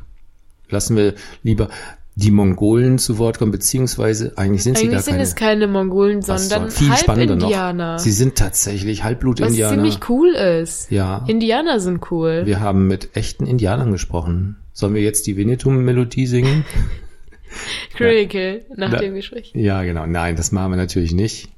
Lassen 0.69 0.95
wir 0.95 1.15
lieber 1.43 1.67
die 2.15 2.31
Mongolen 2.31 2.97
zu 2.99 3.17
Wort 3.17 3.39
kommen, 3.39 3.51
beziehungsweise 3.51 4.33
eigentlich 4.37 4.63
sind 4.63 4.77
sie 4.77 4.85
gar 4.85 4.93
Eigentlich 4.95 5.05
sind 5.05 5.13
keine. 5.13 5.23
es 5.23 5.35
keine 5.35 5.67
Mongolen, 5.67 6.27
was 6.27 6.49
sondern 6.49 6.69
Halbindianer. 7.07 7.93
noch. 7.93 7.99
Sie 7.99 8.11
sind 8.11 8.35
tatsächlich 8.35 8.99
Was 8.99 9.05
Halbblut-Indianer. 9.05 9.75
ziemlich 9.75 9.99
cool 10.09 10.29
ist. 10.33 10.91
Ja. 10.91 11.23
Indianer 11.27 11.79
sind 11.79 12.11
cool. 12.11 12.43
Wir 12.45 12.59
haben 12.59 12.87
mit 12.87 13.15
echten 13.15 13.45
Indianern 13.47 13.91
gesprochen. 13.91 14.57
Sollen 14.73 14.93
wir 14.93 15.01
jetzt 15.01 15.25
die 15.27 15.35
Winnetou-Melodie 15.37 16.27
singen? 16.27 16.63
Critical 17.95 18.61
nach 18.75 18.91
Da- 18.91 18.99
dem 18.99 19.15
Gespräch. 19.15 19.51
Ja, 19.55 19.83
genau. 19.83 20.05
Nein, 20.05 20.35
das 20.35 20.51
machen 20.51 20.71
wir 20.71 20.77
natürlich 20.77 21.13
nicht. 21.13 21.49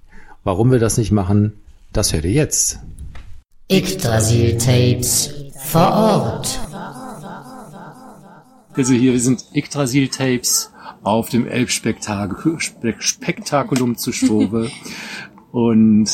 Warum 0.44 0.72
wir 0.72 0.80
das 0.80 0.98
nicht 0.98 1.12
machen, 1.12 1.54
das 1.94 2.14
hört 2.14 2.26
ihr 2.26 2.32
jetzt. 2.32 2.80
Yggdrasil-Tapes 3.72 5.43
vor 5.74 5.92
Ort. 5.92 6.60
Also 8.76 8.94
hier 8.94 9.20
sind 9.20 9.44
Yggdrasil-Tapes 9.56 10.72
auf 11.04 11.30
dem 11.30 11.48
Elbspektakulum 11.48 12.60
Spe- 12.60 12.96
Spektakulum 13.00 13.98
zu 13.98 14.12
Stove 14.12 14.70
und 15.52 16.06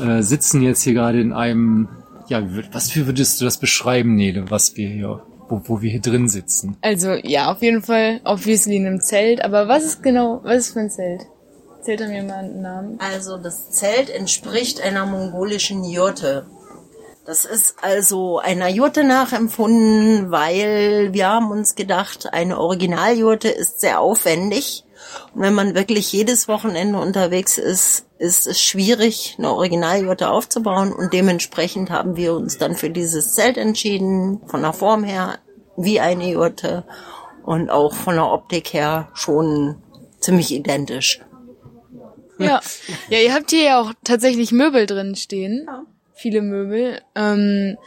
äh, 0.00 0.22
sitzen 0.22 0.62
jetzt 0.62 0.82
hier 0.82 0.94
gerade 0.94 1.20
in 1.20 1.32
einem, 1.32 1.88
ja, 2.28 2.40
was 2.72 2.94
wie 2.94 3.06
würdest 3.06 3.40
du 3.40 3.44
das 3.44 3.58
beschreiben, 3.58 4.14
Nele, 4.14 4.48
was 4.48 4.76
wir 4.76 4.88
hier, 4.88 5.22
wo, 5.48 5.60
wo 5.64 5.82
wir 5.82 5.90
hier 5.90 6.00
drin 6.00 6.28
sitzen? 6.28 6.76
Also 6.80 7.14
ja, 7.14 7.50
auf 7.50 7.60
jeden 7.62 7.82
Fall 7.82 8.20
obviously 8.24 8.76
in 8.76 8.86
einem 8.86 9.00
Zelt. 9.00 9.44
Aber 9.44 9.66
was 9.66 9.84
ist 9.84 10.02
genau, 10.04 10.40
was 10.44 10.58
ist 10.68 10.72
für 10.74 10.80
ein 10.80 10.90
Zelt? 10.90 11.22
Zählt 11.82 12.00
er 12.00 12.08
mir 12.08 12.22
mal 12.22 12.44
einen 12.44 12.62
Namen? 12.62 12.98
Also 13.00 13.38
das 13.38 13.70
Zelt 13.70 14.08
entspricht 14.08 14.80
einer 14.80 15.04
mongolischen 15.04 15.82
Jurte. 15.84 16.46
Das 17.28 17.44
ist 17.44 17.76
also 17.82 18.38
einer 18.38 18.68
Jurte 18.68 19.04
nachempfunden, 19.04 20.30
weil 20.30 21.12
wir 21.12 21.28
haben 21.28 21.50
uns 21.50 21.74
gedacht, 21.74 22.32
eine 22.32 22.58
Originaljurte 22.58 23.50
ist 23.50 23.80
sehr 23.80 24.00
aufwendig. 24.00 24.86
Und 25.34 25.42
wenn 25.42 25.52
man 25.52 25.74
wirklich 25.74 26.10
jedes 26.10 26.48
Wochenende 26.48 26.98
unterwegs 26.98 27.58
ist, 27.58 28.06
ist 28.16 28.46
es 28.46 28.62
schwierig, 28.62 29.34
eine 29.36 29.52
Originaljurte 29.52 30.30
aufzubauen. 30.30 30.90
Und 30.90 31.12
dementsprechend 31.12 31.90
haben 31.90 32.16
wir 32.16 32.32
uns 32.32 32.56
dann 32.56 32.76
für 32.76 32.88
dieses 32.88 33.34
Zelt 33.34 33.58
entschieden, 33.58 34.40
von 34.46 34.62
der 34.62 34.72
Form 34.72 35.04
her 35.04 35.38
wie 35.76 36.00
eine 36.00 36.30
Jurte 36.32 36.86
und 37.44 37.68
auch 37.68 37.92
von 37.92 38.14
der 38.14 38.32
Optik 38.32 38.72
her 38.72 39.10
schon 39.12 39.82
ziemlich 40.18 40.50
identisch. 40.50 41.20
Ja. 42.38 42.62
ja, 43.10 43.18
ihr 43.18 43.34
habt 43.34 43.50
hier 43.50 43.64
ja 43.64 43.80
auch 43.82 43.92
tatsächlich 44.02 44.50
Möbel 44.50 44.86
drin 44.86 45.14
stehen. 45.14 45.68
Viele 46.18 46.42
Möbel. 46.42 47.00
Ähm, 47.14 47.78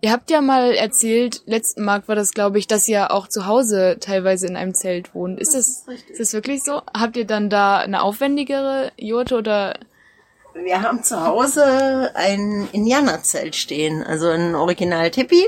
ihr 0.00 0.10
habt 0.10 0.30
ja 0.30 0.40
mal 0.40 0.72
erzählt, 0.72 1.42
letzten 1.44 1.84
Markt 1.84 2.08
war 2.08 2.14
das, 2.14 2.32
glaube 2.32 2.58
ich, 2.58 2.66
dass 2.66 2.88
ihr 2.88 3.10
auch 3.10 3.28
zu 3.28 3.44
Hause 3.44 3.98
teilweise 4.00 4.46
in 4.46 4.56
einem 4.56 4.72
Zelt 4.72 5.14
wohnt. 5.14 5.38
Ist 5.38 5.54
das, 5.54 5.84
ist 6.08 6.18
das 6.18 6.32
wirklich 6.32 6.64
so? 6.64 6.80
Habt 6.96 7.18
ihr 7.18 7.26
dann 7.26 7.50
da 7.50 7.76
eine 7.78 8.02
aufwendigere 8.02 8.90
Jurte 8.96 9.36
oder? 9.36 9.74
Wir 10.54 10.80
haben 10.80 11.02
zu 11.02 11.22
Hause 11.26 12.10
ein 12.14 12.68
Indianerzelt 12.72 13.54
stehen, 13.54 14.02
also 14.02 14.28
ein 14.28 14.54
Original 14.54 15.10
Tipi. 15.10 15.44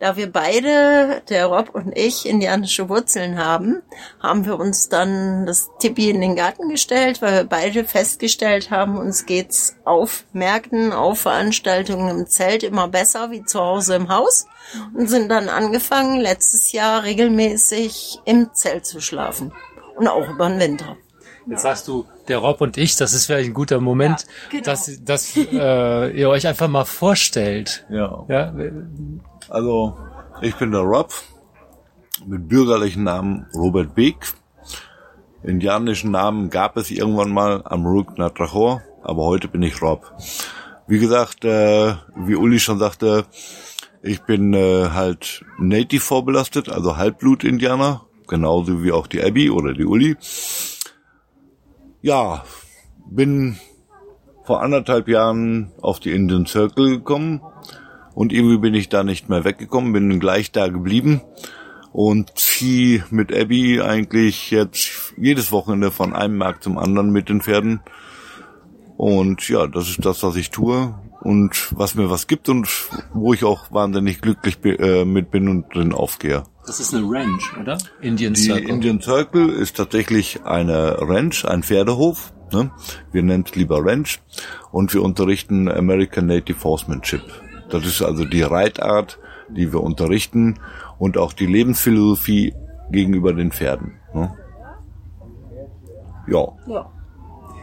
Da 0.00 0.16
wir 0.16 0.30
beide, 0.30 1.22
der 1.28 1.46
Rob 1.46 1.70
und 1.74 1.96
ich, 1.96 2.24
indianische 2.24 2.88
Wurzeln 2.88 3.36
haben, 3.36 3.82
haben 4.20 4.46
wir 4.46 4.56
uns 4.56 4.88
dann 4.88 5.44
das 5.44 5.70
Tipi 5.80 6.08
in 6.08 6.20
den 6.20 6.36
Garten 6.36 6.68
gestellt, 6.68 7.20
weil 7.20 7.34
wir 7.34 7.44
beide 7.44 7.84
festgestellt 7.84 8.70
haben, 8.70 8.96
uns 8.96 9.26
geht's 9.26 9.76
auf 9.84 10.24
Märkten, 10.32 10.92
auf 10.92 11.20
Veranstaltungen 11.20 12.16
im 12.16 12.26
Zelt 12.28 12.62
immer 12.62 12.86
besser 12.86 13.32
wie 13.32 13.44
zu 13.44 13.58
Hause 13.58 13.96
im 13.96 14.08
Haus 14.08 14.46
und 14.94 15.08
sind 15.08 15.30
dann 15.30 15.48
angefangen, 15.48 16.20
letztes 16.20 16.70
Jahr 16.70 17.02
regelmäßig 17.02 18.20
im 18.24 18.54
Zelt 18.54 18.86
zu 18.86 19.00
schlafen. 19.00 19.52
Und 19.96 20.06
auch 20.06 20.28
über 20.28 20.48
den 20.48 20.60
Winter. 20.60 20.96
Jetzt 21.48 21.62
sagst 21.62 21.88
du, 21.88 22.06
der 22.28 22.38
Rob 22.38 22.60
und 22.60 22.76
ich, 22.76 22.96
das 22.96 23.14
ist 23.14 23.26
vielleicht 23.26 23.48
ein 23.48 23.54
guter 23.54 23.80
Moment, 23.80 24.26
genau. 24.50 24.64
dass, 24.64 25.02
dass 25.02 25.36
äh, 25.36 26.10
ihr 26.10 26.28
euch 26.28 26.46
einfach 26.46 26.68
mal 26.68 26.84
vorstellt. 26.84 27.86
Ja. 27.88 28.24
Ja, 28.28 28.52
Also, 29.48 29.96
ich 30.42 30.54
bin 30.56 30.72
der 30.72 30.82
Rob, 30.82 31.10
mit 32.26 32.48
bürgerlichen 32.48 33.04
Namen 33.04 33.46
Robert 33.54 33.94
Beek. 33.94 34.34
Indianischen 35.42 36.10
Namen 36.10 36.50
gab 36.50 36.76
es 36.76 36.90
irgendwann 36.90 37.30
mal 37.30 37.62
am 37.64 37.86
Ruk 37.86 38.18
Natrachor, 38.18 38.82
aber 39.02 39.24
heute 39.24 39.48
bin 39.48 39.62
ich 39.62 39.80
Rob. 39.80 40.12
Wie 40.86 40.98
gesagt, 40.98 41.46
äh, 41.46 41.94
wie 42.14 42.36
Uli 42.36 42.60
schon 42.60 42.78
sagte, 42.78 43.24
ich 44.02 44.20
bin 44.22 44.52
äh, 44.52 44.90
halt 44.90 45.46
Native 45.58 46.02
vorbelastet, 46.02 46.68
also 46.68 46.98
Halbblut-Indianer, 46.98 48.02
genauso 48.26 48.82
wie 48.82 48.92
auch 48.92 49.06
die 49.06 49.22
Abby 49.22 49.48
oder 49.48 49.72
die 49.72 49.86
Uli. 49.86 50.16
Ja, 52.02 52.44
bin 53.06 53.58
vor 54.44 54.62
anderthalb 54.62 55.08
Jahren 55.08 55.72
auf 55.80 56.00
die 56.00 56.12
Indian 56.12 56.44
Circle 56.44 56.98
gekommen 56.98 57.40
und 58.18 58.32
irgendwie 58.32 58.58
bin 58.58 58.74
ich 58.74 58.88
da 58.88 59.04
nicht 59.04 59.28
mehr 59.28 59.44
weggekommen, 59.44 59.92
bin 59.92 60.18
gleich 60.18 60.50
da 60.50 60.66
geblieben 60.66 61.20
und 61.92 62.36
ziehe 62.36 63.04
mit 63.10 63.32
Abby 63.32 63.80
eigentlich 63.80 64.50
jetzt 64.50 65.14
jedes 65.16 65.52
Wochenende 65.52 65.92
von 65.92 66.16
einem 66.16 66.36
Markt 66.36 66.64
zum 66.64 66.78
anderen 66.78 67.12
mit 67.12 67.28
den 67.28 67.40
Pferden. 67.40 67.78
Und 68.96 69.48
ja, 69.48 69.68
das 69.68 69.88
ist 69.88 70.04
das, 70.04 70.24
was 70.24 70.34
ich 70.34 70.50
tue 70.50 70.92
und 71.20 71.68
was 71.78 71.94
mir 71.94 72.10
was 72.10 72.26
gibt 72.26 72.48
und 72.48 72.66
wo 73.14 73.32
ich 73.34 73.44
auch 73.44 73.70
wahnsinnig 73.70 74.20
glücklich 74.20 74.58
be- 74.58 74.78
äh, 74.80 75.04
mit 75.04 75.30
bin 75.30 75.46
und 75.48 75.72
drin 75.72 75.92
aufgehe. 75.92 76.42
Das 76.66 76.80
ist 76.80 76.92
eine 76.94 77.04
Ranch, 77.08 77.56
oder? 77.60 77.78
Indian 78.00 78.34
Die 78.34 78.40
Circle. 78.40 78.68
Indian 78.68 79.00
Circle 79.00 79.48
ist 79.50 79.76
tatsächlich 79.76 80.44
eine 80.44 80.96
Ranch, 81.00 81.44
ein 81.44 81.62
Pferdehof. 81.62 82.32
Ne? 82.52 82.72
Wir 83.12 83.22
nennen 83.22 83.44
es 83.46 83.54
lieber 83.54 83.78
Ranch. 83.84 84.18
Und 84.72 84.92
wir 84.92 85.02
unterrichten 85.04 85.68
American 85.70 86.26
Native 86.26 86.64
Horsemanship. 86.64 87.22
Das 87.70 87.84
ist 87.84 88.02
also 88.02 88.24
die 88.24 88.42
Reitart, 88.42 89.18
die 89.48 89.72
wir 89.72 89.82
unterrichten 89.82 90.60
und 90.98 91.18
auch 91.18 91.32
die 91.32 91.46
Lebensphilosophie 91.46 92.54
gegenüber 92.90 93.32
den 93.32 93.52
Pferden. 93.52 94.00
Ne? 94.14 94.34
Ja. 96.26 96.48
Ja, 96.66 96.90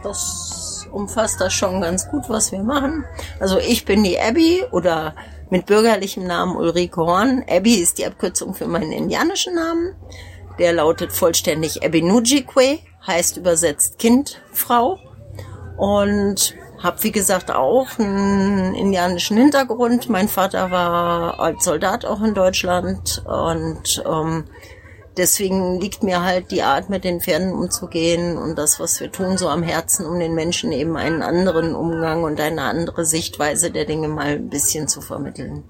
das 0.02 0.88
umfasst 0.92 1.40
das 1.40 1.52
schon 1.52 1.80
ganz 1.80 2.08
gut, 2.08 2.28
was 2.28 2.52
wir 2.52 2.62
machen. 2.62 3.04
Also 3.40 3.58
ich 3.58 3.84
bin 3.84 4.02
die 4.02 4.18
Abby 4.18 4.62
oder 4.70 5.14
mit 5.50 5.66
bürgerlichem 5.66 6.26
Namen 6.26 6.56
Ulrike 6.56 7.00
Horn. 7.00 7.44
Abby 7.48 7.74
ist 7.74 7.98
die 7.98 8.06
Abkürzung 8.06 8.54
für 8.54 8.66
meinen 8.66 8.92
indianischen 8.92 9.54
Namen. 9.54 9.94
Der 10.58 10.72
lautet 10.72 11.12
vollständig 11.12 11.84
Abby 11.84 12.02
Nujikwe, 12.02 12.78
heißt 13.06 13.36
übersetzt 13.36 13.98
Kind, 13.98 14.40
Frau. 14.52 14.98
Und 15.76 16.56
habe 16.82 17.02
wie 17.02 17.12
gesagt 17.12 17.50
auch 17.50 17.98
einen 17.98 18.74
indianischen 18.74 19.36
Hintergrund. 19.36 20.08
Mein 20.08 20.28
Vater 20.28 20.70
war 20.70 21.40
als 21.40 21.64
Soldat 21.64 22.04
auch 22.04 22.22
in 22.22 22.34
Deutschland 22.34 23.24
und 23.26 24.04
ähm, 24.06 24.44
deswegen 25.16 25.80
liegt 25.80 26.02
mir 26.02 26.22
halt 26.22 26.50
die 26.50 26.62
Art, 26.62 26.90
mit 26.90 27.04
den 27.04 27.20
Pferden 27.20 27.52
umzugehen 27.52 28.36
und 28.36 28.56
das, 28.56 28.78
was 28.78 29.00
wir 29.00 29.10
tun, 29.10 29.38
so 29.38 29.48
am 29.48 29.62
Herzen, 29.62 30.06
um 30.06 30.18
den 30.18 30.34
Menschen 30.34 30.72
eben 30.72 30.96
einen 30.96 31.22
anderen 31.22 31.74
Umgang 31.74 32.24
und 32.24 32.40
eine 32.40 32.62
andere 32.62 33.04
Sichtweise 33.04 33.70
der 33.70 33.84
Dinge 33.84 34.08
mal 34.08 34.26
ein 34.26 34.48
bisschen 34.48 34.88
zu 34.88 35.00
vermitteln. 35.00 35.64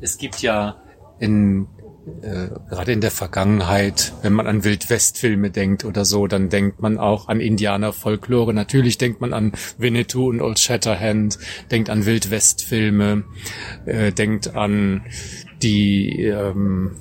Es 0.00 0.18
gibt 0.18 0.42
ja 0.42 0.76
in 1.18 1.68
äh, 2.22 2.48
gerade 2.68 2.92
in 2.92 3.00
der 3.00 3.10
Vergangenheit, 3.10 4.12
wenn 4.22 4.34
man 4.34 4.46
an 4.46 4.64
Wildwestfilme 4.64 5.50
denkt 5.50 5.84
oder 5.84 6.04
so, 6.04 6.26
dann 6.26 6.50
denkt 6.50 6.80
man 6.80 6.98
auch 6.98 7.28
an 7.28 7.40
Indianerfolklore. 7.40 8.52
Natürlich 8.52 8.98
denkt 8.98 9.20
man 9.20 9.32
an 9.32 9.52
Winnetou 9.78 10.28
und 10.28 10.42
Old 10.42 10.58
Shatterhand, 10.58 11.38
denkt 11.70 11.88
an 11.88 12.04
Wildwestfilme, 12.04 13.24
äh, 13.86 14.12
denkt 14.12 14.54
an 14.54 15.06
die, 15.62 16.24
ähm, 16.24 16.96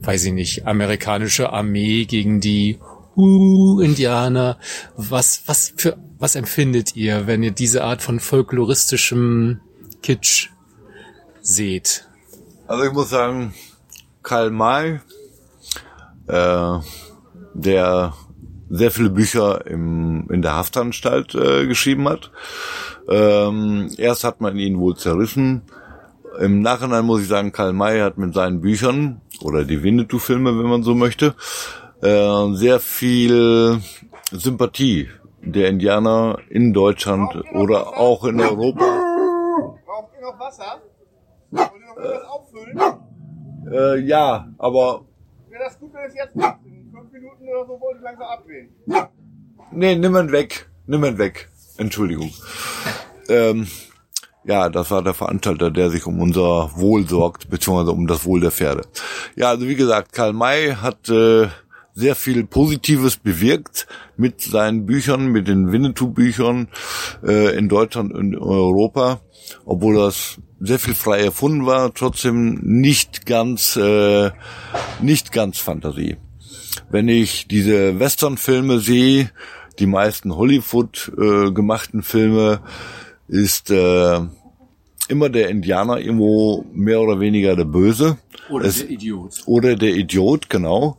weiß 0.00 0.26
ich 0.26 0.32
nicht, 0.32 0.66
amerikanische 0.66 1.52
Armee 1.52 2.04
gegen 2.04 2.40
die 2.40 2.78
uh, 3.16 3.80
Indianer. 3.80 4.58
Was, 4.96 5.42
was 5.46 5.72
für, 5.76 5.96
was 6.18 6.36
empfindet 6.36 6.94
ihr, 6.94 7.26
wenn 7.26 7.42
ihr 7.42 7.50
diese 7.50 7.82
Art 7.82 8.02
von 8.02 8.20
folkloristischem 8.20 9.60
Kitsch 10.02 10.50
seht? 11.40 12.06
Also 12.68 12.84
ich 12.84 12.92
muss 12.92 13.10
sagen, 13.10 13.54
Karl 14.26 14.50
May, 14.50 15.00
äh, 16.26 16.78
der 17.54 18.12
sehr 18.68 18.90
viele 18.90 19.10
Bücher 19.10 19.64
im, 19.68 20.28
in 20.30 20.42
der 20.42 20.56
Haftanstalt 20.56 21.36
äh, 21.36 21.66
geschrieben 21.66 22.08
hat. 22.08 22.32
Ähm, 23.08 23.88
erst 23.96 24.24
hat 24.24 24.40
man 24.40 24.56
ihn 24.56 24.80
wohl 24.80 24.96
zerrissen. 24.96 25.62
Im 26.40 26.60
Nachhinein 26.60 27.04
muss 27.04 27.22
ich 27.22 27.28
sagen, 27.28 27.52
Karl 27.52 27.72
May 27.72 28.00
hat 28.00 28.18
mit 28.18 28.34
seinen 28.34 28.60
Büchern 28.60 29.20
oder 29.42 29.64
die 29.64 29.84
Winnetou-Filme, 29.84 30.58
wenn 30.58 30.68
man 30.68 30.82
so 30.82 30.96
möchte, 30.96 31.36
äh, 32.02 32.52
sehr 32.54 32.80
viel 32.80 33.80
Sympathie 34.32 35.08
der 35.40 35.68
Indianer 35.68 36.38
in 36.50 36.72
Deutschland 36.72 37.44
oder 37.54 37.96
auch 37.96 38.24
in 38.24 38.40
Europa 38.40 38.84
Braucht 39.86 40.10
ihr 40.18 40.22
noch 40.22 40.40
Wasser? 40.40 40.82
Wollt 41.52 41.70
ihr 41.72 41.86
noch 41.86 41.96
was 41.96 42.24
auffüllen? 42.24 43.05
Äh, 43.70 43.98
ja, 44.00 44.48
aber 44.58 45.04
Wäre 45.48 45.64
das 45.64 45.78
gut, 45.78 45.92
wenn 45.94 46.04
es 46.06 46.14
jetzt 46.14 46.36
macht? 46.36 46.58
In 46.64 46.90
fünf 46.92 47.12
Minuten 47.12 47.48
oder 47.48 47.66
so 47.66 47.80
wollte 47.80 47.98
ich 47.98 48.04
langsam 48.04 48.26
abdrehen. 48.26 48.68
nee, 49.72 49.94
nimm 49.96 50.16
ihn 50.16 50.32
weg, 50.32 50.68
nimm 50.86 51.04
ihn 51.04 51.18
weg. 51.18 51.48
Entschuldigung. 51.78 52.30
Ähm, 53.28 53.66
ja, 54.44 54.68
das 54.68 54.90
war 54.90 55.02
der 55.02 55.14
Veranstalter, 55.14 55.70
der 55.70 55.90
sich 55.90 56.06
um 56.06 56.20
unser 56.20 56.70
Wohl 56.76 57.08
sorgt, 57.08 57.50
beziehungsweise 57.50 57.90
um 57.90 58.06
das 58.06 58.24
Wohl 58.24 58.40
der 58.40 58.52
Pferde. 58.52 58.82
Ja, 59.34 59.48
also 59.48 59.66
wie 59.66 59.74
gesagt, 59.74 60.12
Karl 60.12 60.32
May 60.32 60.74
hat 60.74 61.08
äh, 61.08 61.48
sehr 61.96 62.14
viel 62.14 62.44
Positives 62.44 63.16
bewirkt 63.16 63.86
mit 64.18 64.42
seinen 64.42 64.84
Büchern, 64.84 65.28
mit 65.28 65.48
den 65.48 65.72
Winnetou-Büchern 65.72 66.68
äh, 67.26 67.56
in 67.56 67.70
Deutschland 67.70 68.12
und 68.12 68.36
Europa, 68.36 69.22
obwohl 69.64 69.96
das 69.96 70.38
sehr 70.60 70.78
viel 70.78 70.94
frei 70.94 71.20
erfunden 71.20 71.64
war, 71.64 71.94
trotzdem 71.94 72.60
nicht 72.62 73.24
ganz, 73.24 73.76
äh, 73.76 74.30
nicht 75.00 75.32
ganz 75.32 75.58
Fantasie. 75.58 76.18
Wenn 76.90 77.08
ich 77.08 77.48
diese 77.48 77.98
Western-Filme 77.98 78.78
sehe, 78.78 79.30
die 79.78 79.86
meisten 79.86 80.36
Hollywood 80.36 81.10
äh, 81.18 81.50
gemachten 81.50 82.02
Filme, 82.02 82.60
ist 83.26 83.70
äh, 83.70 84.20
immer 85.08 85.28
der 85.28 85.48
Indianer 85.48 85.98
irgendwo 85.98 86.64
mehr 86.72 87.00
oder 87.00 87.20
weniger 87.20 87.56
der 87.56 87.64
Böse. 87.64 88.16
Oder 88.50 88.66
Es- 88.66 88.78
der 88.80 88.90
Idiot. 88.90 89.42
Oder 89.46 89.76
der 89.76 89.94
Idiot, 89.94 90.48
genau. 90.50 90.98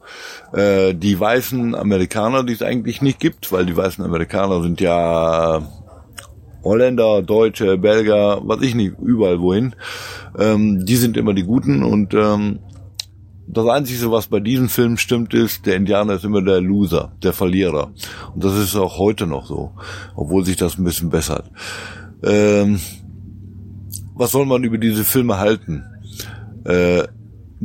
Äh, 0.53 0.93
die 0.93 1.19
weißen 1.19 1.75
Amerikaner, 1.75 2.43
die 2.43 2.53
es 2.53 2.61
eigentlich 2.61 3.01
nicht 3.01 3.19
gibt, 3.19 3.51
weil 3.51 3.65
die 3.65 3.75
weißen 3.77 4.03
Amerikaner 4.03 4.61
sind 4.63 4.81
ja 4.81 5.61
Holländer, 6.63 7.21
Deutsche, 7.21 7.77
Belgier, 7.77 8.41
was 8.43 8.61
ich 8.61 8.75
nicht, 8.75 8.95
überall 9.01 9.39
wohin. 9.39 9.75
Ähm, 10.37 10.85
die 10.85 10.95
sind 10.97 11.15
immer 11.15 11.33
die 11.33 11.43
Guten 11.43 11.83
und 11.83 12.13
ähm, 12.13 12.59
das 13.49 13.65
Einzige, 13.67 14.11
was 14.11 14.27
bei 14.27 14.41
diesem 14.41 14.67
Film 14.67 14.97
stimmt, 14.97 15.33
ist, 15.33 15.65
der 15.65 15.77
Indianer 15.77 16.15
ist 16.15 16.25
immer 16.25 16.41
der 16.41 16.59
Loser, 16.59 17.13
der 17.23 17.31
Verlierer. 17.31 17.91
Und 18.35 18.43
das 18.43 18.57
ist 18.57 18.75
auch 18.75 18.97
heute 18.99 19.25
noch 19.25 19.45
so, 19.45 19.71
obwohl 20.17 20.43
sich 20.43 20.57
das 20.57 20.77
ein 20.77 20.83
bisschen 20.83 21.09
bessert. 21.09 21.49
Ähm, 22.23 22.81
was 24.17 24.31
soll 24.31 24.45
man 24.45 24.63
über 24.63 24.77
diese 24.77 25.03
Filme 25.03 25.37
halten? 25.37 25.83
Äh, 26.65 27.07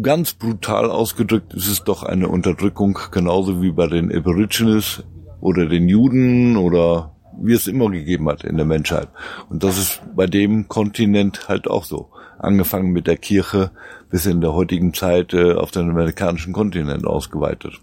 ganz 0.01 0.35
brutal 0.35 0.91
ausgedrückt 0.91 1.55
ist 1.55 1.69
es 1.69 1.85
doch 1.85 2.03
eine 2.03 2.29
Unterdrückung, 2.29 2.99
genauso 3.11 3.63
wie 3.63 3.73
bei 3.73 3.87
den 3.87 4.15
Aborigines 4.15 5.03
oder 5.41 5.67
den 5.67 5.89
Juden 5.89 6.57
oder 6.57 7.13
wie 7.41 7.55
es 7.55 7.67
immer 7.67 7.91
gegeben 7.91 8.29
hat 8.29 8.45
in 8.45 8.57
der 8.57 8.67
Menschheit. 8.67 9.09
Und 9.49 9.65
das 9.65 9.79
ist 9.79 10.03
bei 10.15 10.27
dem 10.27 10.69
Kontinent 10.69 11.49
halt 11.49 11.69
auch 11.69 11.85
so. 11.85 12.11
Angefangen 12.39 12.93
mit 12.93 13.07
der 13.07 13.17
Kirche 13.17 13.71
bis 14.11 14.27
in 14.27 14.41
der 14.41 14.53
heutigen 14.53 14.93
Zeit 14.95 15.33
äh, 15.33 15.53
auf 15.55 15.71
den 15.71 15.91
amerikanischen 15.91 16.53
Kontinent 16.53 17.07
ausgeweitet. 17.07 17.81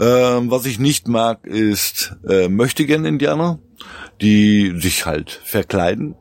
Ähm, 0.00 0.50
was 0.50 0.66
ich 0.66 0.78
nicht 0.78 1.08
mag, 1.08 1.46
ist 1.46 2.16
äh, 2.28 2.48
möchtegern 2.48 3.04
Indianer, 3.04 3.58
die 4.20 4.72
sich 4.80 5.04
halt 5.06 5.30
verkleiden, 5.44 6.14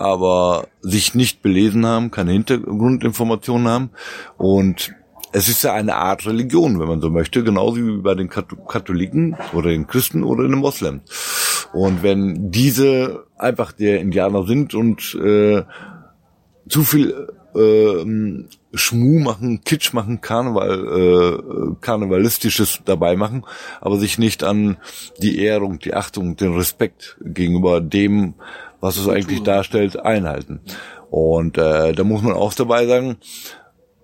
aber 0.00 0.68
sich 0.80 1.14
nicht 1.14 1.42
belesen 1.42 1.84
haben, 1.84 2.10
keine 2.10 2.32
Hintergrundinformationen 2.32 3.68
haben. 3.68 3.90
Und 4.38 4.94
es 5.32 5.48
ist 5.48 5.62
ja 5.62 5.74
eine 5.74 5.94
Art 5.96 6.26
Religion, 6.26 6.80
wenn 6.80 6.88
man 6.88 7.00
so 7.00 7.10
möchte, 7.10 7.44
genauso 7.44 7.76
wie 7.76 7.98
bei 7.98 8.14
den 8.14 8.28
Kat- 8.28 8.66
Katholiken 8.66 9.36
oder 9.52 9.68
den 9.68 9.86
Christen 9.86 10.24
oder 10.24 10.42
den 10.42 10.58
Moslems. 10.58 11.68
Und 11.72 12.02
wenn 12.02 12.50
diese 12.50 13.26
einfach 13.36 13.72
der 13.72 14.00
Indianer 14.00 14.44
sind 14.46 14.74
und 14.74 15.14
äh, 15.14 15.62
zu 16.68 16.82
viel 16.82 17.28
äh, 17.54 18.46
Schmu 18.72 19.20
machen, 19.20 19.62
Kitsch 19.64 19.92
machen, 19.92 20.20
Karneval, 20.20 20.78
äh, 20.98 21.74
Karnevalistisches 21.80 22.80
dabei 22.84 23.16
machen, 23.16 23.44
aber 23.80 23.98
sich 23.98 24.18
nicht 24.18 24.42
an 24.44 24.78
die 25.22 25.40
Ehrung, 25.40 25.78
die 25.78 25.94
Achtung, 25.94 26.36
den 26.36 26.54
Respekt 26.54 27.18
gegenüber 27.24 27.80
dem, 27.80 28.34
was 28.80 28.96
es 28.96 29.08
eigentlich 29.08 29.42
darstellt, 29.42 29.98
einhalten. 29.98 30.60
Und 31.10 31.58
äh, 31.58 31.92
da 31.92 32.04
muss 32.04 32.22
man 32.22 32.34
auch 32.34 32.54
dabei 32.54 32.86
sagen, 32.86 33.18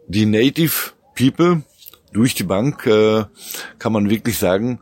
die 0.09 0.27
Native 0.27 0.93
People 1.15 1.63
durch 2.13 2.35
die 2.35 2.45
Bank 2.45 2.87
äh, 2.87 3.25
kann 3.79 3.93
man 3.93 4.11
wirklich 4.11 4.39
sagen, 4.39 4.81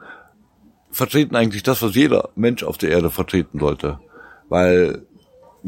vertreten 0.90 1.36
eigentlich 1.36 1.62
das, 1.62 1.82
was 1.82 1.94
jeder 1.94 2.30
Mensch 2.34 2.62
auf 2.62 2.78
der 2.78 2.90
Erde 2.90 3.10
vertreten 3.10 3.58
sollte. 3.58 3.98
Weil 4.48 5.06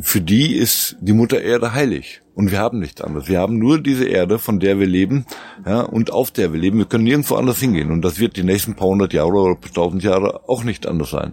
für 0.01 0.21
die 0.21 0.55
ist 0.55 0.97
die 1.01 1.13
Mutter 1.13 1.41
Erde 1.41 1.73
heilig. 1.73 2.23
Und 2.35 2.51
wir 2.51 2.59
haben 2.59 2.81
nichts 2.81 3.01
anderes. 3.01 3.29
Wir 3.29 3.41
haben 3.41 3.59
nur 3.59 3.81
diese 3.81 4.05
Erde, 4.05 4.39
von 4.39 4.61
der 4.61 4.79
wir 4.79 4.87
leben, 4.87 5.25
ja, 5.65 5.81
und 5.81 6.13
auf 6.13 6.31
der 6.31 6.53
wir 6.53 6.61
leben. 6.61 6.77
Wir 6.77 6.85
können 6.85 7.05
nirgendwo 7.05 7.37
anders 7.37 7.59
hingehen. 7.59 7.91
Und 7.91 8.03
das 8.03 8.19
wird 8.19 8.37
die 8.37 8.43
nächsten 8.43 8.75
paar 8.75 8.89
hundert 8.89 9.15
Jahre 9.15 9.33
oder 9.33 9.59
tausend 9.73 10.03
Jahre 10.03 10.47
auch 10.47 10.63
nicht 10.63 10.87
anders 10.87 11.11
sein. 11.11 11.33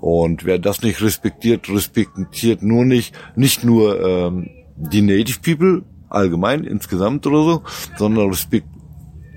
Und 0.00 0.44
wer 0.44 0.58
das 0.58 0.82
nicht 0.82 1.00
respektiert, 1.00 1.68
respektiert 1.68 2.62
nur 2.62 2.84
nicht, 2.84 3.14
nicht 3.36 3.62
nur 3.62 4.04
ähm, 4.04 4.50
die 4.76 5.02
Native 5.02 5.38
People 5.40 5.84
allgemein, 6.08 6.64
insgesamt 6.64 7.24
oder 7.26 7.44
so, 7.44 7.62
sondern 7.96 8.28
respekt, 8.28 8.66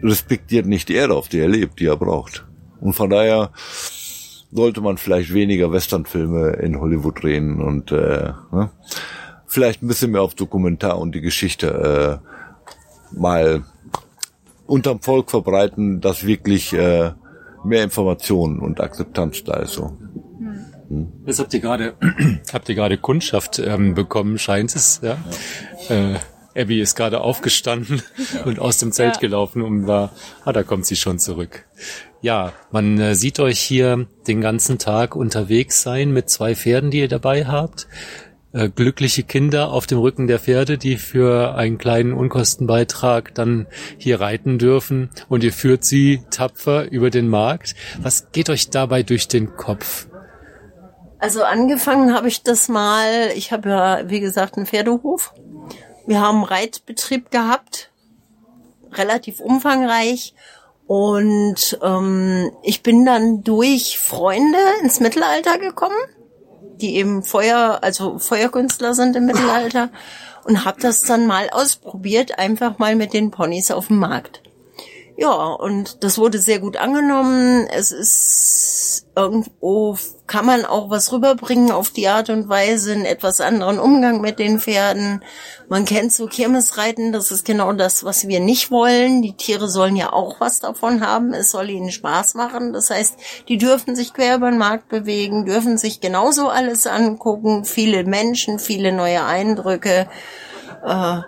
respektiert 0.01 0.65
nicht 0.65 0.89
die 0.89 0.95
Erde, 0.95 1.13
auf 1.13 1.29
der 1.29 1.43
er 1.43 1.49
lebt, 1.49 1.79
die 1.79 1.85
er 1.85 1.97
braucht. 1.97 2.47
Und 2.81 2.93
von 2.93 3.11
daher 3.11 3.51
sollte 4.51 4.81
man 4.81 4.97
vielleicht 4.97 5.33
weniger 5.33 5.71
Westernfilme 5.71 6.53
in 6.53 6.79
Hollywood 6.79 7.23
drehen 7.23 7.61
und 7.61 7.91
äh, 7.91 8.33
ne? 8.51 8.69
vielleicht 9.45 9.81
ein 9.81 9.87
bisschen 9.87 10.11
mehr 10.11 10.21
auf 10.21 10.35
Dokumentar 10.35 10.97
und 10.99 11.13
die 11.13 11.21
Geschichte 11.21 12.21
äh, 12.21 13.17
mal 13.17 13.63
unterm 14.65 15.01
Volk 15.01 15.31
verbreiten, 15.31 16.01
dass 16.01 16.25
wirklich 16.25 16.73
äh, 16.73 17.11
mehr 17.63 17.83
Informationen 17.83 18.59
und 18.59 18.81
Akzeptanz 18.81 19.43
da 19.43 19.57
ist. 19.57 19.73
So. 19.73 19.97
Das 21.25 21.39
habt 21.39 21.53
ihr 21.53 21.59
gerade, 21.59 21.95
habt 22.53 22.69
ihr 22.69 22.75
gerade 22.75 22.97
Kundschaft 22.97 23.59
ähm, 23.59 23.93
bekommen, 23.93 24.37
scheint 24.37 24.75
es, 24.75 25.01
ja. 25.03 25.17
ja. 25.89 26.13
Äh, 26.13 26.19
Abby 26.55 26.81
ist 26.81 26.95
gerade 26.95 27.21
aufgestanden 27.21 28.01
und 28.45 28.59
aus 28.59 28.77
dem 28.77 28.91
Zelt 28.91 29.15
ja. 29.15 29.19
gelaufen 29.19 29.61
und 29.61 29.87
war, 29.87 30.11
ah, 30.45 30.51
da 30.51 30.63
kommt 30.63 30.85
sie 30.85 30.95
schon 30.95 31.19
zurück. 31.19 31.65
Ja, 32.21 32.51
man 32.71 32.99
äh, 32.99 33.15
sieht 33.15 33.39
euch 33.39 33.59
hier 33.59 34.07
den 34.27 34.41
ganzen 34.41 34.77
Tag 34.77 35.15
unterwegs 35.15 35.81
sein 35.81 36.11
mit 36.11 36.29
zwei 36.29 36.53
Pferden, 36.53 36.91
die 36.91 36.99
ihr 36.99 37.07
dabei 37.07 37.45
habt. 37.45 37.87
Äh, 38.51 38.69
glückliche 38.69 39.23
Kinder 39.23 39.71
auf 39.71 39.85
dem 39.85 39.99
Rücken 39.99 40.27
der 40.27 40.39
Pferde, 40.39 40.77
die 40.77 40.97
für 40.97 41.55
einen 41.55 41.77
kleinen 41.77 42.13
Unkostenbeitrag 42.13 43.33
dann 43.35 43.67
hier 43.97 44.19
reiten 44.19 44.57
dürfen 44.57 45.11
und 45.29 45.43
ihr 45.43 45.53
führt 45.53 45.85
sie 45.85 46.23
tapfer 46.31 46.91
über 46.91 47.09
den 47.09 47.29
Markt. 47.29 47.75
Was 48.01 48.31
geht 48.31 48.49
euch 48.49 48.69
dabei 48.69 49.03
durch 49.03 49.27
den 49.27 49.55
Kopf? 49.55 50.07
Also 51.19 51.43
angefangen 51.43 52.13
habe 52.13 52.27
ich 52.27 52.43
das 52.43 52.69
mal, 52.69 53.29
ich 53.35 53.51
habe 53.51 53.69
ja, 53.69 54.09
wie 54.09 54.19
gesagt, 54.19 54.57
einen 54.57 54.65
Pferdehof. 54.65 55.33
Wir 56.07 56.19
haben 56.19 56.43
Reitbetrieb 56.43 57.29
gehabt, 57.29 57.91
relativ 58.91 59.41
umfangreich. 59.41 60.33
Und 60.89 61.77
ähm, 61.83 62.51
ich 62.63 62.81
bin 62.81 63.05
dann 63.05 63.43
durch 63.43 63.99
Freunde 63.99 64.57
ins 64.81 64.99
Mittelalter 64.99 65.59
gekommen 65.59 65.95
die 66.81 66.95
eben 66.95 67.23
Feuer, 67.23 67.79
also 67.81 68.17
Feuerkünstler 68.19 68.93
sind 68.93 69.15
im 69.15 69.25
Mittelalter 69.25 69.89
und 70.45 70.65
habe 70.65 70.81
das 70.81 71.01
dann 71.01 71.27
mal 71.27 71.49
ausprobiert, 71.51 72.39
einfach 72.39 72.79
mal 72.79 72.95
mit 72.95 73.13
den 73.13 73.31
Ponys 73.31 73.71
auf 73.71 73.87
dem 73.87 73.97
Markt. 73.97 74.41
Ja, 75.21 75.47
und 75.47 76.05
das 76.05 76.17
wurde 76.17 76.39
sehr 76.39 76.59
gut 76.59 76.77
angenommen. 76.77 77.67
Es 77.67 77.91
ist 77.91 79.05
irgendwo, 79.17 79.97
kann 80.27 80.45
man 80.45 80.63
auch 80.63 80.89
was 80.89 81.11
rüberbringen 81.11 81.71
auf 81.71 81.89
die 81.89 82.07
Art 82.07 82.29
und 82.29 82.47
Weise, 82.47 82.93
einen 82.93 83.03
etwas 83.03 83.41
anderen 83.41 83.79
Umgang 83.79 84.21
mit 84.21 84.39
den 84.39 84.61
Pferden. 84.61 85.21
Man 85.67 85.83
kennt 85.83 86.13
so 86.13 86.27
Kirmesreiten, 86.27 87.11
das 87.11 87.31
ist 87.31 87.43
genau 87.43 87.73
das, 87.73 88.05
was 88.05 88.29
wir 88.29 88.39
nicht 88.39 88.71
wollen. 88.71 89.21
Die 89.21 89.35
Tiere 89.35 89.67
sollen 89.67 89.97
ja 89.97 90.13
auch 90.13 90.39
was 90.39 90.61
davon 90.61 91.05
haben. 91.05 91.33
Es 91.33 91.51
soll 91.51 91.69
ihnen 91.69 91.91
Spaß 91.91 92.35
machen. 92.35 92.71
Das 92.71 92.89
heißt, 92.89 93.15
die 93.49 93.57
dürfen 93.57 93.97
sich 93.97 94.13
quer 94.13 94.37
über 94.37 94.49
den 94.49 94.57
Markt 94.57 94.87
bewegen, 94.87 95.45
dürfen 95.45 95.77
sich 95.77 95.99
genauso 95.99 96.47
alles 96.47 96.87
angucken. 96.87 97.65
Viele 97.65 98.05
Menschen, 98.05 98.57
viele 98.57 98.93
neue 98.93 99.25
Eindrücke. 99.25 100.07
Äh, 100.81 101.21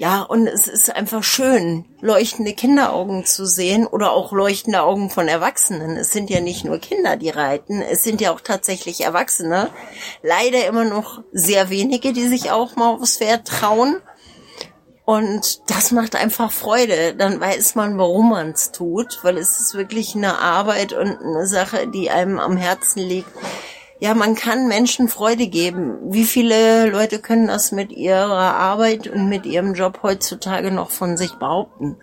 ja, 0.00 0.22
und 0.22 0.46
es 0.46 0.66
ist 0.66 0.96
einfach 0.96 1.22
schön, 1.22 1.84
leuchtende 2.00 2.54
Kinderaugen 2.54 3.26
zu 3.26 3.44
sehen 3.44 3.86
oder 3.86 4.12
auch 4.12 4.32
leuchtende 4.32 4.80
Augen 4.80 5.10
von 5.10 5.28
Erwachsenen. 5.28 5.98
Es 5.98 6.10
sind 6.10 6.30
ja 6.30 6.40
nicht 6.40 6.64
nur 6.64 6.78
Kinder, 6.78 7.16
die 7.16 7.28
reiten, 7.28 7.82
es 7.82 8.02
sind 8.02 8.22
ja 8.22 8.32
auch 8.32 8.40
tatsächlich 8.40 9.02
Erwachsene. 9.02 9.68
Leider 10.22 10.66
immer 10.66 10.86
noch 10.86 11.22
sehr 11.32 11.68
wenige, 11.68 12.14
die 12.14 12.28
sich 12.28 12.50
auch 12.50 12.76
mal 12.76 12.94
aufs 12.94 13.18
Pferd 13.18 13.46
trauen. 13.46 13.96
Und 15.04 15.68
das 15.70 15.92
macht 15.92 16.16
einfach 16.16 16.50
Freude. 16.50 17.14
Dann 17.14 17.38
weiß 17.38 17.74
man, 17.74 17.98
warum 17.98 18.30
man 18.30 18.52
es 18.52 18.72
tut, 18.72 19.18
weil 19.22 19.36
es 19.36 19.60
ist 19.60 19.74
wirklich 19.74 20.14
eine 20.14 20.38
Arbeit 20.38 20.94
und 20.94 21.18
eine 21.20 21.46
Sache, 21.46 21.86
die 21.86 22.08
einem 22.08 22.38
am 22.38 22.56
Herzen 22.56 23.00
liegt 23.00 23.28
ja, 24.00 24.14
man 24.14 24.34
kann 24.34 24.66
Menschen 24.66 25.08
Freude 25.08 25.46
geben. 25.46 25.98
Wie 26.10 26.24
viele 26.24 26.90
Leute 26.90 27.20
können 27.20 27.46
das 27.46 27.70
mit 27.70 27.92
ihrer 27.92 28.56
Arbeit 28.56 29.06
und 29.08 29.28
mit 29.28 29.44
ihrem 29.44 29.74
Job 29.74 30.00
heutzutage 30.02 30.70
noch 30.70 30.90
von 30.90 31.18
sich 31.18 31.34
behaupten? 31.34 31.96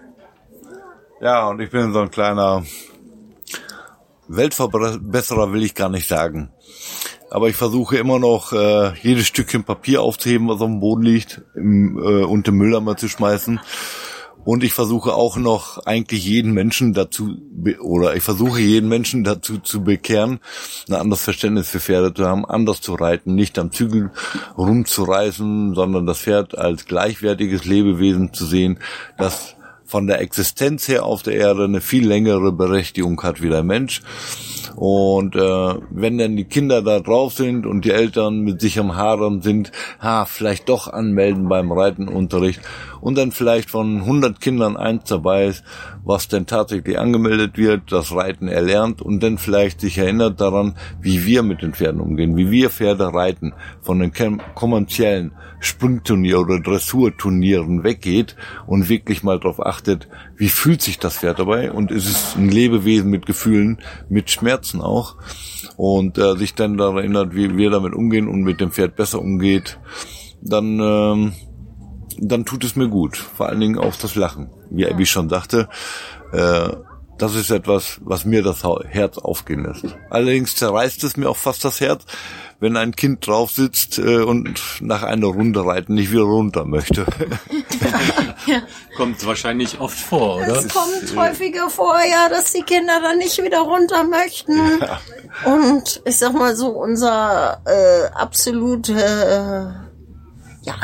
Ja, 1.20 1.50
und 1.50 1.60
ich 1.60 1.72
bin 1.72 1.94
so 1.94 2.00
ein 2.00 2.12
kleiner 2.12 2.64
Weltverbesserer, 4.28 5.52
will 5.54 5.64
ich 5.64 5.74
gar 5.74 5.90
nicht 5.90 6.08
sagen. 6.08 6.52
Aber 7.32 7.50
ich 7.50 7.56
versuche 7.56 7.98
immer 7.98 8.20
noch, 8.20 8.54
äh, 8.54 8.94
jedes 9.02 9.26
Stückchen 9.26 9.64
Papier 9.64 10.04
aufzuheben, 10.04 10.48
was 10.48 10.62
auf 10.62 10.68
dem 10.68 10.80
Boden 10.80 11.02
liegt, 11.02 11.42
im, 11.56 11.98
äh, 11.98 12.24
und 12.24 12.46
den 12.46 12.56
Mülleimer 12.56 12.96
zu 12.96 13.10
schmeißen 13.10 13.60
und 14.48 14.64
ich 14.64 14.72
versuche 14.72 15.14
auch 15.14 15.36
noch 15.36 15.86
eigentlich 15.86 16.26
jeden 16.26 16.54
Menschen 16.54 16.94
dazu, 16.94 17.36
oder 17.82 18.16
ich 18.16 18.24
versuche 18.24 18.62
jeden 18.62 18.88
Menschen 18.88 19.26
dazu 19.26 19.58
zu 19.58 19.84
bekehren, 19.84 20.40
ein 20.88 20.94
anderes 20.94 21.22
Verständnis 21.22 21.68
für 21.68 21.82
Pferde 21.82 22.14
zu 22.14 22.26
haben, 22.26 22.46
anders 22.46 22.80
zu 22.80 22.94
reiten, 22.94 23.36
nicht 23.36 23.60
am 23.60 23.74
Zügel 23.74 24.10
rumzureißen, 24.58 25.76
sondern 25.76 26.06
das 26.06 26.20
Pferd 26.20 26.58
als 26.58 26.86
gleichwertiges 26.86 27.66
Lebewesen 27.66 28.32
zu 28.32 28.46
sehen, 28.46 28.80
das 29.18 29.58
von 29.84 30.08
der 30.08 30.22
Existenz 30.22 30.88
her 30.88 31.06
auf 31.06 31.24
der 31.24 31.34
Erde 31.34 31.66
eine 31.66 31.82
viel 31.82 32.08
längere 32.08 32.54
Berechtigung 32.54 33.22
hat 33.24 33.42
wie 33.42 33.50
der 33.50 33.64
Mensch. 33.64 34.02
Und 34.76 35.36
äh, 35.36 35.76
wenn 35.90 36.18
dann 36.18 36.36
die 36.36 36.44
Kinder 36.44 36.82
da 36.84 37.00
drauf 37.00 37.34
sind 37.34 37.66
und 37.66 37.84
die 37.84 37.92
Eltern 37.92 38.42
mit 38.42 38.62
sich 38.62 38.78
am 38.80 38.96
Haaren 38.96 39.42
sind, 39.42 39.72
ha, 40.00 40.26
vielleicht 40.26 40.70
doch 40.70 40.88
anmelden 40.88 41.50
beim 41.50 41.72
Reitenunterricht 41.72 42.62
und 43.02 43.18
dann 43.18 43.32
vielleicht 43.32 43.70
von 43.70 44.02
100 44.02 44.40
Kindern 44.40 44.78
eins 44.78 45.06
dabei 45.06 45.46
ist, 45.46 45.64
was 46.04 46.28
denn 46.28 46.46
tatsächlich 46.46 46.98
angemeldet 46.98 47.58
wird, 47.58 47.92
das 47.92 48.14
Reiten 48.14 48.48
erlernt 48.48 49.02
und 49.02 49.22
dann 49.22 49.38
vielleicht 49.38 49.82
sich 49.82 49.98
erinnert 49.98 50.40
daran, 50.42 50.76
wie 51.02 51.26
wir 51.26 51.44
mit 51.44 51.62
den 51.62 51.74
Pferden 51.74 52.02
umgehen, 52.02 52.38
wie 52.38 52.52
wir 52.52 52.70
Pferde 52.70 53.14
reiten, 53.14 53.54
von 53.82 54.00
den 54.00 54.12
kommerziellen 54.56 55.32
Sprungturnier 55.60 56.40
oder 56.40 56.60
Dressurturnieren 56.60 57.84
weggeht 57.84 58.36
und 58.68 58.90
wirklich 58.90 59.24
mal 59.24 59.40
darauf 59.40 59.66
achtet, 59.66 60.08
wie 60.36 60.50
fühlt 60.50 60.82
sich 60.82 61.00
das 61.00 61.18
Pferd 61.18 61.40
dabei 61.40 61.72
und 61.72 61.92
ist 61.92 62.08
es 62.08 62.36
ein 62.36 62.50
Lebewesen 62.50 63.10
mit 63.10 63.26
Gefühlen, 63.26 63.80
mit 64.10 64.30
Schmerzen 64.30 64.82
auch 64.82 65.16
und 65.78 66.18
äh, 66.18 66.36
sich 66.36 66.54
dann 66.54 66.78
daran 66.78 66.98
erinnert, 66.98 67.36
wie 67.36 67.58
wir 67.58 67.70
damit 67.70 67.94
umgehen 67.94 68.28
und 68.28 68.44
mit 68.44 68.62
dem 68.62 68.72
Pferd 68.72 68.96
besser 68.96 69.22
umgeht, 69.22 69.80
dann 70.42 70.80
ähm, 70.80 71.34
dann 72.20 72.46
tut 72.46 72.64
es 72.64 72.76
mir 72.76 72.88
gut. 72.88 73.18
Vor 73.18 73.48
allen 73.48 73.60
Dingen 73.60 73.78
auch 73.78 73.96
das 73.96 74.16
Lachen. 74.16 74.50
Wie 74.70 74.88
Abby 74.88 75.06
schon 75.06 75.30
sagte, 75.30 75.70
äh, 76.32 76.70
das 77.18 77.34
ist 77.34 77.50
etwas, 77.50 78.00
was 78.02 78.26
mir 78.26 78.44
das 78.44 78.64
Herz 78.64 79.18
aufgehen 79.18 79.64
lässt. 79.64 79.98
Allerdings 80.10 80.56
zerreißt 80.56 81.04
es 81.04 81.18
mir 81.18 81.30
auch 81.30 81.38
fast 81.38 81.66
das 81.66 81.80
Herz, 81.80 82.04
wenn 82.60 82.78
ein 82.78 82.96
Kind 82.96 83.26
drauf 83.26 83.52
sitzt 83.52 83.98
äh, 83.98 84.22
und 84.22 84.62
nach 84.82 85.04
einer 85.04 85.28
Runde 85.28 85.66
reiten 85.66 85.96
nicht 85.96 86.12
wieder 86.12 86.24
runter 86.24 86.66
möchte. 86.66 87.06
ja. 88.46 88.62
Kommt 88.96 89.26
wahrscheinlich 89.26 89.80
oft 89.80 89.98
vor, 89.98 90.38
oder? 90.38 90.58
Es 90.58 90.70
kommt 90.70 91.16
häufiger 91.16 91.70
vor, 91.70 91.98
ja, 92.10 92.30
dass 92.30 92.54
die 92.54 92.64
Kinder 92.64 93.00
dann 93.02 93.18
nicht 93.18 93.42
wieder 93.42 93.62
runter 93.62 94.04
möchten. 94.04 94.58
Ja. 94.80 95.02
Und 95.52 96.02
ich 96.06 96.18
sag 96.18 96.34
mal 96.34 96.56
so, 96.56 96.70
unser 96.70 97.62
äh, 97.66 98.08
absolut 98.14 98.90
äh, 98.90 99.66
ja, 100.64 100.76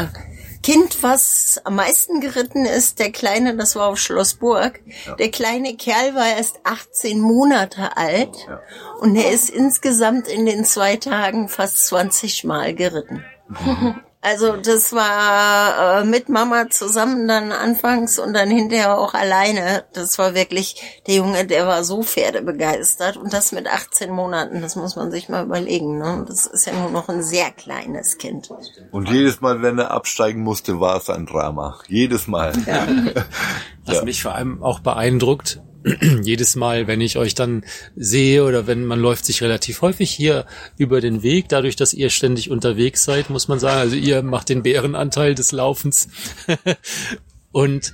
Kind, 0.64 1.04
was 1.04 1.62
am 1.66 1.76
meisten 1.76 2.22
geritten 2.22 2.66
ist, 2.66 3.00
der 3.00 3.12
Kleine, 3.12 3.56
das 3.56 3.76
war 3.76 3.90
auf 3.90 4.00
Schlossburg. 4.00 4.80
Ja. 5.06 5.16
Der 5.16 5.30
kleine 5.30 5.76
Kerl 5.76 6.16
war 6.16 6.28
erst 6.28 6.62
18 6.64 7.20
Monate 7.20 7.98
alt 7.98 8.36
ja. 8.48 8.62
und 9.00 9.16
er 9.16 9.32
ist 9.32 9.50
insgesamt 9.50 10.30
in 10.30 10.46
den 10.46 10.64
zwei 10.64 10.96
Tagen 10.96 11.50
fast 11.50 11.88
20 11.88 12.46
Mal 12.46 12.74
geritten. 12.74 13.26
Mhm. 13.50 14.00
Also 14.24 14.56
das 14.56 14.94
war 14.94 16.00
äh, 16.00 16.06
mit 16.06 16.30
Mama 16.30 16.70
zusammen 16.70 17.28
dann 17.28 17.52
anfangs 17.52 18.20
und 18.20 18.34
dann 18.34 18.50
hinterher 18.50 18.98
auch 18.98 19.14
alleine. 19.14 19.84
Das 19.92 20.18
war 20.18 20.34
wirklich, 20.34 21.02
der 21.08 21.16
Junge, 21.16 21.46
der 21.46 21.68
war 21.68 21.84
so 21.84 22.04
pferdebegeistert 22.04 23.18
und 23.18 23.34
das 23.34 23.52
mit 23.52 23.68
18 23.68 24.10
Monaten, 24.10 24.62
das 24.62 24.78
muss 24.78 24.96
man 24.96 25.12
sich 25.12 25.28
mal 25.28 25.44
überlegen. 25.44 25.98
Ne? 25.98 26.24
Das 26.26 26.46
ist 26.46 26.66
ja 26.66 26.72
nur 26.72 26.90
noch 26.90 27.10
ein 27.10 27.22
sehr 27.22 27.52
kleines 27.52 28.18
Kind. 28.18 28.50
Und 28.92 29.10
jedes 29.10 29.42
Mal, 29.42 29.62
wenn 29.62 29.78
er 29.78 29.92
absteigen 29.92 30.42
musste, 30.42 30.80
war 30.80 30.96
es 30.96 31.10
ein 31.10 31.26
Drama. 31.26 31.80
Jedes 31.90 32.28
Mal. 32.28 32.54
Ja. 32.66 32.88
Was 33.86 33.98
ja. 33.98 34.04
mich 34.06 34.24
vor 34.24 34.36
allem 34.36 34.64
auch 34.64 34.80
beeindruckt, 34.80 35.62
jedes 36.24 36.56
Mal, 36.56 36.88
wenn 36.88 37.02
ich 37.02 37.18
euch 37.18 37.36
dann 37.36 37.64
sehe 37.96 38.44
oder 38.44 38.68
wenn 38.68 38.86
man 38.86 39.00
läuft 39.00 39.26
sich 39.26 39.42
relativ 39.42 39.82
häufig 39.82 40.12
hier 40.12 40.46
über 40.78 41.02
den 41.02 41.24
Weg, 41.24 41.50
dadurch, 41.50 41.76
dass 41.76 41.94
ihr 41.94 42.10
ständig 42.10 42.50
unterwegs 42.50 43.04
seid, 43.04 43.30
muss 43.30 43.48
man 43.48 43.60
sagen, 43.60 43.80
also 43.80 43.96
ihr 43.96 44.22
macht 44.24 44.50
den 44.50 44.64
Bärenanteil 44.64 45.36
des 45.36 45.52
Laufens. 45.52 46.10
Und 47.52 47.94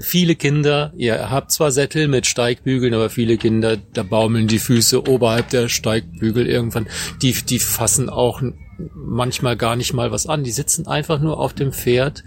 viele 0.00 0.34
Kinder, 0.34 0.92
ihr 0.96 1.30
habt 1.30 1.52
zwar 1.52 1.70
Sättel 1.70 2.08
mit 2.08 2.26
Steigbügeln, 2.26 2.94
aber 2.94 3.10
viele 3.10 3.36
Kinder, 3.36 3.76
da 3.76 4.02
baumeln 4.02 4.48
die 4.48 4.58
Füße 4.58 5.06
oberhalb 5.08 5.50
der 5.50 5.68
Steigbügel 5.68 6.46
irgendwann, 6.46 6.88
die, 7.20 7.32
die 7.32 7.58
fassen 7.58 8.08
auch 8.08 8.42
manchmal 8.94 9.56
gar 9.56 9.76
nicht 9.76 9.92
mal 9.92 10.10
was 10.10 10.26
an. 10.26 10.44
Die 10.44 10.50
sitzen 10.52 10.86
einfach 10.86 11.20
nur 11.20 11.38
auf 11.38 11.52
dem 11.54 11.72
Pferd 11.72 12.24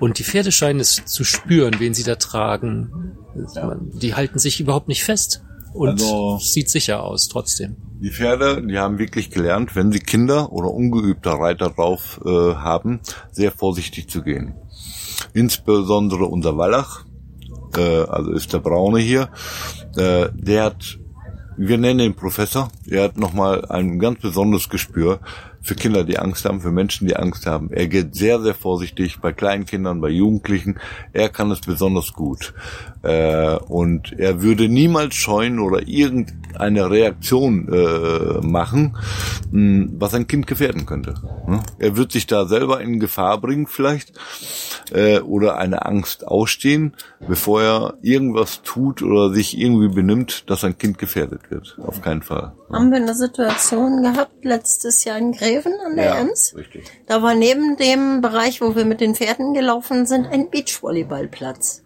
und 0.00 0.18
die 0.18 0.24
Pferde 0.24 0.52
scheinen 0.52 0.80
es 0.80 1.04
zu 1.04 1.24
spüren, 1.24 1.76
wen 1.78 1.94
sie 1.94 2.04
da 2.04 2.16
tragen. 2.16 3.16
Die 3.94 4.14
halten 4.14 4.38
sich 4.38 4.60
überhaupt 4.60 4.88
nicht 4.88 5.04
fest 5.04 5.42
und 5.74 5.88
Also- 5.90 6.38
sieht 6.40 6.70
sicher 6.70 7.02
aus 7.02 7.28
trotzdem. 7.28 7.76
Die 7.98 8.10
Pferde, 8.10 8.62
die 8.66 8.78
haben 8.78 8.98
wirklich 8.98 9.30
gelernt, 9.30 9.74
wenn 9.74 9.90
sie 9.90 10.00
Kinder 10.00 10.52
oder 10.52 10.70
ungeübte 10.70 11.30
Reiter 11.30 11.70
drauf 11.70 12.20
äh, 12.26 12.28
haben, 12.28 13.00
sehr 13.32 13.50
vorsichtig 13.50 14.10
zu 14.10 14.22
gehen. 14.22 14.54
Insbesondere 15.32 16.26
unser 16.26 16.58
Wallach, 16.58 17.06
äh, 17.76 17.80
also 18.04 18.32
ist 18.32 18.52
der 18.52 18.58
Braune 18.58 18.98
hier, 19.00 19.30
äh, 19.96 20.28
der 20.34 20.64
hat, 20.64 20.98
wir 21.56 21.78
nennen 21.78 22.00
ihn 22.00 22.14
Professor, 22.14 22.68
er 22.86 23.04
hat 23.04 23.16
nochmal 23.16 23.64
ein 23.64 23.98
ganz 23.98 24.20
besonderes 24.20 24.68
Gespür 24.68 25.20
für 25.66 25.74
Kinder, 25.74 26.04
die 26.04 26.18
Angst 26.18 26.44
haben, 26.44 26.60
für 26.60 26.70
Menschen, 26.70 27.08
die 27.08 27.16
Angst 27.16 27.46
haben. 27.46 27.72
Er 27.72 27.88
geht 27.88 28.14
sehr, 28.14 28.40
sehr 28.40 28.54
vorsichtig 28.54 29.20
bei 29.20 29.32
kleinen 29.32 29.66
Kindern, 29.66 30.00
bei 30.00 30.10
Jugendlichen. 30.10 30.78
Er 31.12 31.28
kann 31.28 31.50
es 31.50 31.60
besonders 31.60 32.12
gut. 32.12 32.54
Äh, 33.02 33.56
und 33.56 34.12
er 34.18 34.42
würde 34.42 34.68
niemals 34.68 35.16
scheuen 35.16 35.58
oder 35.58 35.86
irgendeine 35.86 36.90
Reaktion 36.90 37.68
äh, 37.68 38.46
machen, 38.46 38.96
mh, 39.50 39.88
was 39.98 40.14
ein 40.14 40.28
Kind 40.28 40.46
gefährden 40.46 40.86
könnte. 40.86 41.14
Ne? 41.48 41.60
Er 41.78 41.96
wird 41.96 42.12
sich 42.12 42.26
da 42.26 42.46
selber 42.46 42.80
in 42.80 43.00
Gefahr 43.00 43.40
bringen 43.40 43.66
vielleicht 43.66 44.12
äh, 44.92 45.18
oder 45.18 45.56
eine 45.58 45.84
Angst 45.84 46.26
ausstehen, 46.26 46.94
bevor 47.26 47.62
er 47.62 47.94
irgendwas 48.02 48.62
tut 48.62 49.02
oder 49.02 49.32
sich 49.32 49.58
irgendwie 49.58 49.88
benimmt, 49.88 50.48
dass 50.48 50.64
ein 50.64 50.78
Kind 50.78 50.98
gefährdet 50.98 51.50
wird. 51.50 51.76
Auf 51.84 52.02
keinen 52.02 52.22
Fall. 52.22 52.52
Haben 52.72 52.90
wir 52.90 52.98
eine 52.98 53.14
Situation 53.14 54.02
gehabt 54.02 54.44
letztes 54.44 55.04
Jahr 55.04 55.18
in 55.18 55.32
Greven 55.56 55.80
an 55.84 55.96
der 55.96 56.04
Ja, 56.04 56.18
Ems? 56.18 56.54
richtig. 56.56 56.84
Da 57.06 57.22
war 57.22 57.34
neben 57.34 57.76
dem 57.76 58.20
Bereich, 58.20 58.60
wo 58.60 58.74
wir 58.76 58.84
mit 58.84 59.00
den 59.00 59.14
Pferden 59.14 59.54
gelaufen 59.54 60.06
sind, 60.06 60.26
ein 60.26 60.50
Beachvolleyballplatz. 60.50 61.82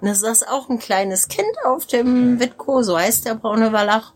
Und 0.00 0.08
da 0.08 0.14
saß 0.14 0.44
auch 0.48 0.68
ein 0.68 0.78
kleines 0.78 1.28
Kind 1.28 1.48
auf 1.64 1.86
dem 1.86 2.38
Witko, 2.40 2.82
so 2.82 2.98
heißt 2.98 3.26
der 3.26 3.34
braune 3.34 3.72
Wallach. 3.72 4.12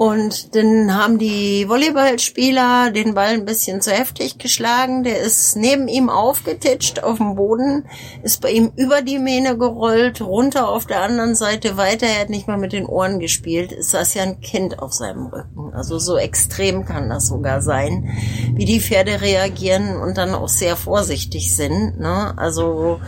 Und 0.00 0.54
dann 0.54 0.96
haben 0.96 1.18
die 1.18 1.68
Volleyballspieler 1.68 2.90
den 2.90 3.12
Ball 3.12 3.34
ein 3.34 3.44
bisschen 3.44 3.82
zu 3.82 3.90
heftig 3.90 4.38
geschlagen. 4.38 5.04
Der 5.04 5.20
ist 5.20 5.56
neben 5.56 5.88
ihm 5.88 6.08
aufgetitscht 6.08 7.02
auf 7.02 7.18
dem 7.18 7.34
Boden, 7.34 7.84
ist 8.22 8.40
bei 8.40 8.50
ihm 8.50 8.72
über 8.76 9.02
die 9.02 9.18
Mähne 9.18 9.58
gerollt, 9.58 10.22
runter 10.22 10.70
auf 10.70 10.86
der 10.86 11.02
anderen 11.02 11.34
Seite 11.34 11.76
weiter. 11.76 12.06
Er 12.06 12.20
hat 12.22 12.30
nicht 12.30 12.48
mal 12.48 12.56
mit 12.56 12.72
den 12.72 12.86
Ohren 12.86 13.18
gespielt. 13.18 13.72
Es 13.72 13.90
saß 13.90 14.14
ja 14.14 14.22
ein 14.22 14.40
Kind 14.40 14.78
auf 14.78 14.94
seinem 14.94 15.26
Rücken. 15.26 15.74
Also 15.74 15.98
so 15.98 16.16
extrem 16.16 16.86
kann 16.86 17.10
das 17.10 17.26
sogar 17.26 17.60
sein, 17.60 18.08
wie 18.54 18.64
die 18.64 18.80
Pferde 18.80 19.20
reagieren 19.20 20.00
und 20.00 20.16
dann 20.16 20.34
auch 20.34 20.48
sehr 20.48 20.76
vorsichtig 20.76 21.54
sind. 21.54 22.00
Ne? 22.00 22.32
Also 22.38 23.00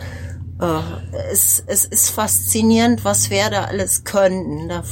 äh, 0.61 0.79
es, 1.31 1.63
es 1.65 1.85
ist 1.85 2.11
faszinierend, 2.11 3.03
was 3.03 3.27
Pferde 3.27 3.67
alles 3.67 4.03
können. 4.03 4.69
Da 4.69 4.83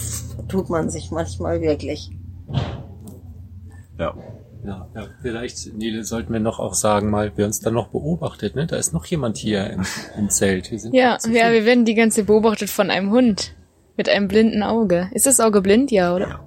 tut 0.51 0.69
man 0.69 0.89
sich 0.89 1.11
manchmal 1.11 1.61
wirklich. 1.61 2.11
Ja. 3.97 4.13
Ja, 4.63 4.87
ja, 4.93 5.07
vielleicht, 5.23 5.73
Nele, 5.75 6.03
sollten 6.03 6.31
wir 6.33 6.39
noch 6.39 6.59
auch 6.59 6.75
sagen, 6.75 7.09
mal, 7.09 7.31
wer 7.35 7.47
uns 7.47 7.61
da 7.61 7.71
noch 7.71 7.87
beobachtet, 7.87 8.55
ne? 8.55 8.67
Da 8.67 8.75
ist 8.75 8.93
noch 8.93 9.05
jemand 9.05 9.37
hier 9.37 9.67
im, 9.71 9.83
im 10.19 10.29
Zelt. 10.29 10.69
Wir 10.69 10.77
sind 10.77 10.93
Ja, 10.93 11.17
ja, 11.25 11.51
wir 11.51 11.65
werden 11.65 11.83
die 11.83 11.95
ganze 11.95 12.25
beobachtet 12.25 12.69
von 12.69 12.91
einem 12.91 13.09
Hund. 13.09 13.55
Mit 13.97 14.07
einem 14.07 14.27
blinden 14.27 14.61
Auge. 14.61 15.09
Ist 15.13 15.25
das 15.25 15.39
Auge 15.39 15.61
blind? 15.61 15.89
Ja, 15.89 16.15
oder? 16.15 16.41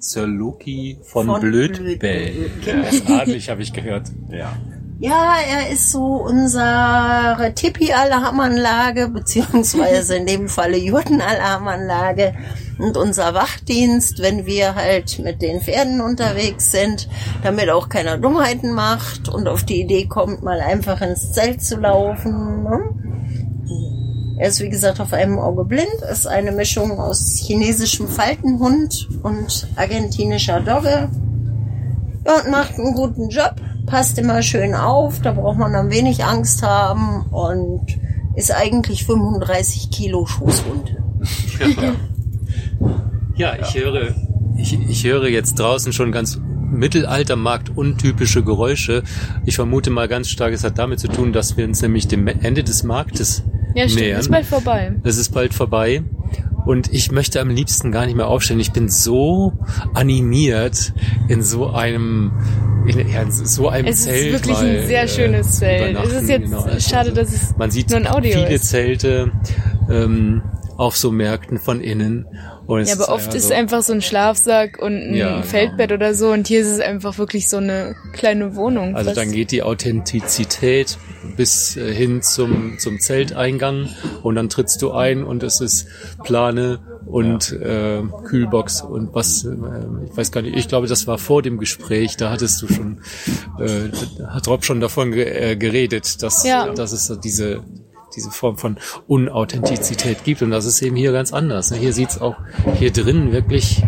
Sir 0.00 0.26
Loki 0.26 0.98
von, 1.02 1.26
Von 1.26 1.40
Blödbell. 1.40 2.32
Blödbell. 2.32 2.50
Der 2.66 2.88
ist 2.88 3.08
adlig, 3.08 3.48
habe 3.48 3.62
ich 3.62 3.72
gehört. 3.72 4.08
Ja. 4.30 4.52
Ja, 4.98 5.36
er 5.48 5.70
ist 5.70 5.92
so 5.92 6.24
unsere 6.24 7.52
Tipi-Alarmanlage, 7.54 9.08
beziehungsweise 9.08 10.16
in 10.16 10.26
dem 10.26 10.48
Falle 10.48 10.76
Jurten-Alarmanlage 10.76 12.34
und 12.78 12.96
unser 12.96 13.34
Wachdienst, 13.34 14.20
wenn 14.20 14.46
wir 14.46 14.74
halt 14.74 15.18
mit 15.18 15.42
den 15.42 15.60
Pferden 15.60 16.00
unterwegs 16.00 16.70
sind, 16.70 17.08
damit 17.42 17.70
auch 17.70 17.88
keiner 17.88 18.18
Dummheiten 18.18 18.72
macht 18.72 19.28
und 19.28 19.48
auf 19.48 19.64
die 19.64 19.80
Idee 19.80 20.06
kommt, 20.06 20.42
mal 20.42 20.60
einfach 20.60 21.00
ins 21.00 21.32
Zelt 21.32 21.62
zu 21.62 21.76
laufen. 21.76 22.64
Ne? 22.64 22.80
Er 24.36 24.48
ist 24.48 24.60
wie 24.60 24.68
gesagt 24.68 25.00
auf 25.00 25.12
einem 25.12 25.38
Auge 25.38 25.64
blind, 25.64 26.02
ist 26.10 26.26
eine 26.26 26.50
Mischung 26.50 26.98
aus 26.98 27.40
chinesischem 27.46 28.08
Faltenhund 28.08 29.08
und 29.22 29.68
argentinischer 29.76 30.60
Dogge. 30.60 31.08
Ja, 32.26 32.40
und 32.42 32.50
macht 32.50 32.74
einen 32.74 32.94
guten 32.94 33.28
Job, 33.28 33.54
passt 33.86 34.18
immer 34.18 34.42
schön 34.42 34.74
auf, 34.74 35.20
da 35.20 35.32
braucht 35.32 35.58
man 35.58 35.72
dann 35.72 35.90
wenig 35.90 36.24
Angst 36.24 36.62
haben 36.62 37.26
und 37.30 37.86
ist 38.34 38.52
eigentlich 38.52 39.04
35 39.04 39.90
Kilo 39.90 40.26
Schoßhund. 40.26 40.96
Ja, 41.60 41.94
ich 43.36 43.74
höre, 43.74 44.14
ich, 44.56 44.78
ich 44.88 45.04
höre 45.04 45.28
jetzt 45.28 45.58
draußen 45.58 45.92
schon 45.92 46.12
ganz 46.12 46.40
Mittelaltermarkt 46.70 47.70
untypische 47.76 48.42
Geräusche. 48.42 49.02
Ich 49.44 49.56
vermute 49.56 49.90
mal 49.90 50.08
ganz 50.08 50.28
stark, 50.28 50.52
es 50.52 50.64
hat 50.64 50.78
damit 50.78 50.98
zu 51.00 51.08
tun, 51.08 51.32
dass 51.32 51.56
wir 51.56 51.64
uns 51.64 51.80
nämlich 51.82 52.08
dem 52.08 52.26
Ende 52.26 52.64
des 52.64 52.82
Marktes 52.82 53.44
Ja, 53.74 53.88
stimmt. 53.88 54.00
nähern. 54.00 54.20
Ist 54.20 54.30
bald 54.30 54.46
vorbei. 54.46 54.92
Es 55.04 55.16
ist 55.18 55.32
bald 55.32 55.54
vorbei. 55.54 56.02
Und 56.66 56.92
ich 56.92 57.12
möchte 57.12 57.40
am 57.42 57.50
liebsten 57.50 57.92
gar 57.92 58.06
nicht 58.06 58.16
mehr 58.16 58.26
aufstehen. 58.26 58.58
Ich 58.58 58.72
bin 58.72 58.88
so 58.88 59.52
animiert 59.92 60.94
in 61.28 61.42
so 61.42 61.68
einem, 61.70 62.32
in, 62.86 63.06
ja, 63.10 63.22
in 63.22 63.30
so 63.30 63.68
einem 63.68 63.86
Es 63.86 63.98
ist 64.00 64.04
Zelt. 64.06 64.32
wirklich 64.32 64.56
mal, 64.56 64.64
ein 64.80 64.86
sehr 64.86 65.02
äh, 65.02 65.08
schönes 65.08 65.50
Zelt. 65.58 65.96
Es 66.04 66.12
ist 66.12 66.28
jetzt 66.28 66.44
Genau, 66.44 66.66
schade, 66.78 67.12
dass 67.12 67.32
es 67.32 67.54
man 67.58 67.70
sieht 67.70 67.90
nur 67.90 67.98
ein 67.98 68.06
Audio 68.06 68.32
viele 68.32 68.48
ist. 68.54 68.68
Zelte 68.70 69.30
ähm, 69.90 70.42
auf 70.78 70.96
so 70.96 71.12
Märkten 71.12 71.58
von 71.58 71.80
innen. 71.80 72.26
Und 72.66 72.86
Ja, 72.88 72.94
aber 72.94 73.10
oft 73.10 73.24
einfach 73.26 73.34
ist 73.34 73.48
so- 73.48 73.54
einfach 73.54 73.82
so 73.82 73.92
ein 73.92 74.00
Schlafsack 74.02 74.78
und 74.80 74.94
ein 74.94 75.14
Ja, 75.14 75.34
genau. 75.34 75.42
Feldbett 75.42 75.92
oder 75.92 76.14
so 76.14 76.30
und 76.32 76.46
hier 76.48 76.60
ist 76.60 76.68
es 76.68 76.80
einfach 76.80 77.18
wirklich 77.18 77.48
so 77.50 77.58
eine 77.58 77.94
kleine 78.14 78.56
Wohnung. 78.56 78.96
Also 78.96 79.10
fast. 79.10 79.18
dann 79.18 79.32
geht 79.32 79.50
die 79.50 79.62
Authentizität 79.62 80.96
bis 81.36 81.76
äh, 81.76 81.92
hin 81.92 82.22
zum, 82.22 82.78
zum 82.78 83.00
Zelteingang 83.00 83.88
und 84.22 84.34
dann 84.34 84.48
trittst 84.48 84.80
du 84.82 84.92
ein 84.92 85.24
und 85.24 85.42
es 85.42 85.60
ist 85.60 85.86
Plane 86.22 86.80
und 87.06 87.52
äh, 87.52 88.02
Kühlbox 88.24 88.80
und 88.82 89.14
was, 89.14 89.44
äh, 89.44 89.50
ich 90.10 90.16
weiß 90.16 90.32
gar 90.32 90.40
nicht, 90.42 90.56
ich 90.56 90.68
glaube, 90.68 90.86
das 90.86 91.06
war 91.06 91.18
vor 91.18 91.42
dem 91.42 91.58
Gespräch, 91.58 92.16
da 92.16 92.30
hattest 92.30 92.62
du 92.62 92.68
schon, 92.68 93.00
äh, 93.60 93.90
hat 94.26 94.48
Rob 94.48 94.64
schon 94.64 94.80
davon 94.80 95.12
ge 95.12 95.24
äh, 95.24 95.56
geredet, 95.56 96.22
dass, 96.22 96.44
Ja. 96.46 96.70
dass 96.72 96.92
es 96.92 97.06
so 97.06 97.16
diese 97.16 97.62
diese 98.16 98.30
Form 98.30 98.56
von 98.56 98.76
Unauthentizität 99.06 100.24
gibt 100.24 100.42
und 100.42 100.50
das 100.50 100.64
ist 100.64 100.82
eben 100.82 100.96
hier 100.96 101.12
ganz 101.12 101.32
anders. 101.32 101.70
ne? 101.70 101.78
Hier 101.78 101.92
sieht's 101.92 102.20
auch 102.20 102.36
hier 102.74 102.92
drin 102.92 103.32
wirklich, 103.32 103.82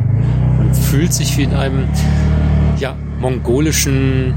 man 0.59 0.75
fühlt 0.75 1.13
sich 1.13 1.37
wie 1.37 1.45
in 1.45 1.55
einem 1.55 1.89
ja, 2.79 2.95
mongolischen 3.21 4.35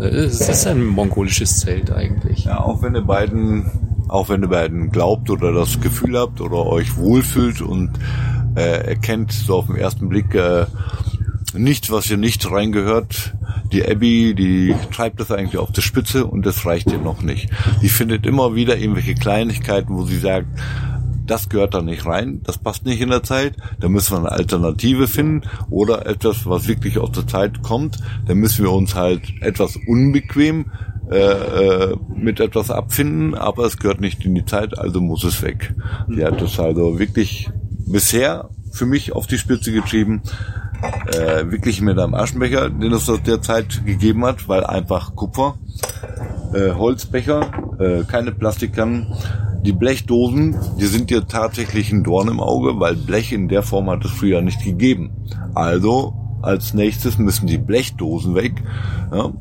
äh, 0.00 0.04
es 0.04 0.48
ist 0.48 0.66
ein 0.66 0.84
mongolisches 0.86 1.60
Zelt 1.60 1.90
eigentlich. 1.90 2.44
Ja, 2.44 2.60
auch 2.60 2.82
wenn 2.82 2.94
ihr 2.94 3.02
beiden, 3.02 3.70
auch 4.08 4.28
wenn 4.28 4.42
ihr 4.42 4.48
beiden 4.48 4.90
glaubt 4.90 5.30
oder 5.30 5.52
das 5.52 5.80
Gefühl 5.80 6.18
habt 6.18 6.40
oder 6.40 6.66
euch 6.66 6.96
wohlfühlt 6.96 7.60
und 7.60 7.90
äh, 8.56 8.86
erkennt 8.88 9.32
so 9.32 9.56
auf 9.56 9.66
den 9.66 9.76
ersten 9.76 10.08
Blick 10.08 10.34
äh, 10.34 10.66
nichts, 11.54 11.90
was 11.90 12.06
hier 12.06 12.16
nicht 12.16 12.50
reingehört. 12.50 13.34
Die 13.72 13.86
Abby, 13.86 14.34
die 14.34 14.74
treibt 14.92 15.20
das 15.20 15.30
eigentlich 15.30 15.58
auf 15.58 15.72
die 15.72 15.82
Spitze 15.82 16.24
und 16.24 16.46
das 16.46 16.64
reicht 16.64 16.90
ihr 16.90 16.98
noch 16.98 17.22
nicht. 17.22 17.50
Die 17.82 17.88
findet 17.88 18.26
immer 18.26 18.54
wieder 18.54 18.78
irgendwelche 18.78 19.14
Kleinigkeiten, 19.14 19.94
wo 19.94 20.04
sie 20.04 20.18
sagt, 20.18 20.46
das 21.26 21.48
gehört 21.48 21.74
da 21.74 21.82
nicht 21.82 22.06
rein, 22.06 22.40
das 22.42 22.58
passt 22.58 22.86
nicht 22.86 23.00
in 23.00 23.10
der 23.10 23.22
Zeit, 23.22 23.54
da 23.80 23.88
müssen 23.88 24.12
wir 24.12 24.18
eine 24.18 24.32
Alternative 24.32 25.06
finden 25.06 25.42
oder 25.68 26.06
etwas, 26.06 26.46
was 26.46 26.68
wirklich 26.68 26.98
aus 26.98 27.12
der 27.12 27.26
Zeit 27.26 27.62
kommt, 27.62 27.98
da 28.26 28.34
müssen 28.34 28.64
wir 28.64 28.72
uns 28.72 28.94
halt 28.94 29.22
etwas 29.42 29.76
unbequem 29.86 30.66
äh, 31.10 31.16
äh, 31.16 31.96
mit 32.14 32.40
etwas 32.40 32.70
abfinden, 32.70 33.34
aber 33.34 33.64
es 33.64 33.78
gehört 33.78 34.00
nicht 34.00 34.24
in 34.24 34.34
die 34.34 34.44
Zeit, 34.44 34.78
also 34.78 35.00
muss 35.00 35.24
es 35.24 35.42
weg. 35.42 35.74
Die 36.08 36.24
hat 36.24 36.40
das 36.40 36.58
also 36.58 36.98
wirklich 36.98 37.50
bisher 37.86 38.50
für 38.72 38.86
mich 38.86 39.12
auf 39.12 39.26
die 39.26 39.38
Spitze 39.38 39.72
getrieben, 39.72 40.22
äh, 41.08 41.50
wirklich 41.50 41.80
mit 41.80 41.98
einem 41.98 42.14
Aschenbecher, 42.14 42.70
den 42.70 42.92
es 42.92 43.08
aus 43.08 43.22
der 43.22 43.42
Zeit 43.42 43.84
gegeben 43.84 44.24
hat, 44.24 44.48
weil 44.48 44.64
einfach 44.64 45.14
Kupfer, 45.14 45.54
äh, 46.54 46.72
Holzbecher, 46.72 47.50
äh, 47.78 48.04
keine 48.04 48.32
Plastikkannen, 48.32 49.14
die 49.62 49.72
Blechdosen, 49.72 50.56
die 50.80 50.86
sind 50.86 51.10
dir 51.10 51.26
tatsächlich 51.26 51.92
ein 51.92 52.04
Dorn 52.04 52.28
im 52.28 52.40
Auge, 52.40 52.78
weil 52.78 52.94
Blech 52.94 53.32
in 53.32 53.48
der 53.48 53.62
Form 53.62 53.90
hat 53.90 54.04
es 54.04 54.10
früher 54.10 54.40
nicht 54.40 54.64
gegeben. 54.64 55.10
Also 55.54 56.14
als 56.42 56.74
nächstes 56.74 57.18
müssen 57.18 57.46
die 57.46 57.58
Blechdosen 57.58 58.34
weg. 58.34 58.52
Ja. 59.12 59.32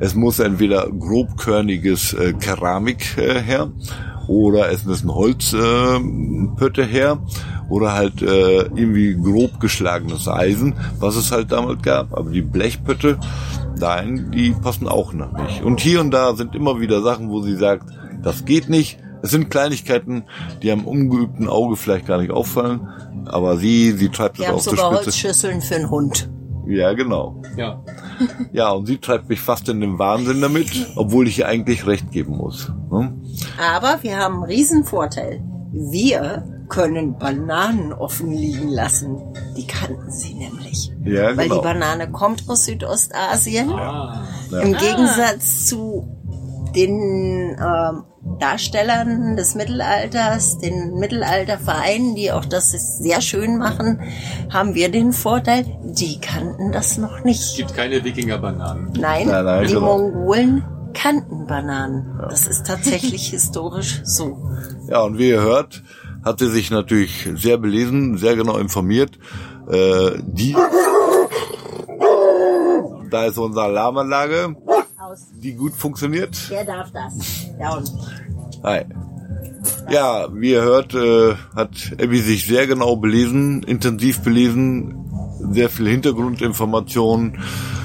Es 0.00 0.14
muss 0.14 0.38
entweder 0.38 0.88
grobkörniges 0.90 2.12
äh, 2.12 2.34
Keramik 2.34 3.16
äh, 3.16 3.40
her 3.40 3.70
oder 4.28 4.70
es 4.70 4.84
müssen 4.84 5.14
Holzpötte 5.14 6.00
äh, 6.00 6.56
Pötte 6.56 6.84
her 6.84 7.18
oder 7.68 7.94
halt 7.94 8.22
äh, 8.22 8.62
irgendwie 8.62 9.14
grob 9.14 9.60
geschlagenes 9.60 10.28
Eisen, 10.28 10.74
was 10.98 11.16
es 11.16 11.32
halt 11.32 11.52
damals 11.52 11.82
gab. 11.82 12.16
Aber 12.16 12.30
die 12.30 12.42
Blechpötte, 12.42 13.18
nein, 13.78 14.30
die 14.34 14.50
passen 14.50 14.88
auch 14.88 15.12
noch 15.12 15.32
nicht. 15.32 15.62
Und 15.62 15.80
hier 15.80 16.00
und 16.00 16.10
da 16.10 16.34
sind 16.34 16.54
immer 16.54 16.80
wieder 16.80 17.02
Sachen, 17.02 17.30
wo 17.30 17.40
sie 17.42 17.56
sagt, 17.56 17.90
das 18.22 18.44
geht 18.44 18.68
nicht. 18.68 18.98
Es 19.22 19.30
sind 19.30 19.50
Kleinigkeiten, 19.50 20.24
die 20.62 20.70
am 20.72 20.84
ungeübten 20.84 21.48
Auge 21.48 21.76
vielleicht 21.76 22.06
gar 22.06 22.20
nicht 22.20 22.32
auffallen, 22.32 22.88
aber 23.26 23.56
sie, 23.56 23.92
sie 23.92 24.08
treibt 24.08 24.38
Wir 24.38 24.48
es 24.48 24.52
auf 24.52 24.62
sogar 24.64 24.92
Spitze. 24.92 25.06
Holzschüsseln 25.06 25.60
für 25.60 25.76
einen 25.76 25.90
Hund. 25.90 26.28
Ja, 26.66 26.92
genau. 26.92 27.42
Ja. 27.56 27.82
Ja, 28.52 28.70
und 28.70 28.86
sie 28.86 28.98
treibt 28.98 29.28
mich 29.28 29.40
fast 29.40 29.68
in 29.68 29.80
den 29.80 29.98
Wahnsinn 29.98 30.40
damit, 30.40 30.86
obwohl 30.96 31.26
ich 31.26 31.40
ihr 31.40 31.48
eigentlich 31.48 31.86
recht 31.86 32.12
geben 32.12 32.36
muss. 32.36 32.70
Ne? 32.90 33.12
Aber 33.60 33.98
wir 34.02 34.18
haben 34.18 34.34
einen 34.34 34.44
riesen 34.44 34.84
Vorteil. 34.84 35.42
Wir 35.72 36.44
können 36.68 37.18
Bananen 37.18 37.92
offen 37.92 38.30
liegen 38.30 38.68
lassen. 38.68 39.18
Die 39.56 39.66
kannten 39.66 40.10
sie 40.10 40.34
nämlich. 40.34 40.92
Ja, 41.04 41.36
Weil 41.36 41.48
genau. 41.48 41.56
die 41.56 41.64
Banane 41.64 42.10
kommt 42.10 42.48
aus 42.48 42.64
Südostasien. 42.64 43.70
Ja. 43.70 44.22
Im 44.50 44.74
Gegensatz 44.74 45.66
zu 45.66 46.21
den 46.74 47.56
ähm, 47.58 48.04
Darstellern 48.38 49.36
des 49.36 49.54
Mittelalters, 49.54 50.58
den 50.58 50.94
Mittelaltervereinen, 50.94 52.14
die 52.14 52.30
auch 52.32 52.44
das 52.44 52.70
sehr 52.98 53.20
schön 53.20 53.58
machen, 53.58 54.00
haben 54.50 54.74
wir 54.74 54.90
den 54.90 55.12
Vorteil, 55.12 55.64
die 55.82 56.20
kannten 56.20 56.72
das 56.72 56.98
noch 56.98 57.24
nicht. 57.24 57.56
Gibt 57.56 57.74
keine 57.74 58.04
Wikingerbananen. 58.04 58.92
Nein, 58.98 59.28
Nein, 59.28 59.44
nein, 59.44 59.66
die 59.66 59.74
genau. 59.74 59.98
Mongolen 59.98 60.64
kannten 60.94 61.46
Bananen. 61.46 62.18
Das 62.28 62.46
ist 62.46 62.66
tatsächlich 62.66 63.28
historisch 63.30 64.02
so. 64.04 64.38
Ja, 64.88 65.02
und 65.02 65.18
wie 65.18 65.30
ihr 65.30 65.40
hört, 65.40 65.82
hat 66.24 66.38
sie 66.38 66.50
sich 66.50 66.70
natürlich 66.70 67.28
sehr 67.34 67.58
belesen, 67.58 68.18
sehr 68.18 68.36
genau 68.36 68.58
informiert. 68.58 69.18
Äh, 69.68 70.12
die, 70.22 70.56
da 73.10 73.24
ist 73.24 73.38
unsere 73.38 73.64
Alarmanlage, 73.64 74.56
die 75.34 75.54
gut 75.54 75.74
funktioniert. 75.74 76.36
Wer 76.48 76.64
darf 76.64 76.90
das? 76.92 77.46
Ja, 77.58 77.76
und 77.76 77.90
Hi. 78.62 78.84
Ja, 79.90 80.28
wie 80.32 80.52
ihr 80.52 80.62
hört, 80.62 80.94
äh, 80.94 81.34
hat 81.56 81.92
Abby 82.00 82.18
sich 82.18 82.46
sehr 82.46 82.66
genau 82.66 82.96
belesen, 82.96 83.62
intensiv 83.64 84.20
belesen, 84.20 85.10
sehr 85.50 85.68
viel 85.68 85.88
Hintergrundinformationen, 85.88 87.38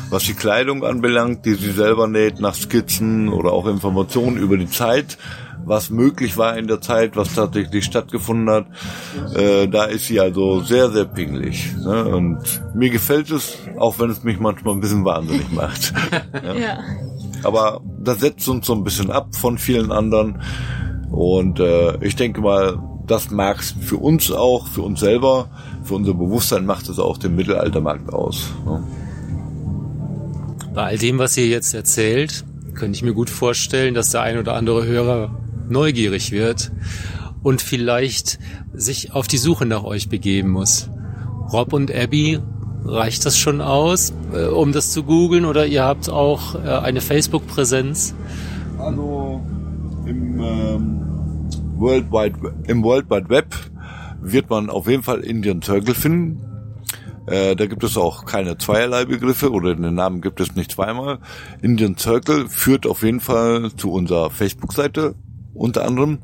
was 0.09 0.24
die 0.24 0.36
Kleidung 0.36 0.86
anbelangt, 0.86 1.45
die 1.45 1.55
sie 1.55 1.72
selber 1.72 2.07
näht, 2.07 2.39
nach 2.39 2.53
Skizzen 2.53 3.30
oder 3.30 3.53
auch 3.53 3.65
Informationen 3.65 4.38
über 4.38 4.57
die 4.57 4.70
Zeit, 4.70 5.18
was 5.68 5.89
möglich 5.89 6.38
war 6.38 6.57
in 6.57 6.68
der 6.68 6.80
Zeit, 6.80 7.18
was 7.18 7.36
tatsächlich 7.36 7.84
stattgefunden 7.84 8.49
hat. 8.49 8.68
Äh, 9.36 9.68
da 9.68 9.84
ist 9.84 10.05
sie 10.05 10.20
also 10.20 10.61
sehr, 10.61 10.89
sehr 10.91 11.05
pingelig. 11.05 11.76
Ne? 11.78 12.05
Und 12.05 12.39
mir 12.74 12.89
gefällt 12.89 13.30
es, 13.32 13.57
auch 13.78 13.99
wenn 13.99 14.09
es 14.09 14.24
mich 14.24 14.39
manchmal 14.39 14.76
ein 14.76 14.80
bisschen 14.80 15.05
wahnsinnig 15.05 15.51
macht. 15.51 15.93
Ja. 16.43 16.80
Aber 17.43 17.82
das 17.99 18.20
setzt 18.20 18.47
uns 18.47 18.65
so 18.65 18.74
ein 18.74 18.84
bisschen 18.84 19.11
ab 19.11 19.36
von 19.36 19.57
vielen 19.57 19.91
anderen. 19.91 20.41
Und 21.11 21.59
äh, 21.59 22.03
ich 22.03 22.15
denke 22.15 22.41
mal, 22.41 22.80
das 23.05 23.30
mag 23.30 23.63
für 23.63 23.97
uns 23.97 24.32
auch, 24.32 24.68
für 24.68 24.82
uns 24.82 24.99
selber, 24.99 25.49
für 25.84 25.95
unser 25.95 26.13
Bewusstsein 26.13 26.65
macht 26.65 26.89
es 26.89 26.99
auch 26.99 27.18
den 27.18 27.36
Mittelaltermarkt 27.36 28.11
aus. 28.13 28.53
Ne? 28.65 28.84
Bei 30.74 30.84
all 30.84 30.97
dem, 30.97 31.18
was 31.20 31.38
ihr 31.38 31.47
jetzt 31.47 31.74
erzählt, 31.74 32.45
könnte 32.74 32.95
ich 32.95 33.03
mir 33.03 33.13
gut 33.13 33.30
vorstellen, 33.30 33.93
dass 33.93 34.11
der 34.11 34.22
ein 34.22 34.38
oder 34.38 34.55
andere 34.55 34.86
Hörer 34.86 35.32
neugierig 35.70 36.32
wird 36.32 36.72
und 37.43 37.61
vielleicht 37.61 38.39
sich 38.74 39.13
auf 39.13 39.28
die 39.28 39.38
Suche 39.38 39.65
nach 39.65 39.84
euch 39.84 40.09
begeben 40.09 40.49
muss. 40.49 40.89
Rob 41.51 41.74
und 41.74 41.93
Abby, 41.93 42.39
reicht 42.88 43.26
das 43.26 43.38
schon 43.38 43.61
aus, 43.61 44.13
äh, 44.34 44.45
um 44.45 44.72
das 44.72 44.91
zu 44.91 45.03
googeln 45.03 45.45
oder 45.45 45.65
ihr 45.65 45.84
habt 45.84 46.09
auch 46.09 46.55
äh, 46.55 46.68
eine 46.68 47.01
Facebook-Präsenz? 47.01 48.15
Also 48.80 49.41
im, 50.05 50.39
ähm, 50.39 51.01
World 51.76 52.11
Wide, 52.11 52.53
im 52.68 52.84
World 52.84 53.09
Wide 53.09 53.30
Web 53.30 53.55
wird 54.22 54.49
man 54.49 54.70
auf 54.70 54.88
jeden 54.88 55.03
Fall 55.03 55.20
Indian 55.20 55.61
Circle 55.61 55.93
finden. 55.95 56.41
Äh, 57.28 57.55
da 57.55 57.65
gibt 57.65 57.84
es 57.84 57.97
auch 57.97 58.26
keine 58.26 58.57
zweierlei 58.57 59.05
Begriffe 59.05 59.51
oder 59.51 59.76
den 59.76 59.93
Namen 59.93 60.22
gibt 60.22 60.39
es 60.39 60.55
nicht 60.55 60.72
zweimal. 60.72 61.20
Indian 61.61 61.97
Circle 61.97 62.47
führt 62.47 62.88
auf 62.88 63.03
jeden 63.03 63.20
Fall 63.20 63.72
zu 63.76 63.91
unserer 63.91 64.32
Facebook-Seite 64.32 65.15
unter 65.58 65.86
anderem. 65.86 66.20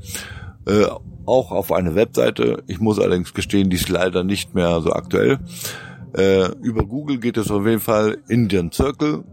Äh, 0.66 0.86
auch 1.26 1.52
auf 1.52 1.72
eine 1.72 1.96
Webseite. 1.96 2.64
Ich 2.68 2.80
muss 2.80 3.00
allerdings 3.00 3.34
gestehen, 3.34 3.70
die 3.70 3.78
ist 3.78 3.90
leider 3.90 4.24
nicht 4.24 4.56
mehr 4.56 4.82
so 4.82 4.92
aktuell. 4.92 5.40
Äh, 6.16 6.50
über 6.62 6.86
Google 6.86 7.20
geht 7.20 7.38
es 7.38 7.50
auf 7.50 7.66
jeden 7.66 7.80
Fall 7.80 8.18
Indian 8.28 8.72
Circle 8.72 9.24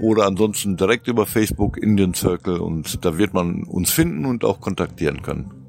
oder 0.00 0.26
ansonsten 0.26 0.76
direkt 0.76 1.08
über 1.08 1.26
Facebook 1.26 1.76
Indian 1.76 2.14
Circle 2.14 2.58
und 2.58 3.04
da 3.04 3.18
wird 3.18 3.34
man 3.34 3.64
uns 3.64 3.90
finden 3.90 4.24
und 4.24 4.44
auch 4.44 4.60
kontaktieren 4.60 5.22
können. 5.22 5.63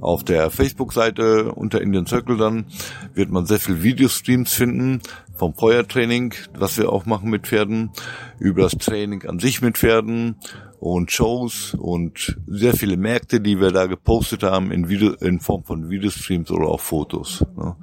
Auf 0.00 0.24
der 0.24 0.50
Facebook-Seite 0.50 1.52
unter 1.52 1.80
Indian 1.80 2.06
Circle 2.06 2.36
dann 2.36 2.66
wird 3.14 3.30
man 3.30 3.46
sehr 3.46 3.58
viel 3.58 3.82
Videostreams 3.82 4.52
finden 4.52 5.00
vom 5.36 5.54
Feuertraining, 5.54 6.34
was 6.58 6.78
wir 6.78 6.92
auch 6.92 7.06
machen 7.06 7.30
mit 7.30 7.46
Pferden, 7.46 7.90
über 8.38 8.62
das 8.62 8.72
Training 8.72 9.26
an 9.26 9.38
sich 9.38 9.60
mit 9.62 9.78
Pferden 9.78 10.36
und 10.80 11.10
Shows 11.10 11.74
und 11.74 12.36
sehr 12.46 12.74
viele 12.74 12.96
Märkte, 12.96 13.40
die 13.40 13.60
wir 13.60 13.70
da 13.70 13.86
gepostet 13.86 14.42
haben 14.42 14.70
in, 14.70 14.88
Video, 14.88 15.12
in 15.14 15.40
Form 15.40 15.64
von 15.64 15.90
Videostreams 15.90 16.50
oder 16.50 16.68
auch 16.68 16.80
Fotos. 16.80 17.44
ne. 17.56 17.76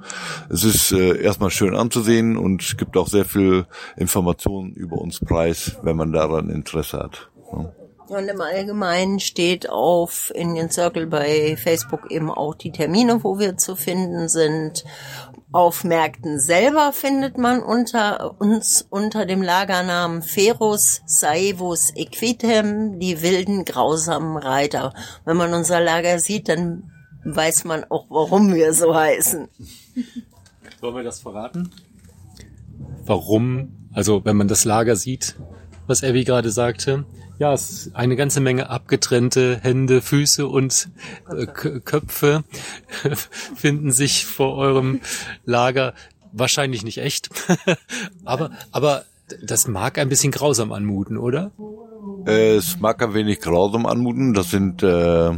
Es 0.48 0.64
ist 0.64 0.92
äh, 0.92 1.20
erstmal 1.20 1.50
schön 1.50 1.74
anzusehen 1.74 2.36
und 2.36 2.78
gibt 2.78 2.96
auch 2.96 3.08
sehr 3.08 3.24
viel 3.24 3.66
Informationen 3.96 4.72
über 4.72 4.98
uns 4.98 5.20
preis, 5.20 5.78
wenn 5.82 5.96
man 5.96 6.12
daran 6.12 6.50
Interesse 6.50 6.98
hat. 6.98 7.30
ne. 7.52 7.72
Und 8.08 8.28
im 8.28 8.40
Allgemeinen 8.40 9.18
steht 9.18 9.70
auf 9.70 10.30
Indian 10.34 10.70
Circle 10.70 11.06
bei 11.06 11.56
Facebook 11.56 12.10
eben 12.10 12.30
auch 12.30 12.54
die 12.54 12.70
Termine, 12.70 13.24
wo 13.24 13.38
wir 13.38 13.56
zu 13.56 13.76
finden 13.76 14.28
sind. 14.28 14.84
Auf 15.52 15.84
Märkten 15.84 16.38
selber 16.38 16.92
findet 16.92 17.38
man 17.38 17.62
unter 17.62 18.38
uns 18.40 18.86
unter 18.90 19.24
dem 19.24 19.40
Lagernamen 19.40 20.20
Ferus 20.20 21.00
Saevus 21.06 21.92
Equitem 21.94 22.98
die 22.98 23.22
wilden 23.22 23.64
grausamen 23.64 24.36
Reiter. 24.36 24.92
Wenn 25.24 25.36
man 25.36 25.54
unser 25.54 25.80
Lager 25.80 26.18
sieht, 26.18 26.48
dann 26.48 26.90
weiß 27.24 27.64
man 27.64 27.84
auch, 27.84 28.06
warum 28.10 28.52
wir 28.54 28.74
so 28.74 28.94
heißen. 28.94 29.48
Wollen 30.80 30.96
wir 30.96 31.04
das 31.04 31.20
verraten? 31.20 31.70
Warum? 33.06 33.88
Also 33.92 34.24
wenn 34.24 34.36
man 34.36 34.48
das 34.48 34.64
Lager 34.64 34.96
sieht, 34.96 35.36
was 35.86 36.04
Abby 36.04 36.24
gerade 36.24 36.50
sagte. 36.50 37.06
Ja, 37.38 37.52
es 37.52 37.70
ist 37.70 37.96
eine 37.96 38.14
ganze 38.16 38.40
Menge 38.40 38.70
abgetrennte 38.70 39.58
Hände, 39.60 40.00
Füße 40.00 40.46
und 40.46 40.88
äh, 41.28 41.46
Köpfe 41.46 42.44
finden 43.56 43.90
sich 43.90 44.24
vor 44.24 44.56
eurem 44.56 45.00
Lager. 45.44 45.94
Wahrscheinlich 46.32 46.84
nicht 46.84 46.98
echt, 46.98 47.30
aber 48.24 48.50
aber 48.70 49.04
das 49.42 49.66
mag 49.66 49.98
ein 49.98 50.08
bisschen 50.08 50.32
grausam 50.32 50.72
anmuten, 50.72 51.16
oder? 51.16 51.50
Es 52.24 52.78
mag 52.78 53.02
ein 53.02 53.14
wenig 53.14 53.40
grausam 53.40 53.86
anmuten. 53.86 54.34
Das 54.34 54.50
sind 54.50 54.82
äh, 54.82 55.30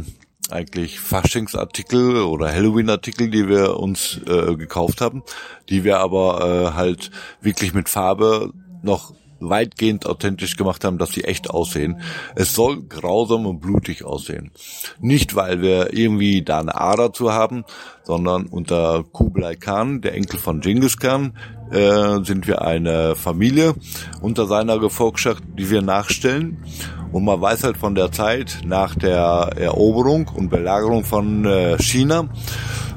eigentlich 0.49 0.99
Faschingsartikel 0.99 2.17
oder 2.17 2.51
Halloween-Artikel, 2.51 3.29
die 3.29 3.47
wir 3.47 3.77
uns 3.77 4.19
äh, 4.25 4.55
gekauft 4.55 5.01
haben, 5.01 5.23
die 5.69 5.83
wir 5.83 5.99
aber 5.99 6.71
äh, 6.71 6.73
halt 6.75 7.11
wirklich 7.41 7.73
mit 7.73 7.89
Farbe 7.89 8.53
noch 8.81 9.13
weitgehend 9.39 10.05
authentisch 10.05 10.55
gemacht 10.57 10.83
haben, 10.83 10.97
dass 10.97 11.11
sie 11.11 11.23
echt 11.23 11.49
aussehen. 11.49 12.01
Es 12.35 12.53
soll 12.53 12.83
grausam 12.83 13.45
und 13.45 13.59
blutig 13.59 14.03
aussehen. 14.03 14.51
Nicht, 14.99 15.35
weil 15.35 15.61
wir 15.61 15.93
irgendwie 15.93 16.41
da 16.41 16.59
eine 16.59 16.75
Ader 16.75 17.13
zu 17.13 17.31
haben, 17.31 17.63
sondern 18.03 18.45
unter 18.45 19.03
Kublai 19.03 19.55
Khan, 19.55 20.01
der 20.01 20.13
Enkel 20.13 20.39
von 20.39 20.61
Genghis 20.61 20.97
Khan, 20.97 21.33
äh, 21.71 22.23
sind 22.23 22.47
wir 22.47 22.61
eine 22.61 23.15
Familie 23.15 23.73
unter 24.21 24.45
seiner 24.47 24.79
Gefolgschaft, 24.79 25.43
die 25.57 25.69
wir 25.69 25.81
nachstellen. 25.81 26.63
Und 27.11 27.25
man 27.25 27.39
weiß 27.39 27.63
halt 27.63 27.77
von 27.77 27.95
der 27.95 28.11
Zeit 28.11 28.59
nach 28.65 28.95
der 28.95 29.51
Eroberung 29.55 30.29
und 30.33 30.49
Belagerung 30.49 31.03
von 31.03 31.45
äh, 31.45 31.77
China, 31.79 32.29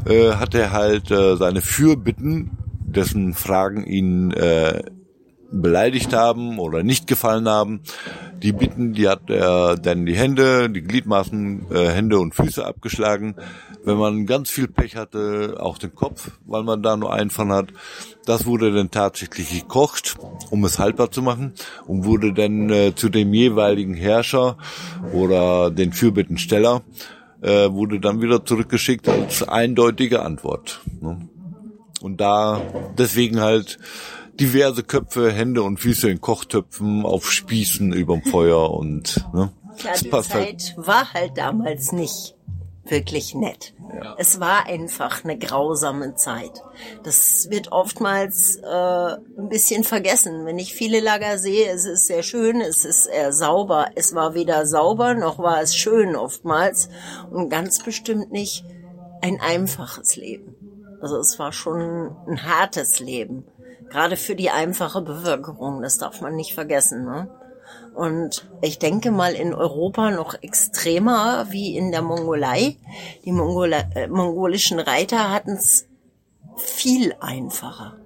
äh, 0.07 0.32
hat 0.32 0.55
er 0.55 0.72
halt 0.72 1.11
äh, 1.11 1.36
seine 1.36 1.61
Fürbitten, 1.61 2.59
dessen 2.80 3.34
Fragen 3.34 3.84
ihn 3.84 4.32
äh, 4.32 4.82
beleidigt 5.53 6.12
haben 6.12 6.59
oder 6.59 6.82
nicht 6.82 7.07
gefallen 7.07 7.48
haben. 7.48 7.80
Die 8.42 8.53
Bitten, 8.53 8.92
die 8.92 9.09
hat 9.09 9.28
er 9.28 9.76
dann 9.76 10.07
die 10.07 10.14
Hände, 10.14 10.70
die 10.70 10.82
Gliedmaßen, 10.82 11.66
äh, 11.70 11.88
Hände 11.88 12.18
und 12.18 12.34
Füße 12.34 12.64
abgeschlagen, 12.64 13.34
Wenn 13.82 13.96
man 13.96 14.26
ganz 14.26 14.51
viel 14.51 14.68
Pech 14.68 14.96
hatte, 14.96 15.57
auch 15.59 15.78
den 15.78 15.94
Kopf, 15.94 16.32
weil 16.46 16.62
man 16.62 16.82
da 16.82 16.96
nur 16.96 17.14
einen 17.14 17.30
von 17.30 17.51
hat. 17.51 17.68
Das 18.26 18.44
wurde 18.44 18.72
dann 18.72 18.90
tatsächlich 18.90 19.59
gekocht, 19.59 20.16
um 20.51 20.64
es 20.66 20.78
haltbar 20.78 21.11
zu 21.11 21.22
machen 21.22 21.55
und 21.86 22.05
wurde 22.05 22.34
dann 22.34 22.68
äh, 22.68 22.94
zu 22.94 23.09
dem 23.09 23.32
jeweiligen 23.32 23.94
Herrscher 23.94 24.59
oder 25.14 25.70
den 25.70 25.94
Fürbittensteller 25.94 26.82
äh, 27.42 27.70
wurde 27.70 28.01
dann 28.01 28.20
wieder 28.20 28.44
zurückgeschickt 28.44 29.09
als 29.09 29.42
eindeutige 29.42 30.22
Antwort. 30.22 30.80
Ne? 31.01 31.28
Und 32.03 32.20
da 32.20 32.61
deswegen 32.98 33.40
halt 33.40 33.78
diverse 34.41 34.82
Köpfe, 34.82 35.32
Hände 35.32 35.62
und 35.62 35.78
Füße 35.78 36.11
in 36.11 36.20
Kochtöpfen, 36.20 37.05
auf 37.05 37.30
Spießen 37.30 37.93
überm 37.93 38.22
Feuer 38.22 38.70
und 38.70 39.24
ne? 39.32 39.53
Das 39.84 40.01
die 40.01 40.09
passt 40.09 40.30
Zeit 40.30 40.74
halt. 40.76 40.86
war 40.86 41.12
halt 41.12 41.38
damals 41.38 41.93
nicht 41.93 42.34
wirklich 42.84 43.34
nett. 43.34 43.74
Es 44.18 44.41
war 44.41 44.66
einfach 44.66 45.24
eine 45.24 45.38
grausame 45.38 46.14
Zeit. 46.14 46.62
Das 47.03 47.49
wird 47.51 47.72
oftmals 47.72 48.57
äh, 48.57 48.66
ein 48.66 49.49
bisschen 49.49 49.84
vergessen. 49.84 50.47
Wenn 50.47 50.59
ich 50.59 50.74
viele 50.74 51.01
Lager 51.01 51.38
sehe, 51.38 51.70
es 51.70 51.84
ist 51.84 52.07
sehr 52.07 52.22
schön, 52.22 52.61
es 52.61 52.84
ist 52.84 53.07
eher 53.07 53.32
sauber. 53.32 53.88
Es 53.95 54.14
war 54.14 54.34
weder 54.34 54.66
sauber 54.66 55.14
noch 55.14 55.38
war 55.38 55.61
es 55.61 55.76
schön 55.76 56.16
oftmals 56.16 56.88
und 57.30 57.49
ganz 57.49 57.82
bestimmt 57.82 58.32
nicht 58.32 58.64
ein 59.22 59.41
einfaches 59.41 60.16
Leben. 60.16 60.57
Also 61.01 61.16
es 61.18 61.38
war 61.38 61.53
schon 61.53 62.16
ein 62.26 62.45
hartes 62.45 63.01
Leben. 63.01 63.45
Gerade 63.91 64.16
für 64.16 64.36
die 64.36 64.51
einfache 64.51 65.03
Bevölkerung, 65.03 65.82
das 65.82 65.99
darf 65.99 66.20
man 66.20 66.36
nicht 66.36 66.55
vergessen. 66.55 67.05
Ne? 67.05 67.28
Und 67.95 68.49
ich 68.62 68.78
denke 68.78 69.11
mal 69.11 69.34
in 69.34 69.53
Europa 69.53 70.11
noch 70.11 70.34
extremer 70.43 71.47
wie 71.51 71.76
in 71.76 71.91
der 71.91 72.03
Mongolei. 72.03 72.76
Die 73.24 73.32
Mongola 73.32 73.78
äh, 73.95 74.07
mongolischen 74.07 74.78
Reiter 74.78 75.30
hatten 75.30 75.53
es 75.53 75.88
viel 76.57 77.14
einfacher. 77.20 77.97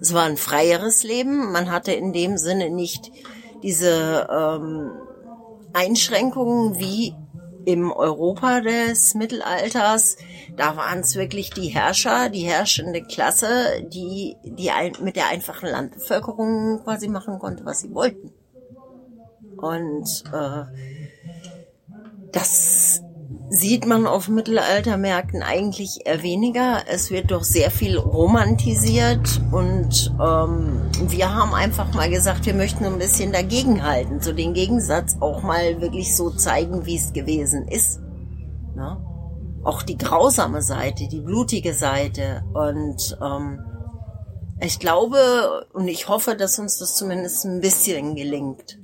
Es 0.00 0.14
war 0.14 0.24
ein 0.24 0.38
freieres 0.38 1.02
Leben. 1.02 1.52
Man 1.52 1.70
hatte 1.70 1.92
in 1.92 2.12
dem 2.12 2.38
Sinne 2.38 2.70
nicht 2.70 3.12
diese 3.62 4.28
ähm, 4.30 4.92
Einschränkungen 5.74 6.78
wie 6.78 7.14
im 7.64 7.92
Europa 7.92 8.60
des 8.60 9.14
Mittelalters. 9.14 10.16
Da 10.56 10.76
waren 10.76 11.00
es 11.00 11.16
wirklich 11.16 11.50
die 11.50 11.68
Herrscher, 11.68 12.28
die 12.28 12.42
herrschende 12.42 13.02
Klasse, 13.02 13.82
die, 13.88 14.36
die 14.44 14.70
ein, 14.70 14.92
mit 15.00 15.16
der 15.16 15.28
einfachen 15.28 15.68
Landbevölkerung 15.68 16.82
quasi 16.84 17.08
machen 17.08 17.38
konnte, 17.38 17.64
was 17.64 17.80
sie 17.80 17.94
wollten. 17.94 18.32
Und 19.56 20.24
äh, 20.32 20.64
das 22.32 23.02
sieht 23.50 23.84
man 23.84 24.06
auf 24.06 24.28
Mittelaltermärkten 24.28 25.42
eigentlich 25.42 26.06
eher 26.06 26.22
weniger. 26.22 26.84
Es 26.86 27.10
wird 27.10 27.32
doch 27.32 27.42
sehr 27.42 27.72
viel 27.72 27.98
romantisiert 27.98 29.40
und 29.50 30.14
ähm, 30.22 30.80
wir 31.08 31.34
haben 31.34 31.52
einfach 31.52 31.92
mal 31.92 32.08
gesagt, 32.08 32.46
wir 32.46 32.54
möchten 32.54 32.84
ein 32.84 32.98
bisschen 32.98 33.32
dagegenhalten, 33.32 34.20
so 34.20 34.32
den 34.32 34.54
Gegensatz 34.54 35.16
auch 35.18 35.42
mal 35.42 35.80
wirklich 35.80 36.16
so 36.16 36.30
zeigen, 36.30 36.86
wie 36.86 36.96
es 36.96 37.12
gewesen 37.12 37.66
ist. 37.66 38.00
Ne? 38.76 39.04
Auch 39.64 39.82
die 39.82 39.98
grausame 39.98 40.62
Seite, 40.62 41.08
die 41.08 41.20
blutige 41.20 41.74
Seite 41.74 42.44
und 42.54 43.18
ähm, 43.20 43.58
ich 44.60 44.78
glaube 44.78 45.66
und 45.72 45.88
ich 45.88 46.08
hoffe, 46.08 46.36
dass 46.36 46.60
uns 46.60 46.78
das 46.78 46.94
zumindest 46.94 47.44
ein 47.46 47.60
bisschen 47.60 48.14
gelingt. 48.14 48.78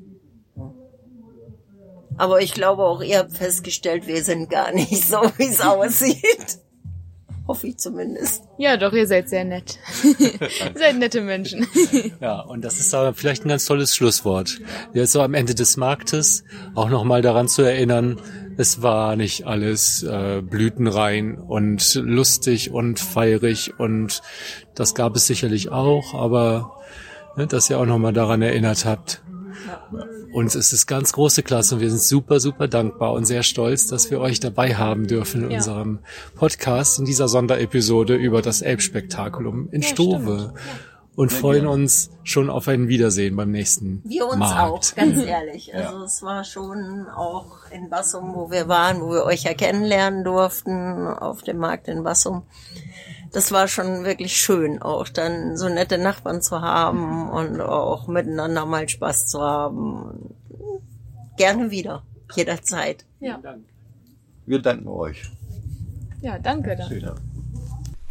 Aber 2.19 2.41
ich 2.41 2.55
glaube 2.55 2.83
auch, 2.83 3.03
ihr 3.03 3.19
habt 3.19 3.37
festgestellt, 3.37 4.07
wir 4.07 4.23
sind 4.23 4.51
gar 4.51 4.73
nicht 4.73 5.07
so, 5.07 5.19
wie 5.37 5.49
es 5.49 5.61
aussieht. 5.63 6.61
Hoffe 7.49 7.69
ich 7.69 7.79
zumindest. 7.79 8.43
Ja, 8.59 8.77
doch, 8.77 8.93
ihr 8.93 9.07
seid 9.07 9.29
sehr 9.29 9.45
nett. 9.45 9.79
ihr 10.03 10.49
seid 10.75 10.99
nette 10.99 11.21
Menschen. 11.21 11.67
Ja, 12.21 12.41
und 12.41 12.65
das 12.65 12.81
ist 12.81 12.93
aber 12.93 13.15
vielleicht 13.15 13.45
ein 13.45 13.49
ganz 13.49 13.67
tolles 13.67 13.95
Schlusswort. 13.95 14.59
Jetzt 14.95 15.13
so 15.13 15.23
am 15.23 15.35
Ende 15.35 15.55
des 15.55 15.77
Marktes 15.77 16.43
auch 16.75 16.89
nochmal 16.89 17.23
daran 17.23 17.47
zu 17.47 17.63
erinnern, 17.63 18.21
es 18.57 18.83
war 18.83 19.17
nicht 19.17 19.47
alles 19.47 20.03
äh, 20.03 20.43
blütenrein 20.43 21.37
und 21.37 21.95
lustig 21.95 22.71
und 22.71 22.99
feirig 22.99 23.79
und 23.79 24.23
das 24.75 24.95
gab 24.95 25.15
es 25.15 25.27
sicherlich 25.27 25.71
auch, 25.71 26.15
aber 26.15 26.79
ne, 27.37 27.47
dass 27.47 27.69
ihr 27.69 27.79
auch 27.79 27.87
nochmal 27.87 28.15
daran 28.15 28.43
erinnert 28.43 28.87
habt. 28.87 29.23
Uns 30.33 30.55
ist 30.55 30.73
es 30.73 30.87
ganz 30.87 31.13
große 31.13 31.43
Klasse 31.43 31.77
und 31.77 31.81
wir 31.81 31.91
sind 31.91 32.03
super, 32.03 32.41
super 32.41 32.69
dankbar 32.69 33.13
und 33.13 33.25
sehr 33.25 33.43
stolz, 33.43 33.87
dass 33.87 34.11
wir 34.11 34.21
euch 34.21 34.41
dabei 34.41 34.75
haben 34.75 35.07
dürfen 35.07 35.45
in 35.45 35.51
Ja. 35.51 35.57
unserem 35.59 35.99
Podcast, 36.35 36.99
in 36.99 37.05
dieser 37.05 37.29
Sonderepisode 37.29 38.15
über 38.15 38.43
das 38.43 38.63
Elbspektakulum 38.63 39.69
in 39.73 39.83
Ja, 39.83 39.89
Stove. 39.89 40.55
Und 41.15 41.31
Sehr 41.31 41.41
freuen 41.41 41.63
gerne. 41.63 41.71
uns 41.71 42.11
schon 42.25 42.51
auf 42.51 42.69
ein 42.69 42.89
Wiedersehen 42.89 43.37
beim 43.37 43.51
nächsten 43.51 44.03
Wir 44.05 44.27
uns 44.27 44.37
Markt. 44.37 44.61
auch, 44.93 44.95
ganz 44.97 45.17
ehrlich. 45.25 45.75
Also 45.75 46.05
es 46.05 46.23
war 46.23 46.45
schon 46.45 47.07
auch 47.09 47.71
in 47.71 47.89
Bassum, 47.89 48.35
wo 48.35 48.51
wir 48.51 48.69
waren, 48.69 49.01
wo 49.01 49.13
wir 49.13 49.25
euch 49.25 49.45
ja 49.45 49.55
kennenlernen 49.55 50.25
durften, 50.25 51.07
auf 51.09 51.41
dem 51.43 51.57
Markt 51.57 51.89
in 51.89 52.03
Bassum. 52.03 52.43
Das 53.37 53.53
war 53.53 53.69
schon 53.69 54.07
wirklich 54.07 54.35
schön, 54.35 54.81
auch 54.81 55.11
dann 55.11 55.59
so 55.59 55.69
nette 55.69 55.99
Nachbarn 55.99 56.41
zu 56.41 56.63
haben 56.63 57.29
und 57.29 57.61
auch 57.61 58.09
miteinander 58.09 58.65
mal 58.65 58.89
Spaß 58.89 59.27
zu 59.27 59.43
haben. 59.43 60.35
Gerne 61.37 61.71
wieder, 61.71 62.03
jederzeit. 62.35 63.05
Ja. 63.21 63.39
Wir 64.47 64.63
danken 64.63 64.89
euch. 64.89 65.31
Ja, 66.23 66.39
danke. 66.39 66.77
Dann. 66.77 67.15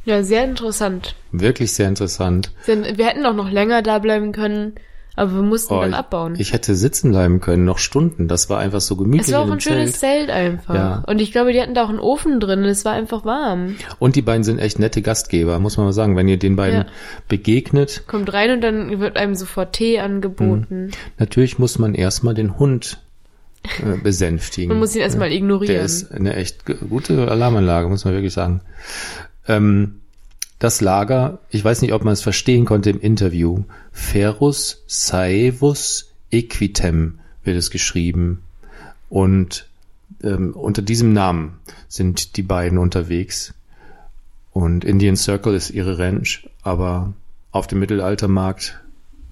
Ja, 0.03 0.21
sehr 0.21 0.43
interessant. 0.43 1.15
Wirklich 1.31 1.73
sehr 1.73 1.87
interessant. 1.87 2.51
Denn 2.67 2.95
Wir 2.95 3.07
hätten 3.07 3.25
auch 3.25 3.33
noch 3.33 3.49
länger 3.49 3.81
da 3.81 3.97
bleiben 3.97 4.31
können, 4.31 4.75
aber 5.15 5.33
wir 5.35 5.41
mussten 5.41 5.73
Oh, 5.73 5.81
dann 5.81 5.91
ich- 5.91 5.95
abbauen. 5.95 6.35
Ich 6.37 6.53
hätte 6.53 6.75
sitzen 6.75 7.11
bleiben 7.11 7.39
können, 7.41 7.65
noch 7.65 7.77
Stunden. 7.77 8.27
Das 8.27 8.49
war 8.49 8.59
einfach 8.59 8.81
so 8.81 8.95
gemütlich 8.95 9.27
es 9.27 9.33
war 9.33 9.41
auch 9.41 9.47
in 9.47 9.53
ein 9.53 9.59
schönes 9.61 9.99
Zelt. 9.99 10.29
Einfach. 10.29 10.75
Ja. 10.75 11.03
Und 11.07 11.21
ich 11.21 11.31
glaube, 11.31 11.53
die 11.53 11.61
hatten 11.61 11.73
da 11.73 11.83
auch 11.85 11.89
einen 11.89 11.99
Ofen 11.99 12.39
drin 12.39 12.59
und 12.59 12.65
es 12.65 12.85
war 12.85 12.93
einfach 12.93 13.25
warm. 13.25 13.75
Und 13.99 14.15
die 14.15 14.21
beiden 14.21 14.43
sind 14.43 14.59
echt 14.59 14.79
nette 14.79 15.01
Gastgeber, 15.01 15.59
muss 15.59 15.77
man 15.77 15.85
mal 15.85 15.93
sagen. 15.93 16.15
Wenn 16.15 16.27
ihr 16.27 16.37
den 16.37 16.55
beiden 16.55 16.81
Ja. 16.81 16.85
begegnet, 17.27 18.03
Kommt 18.07 18.31
rein 18.33 18.51
und 18.51 18.61
dann 18.61 18.99
wird 18.99 19.17
einem 19.17 19.35
sofort 19.35 19.73
Tee 19.73 19.99
angeboten. 19.99 20.91
natürlich 21.17 21.59
muss 21.59 21.79
man 21.79 21.95
erstmal 21.95 22.33
den 22.33 22.57
Hund 22.59 22.99
äh, 23.63 23.97
besänftigen. 24.03 24.69
Man 24.69 24.79
muss 24.79 24.95
ihn 24.95 25.01
erstmal 25.01 25.31
ignorieren. 25.31 25.73
Der 25.75 25.83
ist 25.83 26.11
eine 26.11 26.35
echt 26.35 26.65
gute 26.89 27.29
Alarmanlage, 27.31 27.87
muss 27.89 28.05
man 28.05 28.13
wirklich 28.13 28.33
sagen. 28.33 28.61
Ähm, 29.47 30.01
das 30.59 30.81
Lager, 30.81 31.39
ich 31.49 31.63
weiß 31.63 31.81
nicht, 31.81 31.93
ob 31.93 32.03
man 32.03 32.13
es 32.13 32.21
verstehen 32.21 32.65
konnte 32.65 32.89
im 32.89 33.01
Interview. 33.01 33.63
Ferus 33.91 34.83
Saevus 34.87 36.11
Equitem 36.31 37.19
wird 37.43 37.57
es 37.57 37.71
geschrieben. 37.71 38.41
Und 39.09 39.67
ähm, 40.23 40.53
unter 40.53 40.81
diesem 40.81 41.13
Namen 41.13 41.59
sind 41.87 42.37
die 42.37 42.43
beiden 42.43 42.77
unterwegs. 42.77 43.53
Und 44.51 44.85
Indian 44.85 45.17
Circle 45.17 45.53
ist 45.53 45.69
ihre 45.69 45.99
Ranch, 45.99 46.49
aber 46.63 47.13
auf 47.51 47.67
dem 47.67 47.79
Mittelaltermarkt 47.79 48.79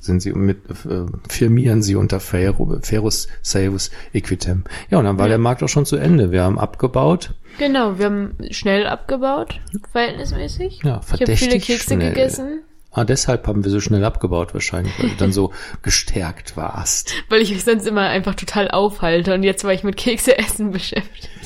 sind 0.03 0.21
sie 0.21 0.33
mit, 0.33 0.57
äh, 0.69 1.05
firmieren 1.29 1.81
sie 1.81 1.95
unter 1.95 2.17
Fer- 2.19 2.81
Ferus 2.85 3.27
Saevus 3.41 3.91
Equitem. 4.13 4.63
Ja, 4.89 4.99
und 4.99 5.05
dann 5.05 5.17
war 5.17 5.25
Ja. 5.25 5.29
der 5.29 5.37
Markt 5.39 5.63
auch 5.63 5.69
schon 5.69 5.85
zu 5.85 5.95
Ende. 5.97 6.31
Wir 6.31 6.43
haben 6.43 6.59
abgebaut. 6.59 7.33
Genau, 7.59 7.97
wir 7.99 8.05
haben 8.07 8.35
schnell 8.51 8.87
abgebaut, 8.87 9.59
verhältnismäßig. 9.91 10.81
Ja, 10.83 11.01
ich 11.03 11.11
habe 11.11 11.25
viele 11.25 11.37
verdächtig 11.37 11.65
Kekse 11.65 11.93
schnell. 11.95 12.09
gegessen, 12.09 12.61
Ah, 12.95 13.05
deshalb 13.05 13.47
haben 13.47 13.63
wir 13.63 13.71
so 13.71 13.79
schnell 13.79 14.03
abgebaut 14.05 14.53
wahrscheinlich, 14.53 14.93
weil 14.99 15.09
du 15.09 15.15
dann 15.15 15.31
so 15.31 15.51
gestärkt 15.81 16.55
warst. 16.57 17.13
weil 17.29 17.41
ich 17.41 17.51
mich 17.51 17.63
sonst 17.63 17.87
immer 17.87 18.01
einfach 18.01 18.35
total 18.35 18.69
aufhalte 18.69 19.33
und 19.33 19.41
jetzt 19.41 19.63
war 19.63 19.73
ich 19.73 19.83
mit 19.83 19.97
Kekse 19.97 20.37
essen 20.37 20.71
beschäftigt. 20.71 21.29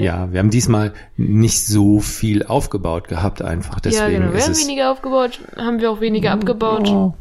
Ja, 0.00 0.32
wir 0.32 0.38
haben 0.38 0.48
diesmal 0.48 0.94
nicht 1.18 1.66
so 1.66 2.00
viel 2.00 2.44
aufgebaut 2.46 3.08
gehabt 3.08 3.42
einfach. 3.42 3.78
Deswegen 3.78 4.02
ja, 4.14 4.18
genau. 4.20 4.30
Wir 4.32 4.38
ist 4.38 4.44
haben 4.46 4.52
es. 4.52 4.62
weniger 4.66 4.90
aufgebaut, 4.90 5.38
haben 5.54 5.80
wir 5.82 5.90
auch 5.90 6.00
weniger 6.00 6.32
abgebaut. 6.32 7.14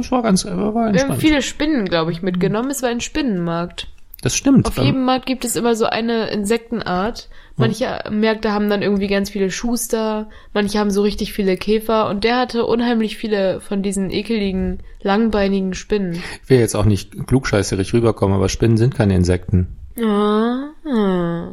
Es 0.00 0.10
war 0.10 0.22
ganz, 0.22 0.44
war 0.44 0.54
Wir 0.54 0.80
haben 0.80 0.88
entspannt. 0.88 1.20
viele 1.20 1.42
Spinnen, 1.42 1.84
glaube 1.84 2.12
ich, 2.12 2.22
mitgenommen. 2.22 2.70
Es 2.70 2.82
war 2.82 2.88
ein 2.88 3.00
Spinnenmarkt. 3.00 3.88
Das 4.22 4.36
stimmt. 4.36 4.66
Auf 4.66 4.78
jedem 4.78 5.04
Markt 5.04 5.26
gibt 5.26 5.44
es 5.44 5.56
immer 5.56 5.74
so 5.74 5.86
eine 5.86 6.30
Insektenart. 6.30 7.28
Manche 7.56 7.98
Märkte 8.10 8.52
haben 8.52 8.70
dann 8.70 8.82
irgendwie 8.82 9.08
ganz 9.08 9.30
viele 9.30 9.50
Schuster, 9.50 10.28
manche 10.54 10.78
haben 10.78 10.90
so 10.90 11.02
richtig 11.02 11.32
viele 11.32 11.56
Käfer 11.56 12.08
und 12.08 12.24
der 12.24 12.38
hatte 12.38 12.64
unheimlich 12.64 13.18
viele 13.18 13.60
von 13.60 13.82
diesen 13.82 14.10
ekeligen, 14.10 14.78
langbeinigen 15.02 15.74
Spinnen. 15.74 16.22
Ich 16.42 16.50
will 16.50 16.58
jetzt 16.58 16.74
auch 16.74 16.86
nicht 16.86 17.26
klugscheißerig 17.26 17.92
rüberkommen, 17.92 18.34
aber 18.34 18.48
Spinnen 18.48 18.78
sind 18.78 18.94
keine 18.94 19.14
Insekten. 19.14 19.76
Ah. 20.02 21.50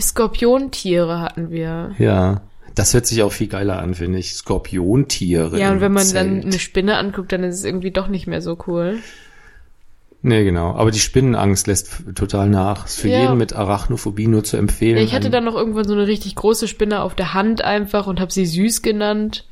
Skorpiontiere 0.00 1.20
hatten 1.20 1.50
wir. 1.50 1.94
Ja. 1.98 2.42
Das 2.76 2.94
hört 2.94 3.06
sich 3.06 3.22
auch 3.24 3.32
viel 3.32 3.48
geiler 3.48 3.78
an, 3.80 3.94
finde 3.94 4.18
ich. 4.18 4.34
Skorpiontiere. 4.34 5.58
Ja, 5.58 5.72
und 5.72 5.80
wenn 5.80 5.92
man 5.92 6.04
Zelt. 6.04 6.16
dann 6.26 6.42
eine 6.44 6.58
Spinne 6.60 6.98
anguckt, 6.98 7.32
dann 7.32 7.42
ist 7.42 7.56
es 7.56 7.64
irgendwie 7.64 7.90
doch 7.90 8.06
nicht 8.06 8.26
mehr 8.28 8.40
so 8.42 8.56
cool. 8.68 8.98
Nee, 10.22 10.44
genau. 10.44 10.74
Aber 10.74 10.90
die 10.90 10.98
Spinnenangst 10.98 11.66
lässt 11.68 12.02
total 12.16 12.48
nach. 12.48 12.86
Ist 12.86 13.00
für 13.00 13.08
Ja. 13.08 13.20
jeden 13.22 13.38
mit 13.38 13.54
Arachnophobie 13.54 14.26
nur 14.26 14.44
zu 14.44 14.56
empfehlen. 14.56 14.96
Ja, 14.98 15.02
ich 15.04 15.14
hatte 15.14 15.30
dann 15.30 15.44
noch 15.44 15.54
irgendwann 15.54 15.86
so 15.86 15.94
eine 15.94 16.06
richtig 16.06 16.34
große 16.34 16.68
Spinne 16.68 17.00
auf 17.02 17.14
der 17.14 17.32
Hand 17.34 17.62
einfach 17.62 18.06
und 18.06 18.20
habe 18.20 18.32
sie 18.32 18.44
süß 18.46 18.82
genannt. 18.82 19.44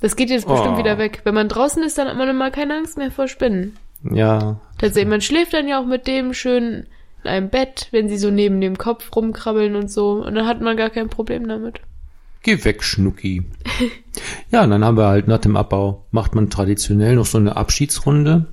Das 0.00 0.16
geht 0.16 0.30
jetzt 0.30 0.46
bestimmt 0.48 0.74
Oh. 0.74 0.78
wieder 0.78 0.98
weg. 0.98 1.20
Wenn 1.24 1.34
man 1.34 1.48
draußen 1.48 1.82
ist, 1.82 1.96
dann 1.96 2.08
hat 2.08 2.16
man 2.16 2.28
immer 2.28 2.50
keine 2.50 2.74
Angst 2.76 2.98
mehr 2.98 3.10
vor 3.10 3.28
Spinnen. 3.28 3.76
Ja, 4.10 4.60
Tatsächlich, 4.78 5.08
man 5.08 5.20
schläft 5.22 5.54
dann 5.54 5.66
ja 5.68 5.80
auch 5.80 5.86
mit 5.86 6.06
dem 6.06 6.34
schön 6.34 6.86
in 7.22 7.30
einem 7.30 7.48
Bett, 7.48 7.88
wenn 7.90 8.08
sie 8.10 8.18
so 8.18 8.30
neben 8.30 8.60
dem 8.60 8.76
Kopf 8.76 9.14
rumkrabbeln 9.16 9.76
und 9.76 9.90
so. 9.90 10.22
Und 10.26 10.34
dann 10.34 10.46
hat 10.46 10.60
man 10.60 10.76
gar 10.76 10.90
kein 10.90 11.08
Problem 11.08 11.48
damit. 11.48 11.80
Geh 12.44 12.64
weg, 12.64 12.84
Schnucki. 12.84 13.42
ja, 14.52 14.62
und 14.62 14.70
dann 14.70 14.84
haben 14.84 14.96
wir 14.96 15.06
halt 15.08 15.26
nach 15.28 15.38
dem 15.38 15.56
Abbau, 15.56 16.04
macht 16.12 16.34
man 16.36 16.50
traditionell 16.50 17.16
noch 17.16 17.26
so 17.26 17.38
eine 17.38 17.56
Abschiedsrunde. 17.56 18.46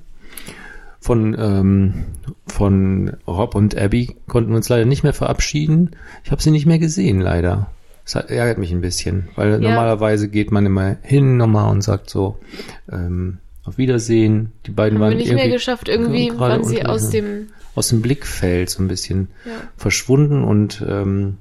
Von, 1.00 1.36
ähm, 1.38 2.04
von 2.46 3.16
Rob 3.26 3.54
und 3.56 3.76
Abby 3.76 4.16
konnten 4.28 4.50
wir 4.50 4.56
uns 4.56 4.68
leider 4.68 4.84
nicht 4.84 5.02
mehr 5.02 5.12
verabschieden. 5.12 5.90
Ich 6.24 6.30
habe 6.30 6.40
sie 6.40 6.52
nicht 6.52 6.64
mehr 6.66 6.78
gesehen, 6.78 7.20
leider. 7.20 7.70
Das 8.04 8.14
hat- 8.14 8.30
ärgert 8.30 8.58
mich 8.58 8.70
ein 8.72 8.80
bisschen, 8.80 9.28
weil 9.34 9.50
Ja. 9.52 9.58
normalerweise 9.58 10.28
geht 10.28 10.52
man 10.52 10.64
immer 10.64 10.96
hin 11.02 11.36
nochmal 11.36 11.70
und 11.72 11.82
sagt 11.82 12.08
so, 12.08 12.38
ähm, 12.90 13.38
auf 13.64 13.78
Wiedersehen. 13.78 14.52
Die 14.66 14.70
beiden 14.70 14.98
Haben 14.98 15.02
waren 15.02 15.10
wir 15.10 15.16
nicht 15.18 15.28
mehr 15.28 15.38
irgendwie 15.38 15.52
geschafft. 15.56 15.88
Irgendwie 15.88 16.32
waren 16.38 16.64
sie 16.64 16.84
aus 16.84 17.10
dem... 17.10 17.48
aus 17.74 17.88
dem 17.88 18.00
Blickfeld 18.00 18.70
so 18.70 18.82
ein 18.82 18.88
bisschen 18.88 19.28
Ja. 19.44 19.52
verschwunden 19.76 20.44
und 20.44 20.84
ähm, 20.88 21.38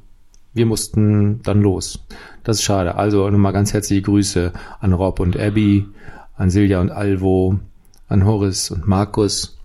wir 0.54 0.66
mussten 0.66 1.42
dann 1.44 1.62
los. 1.62 2.04
Das 2.44 2.58
ist 2.58 2.64
schade. 2.64 2.96
Also 2.96 3.30
nochmal 3.30 3.54
ganz 3.54 3.74
herzliche 3.74 4.02
Grüße 4.02 4.52
an 4.80 4.94
Rob 4.94 5.20
und 5.20 5.38
Abby, 5.38 5.88
an 6.36 6.50
Silja 6.50 6.82
und 6.82 6.92
Alvo, 6.92 7.60
an 8.08 8.26
Horace 8.26 8.72
und 8.72 8.88
Markus. 8.88 9.58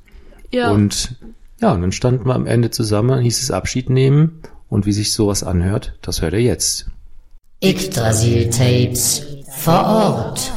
Ja. 0.51 0.71
Und 0.71 1.17
ja, 1.59 1.73
und 1.73 1.81
dann 1.81 1.93
standen 1.93 2.27
wir 2.27 2.35
am 2.35 2.47
Ende 2.47 2.71
zusammen, 2.71 3.21
hieß 3.21 3.43
es 3.43 3.51
Abschied 3.51 3.89
nehmen 3.89 4.43
und 4.69 4.85
wie 4.85 4.93
sich 4.93 5.13
sowas 5.13 5.43
anhört, 5.43 5.95
das 6.03 6.21
hört 6.21 6.35
ihr 6.35 6.43
jetzt. 6.43 6.91
Yggdrasil-Tapes 7.63 9.27
vor 9.57 9.85
Ort. 9.87 10.53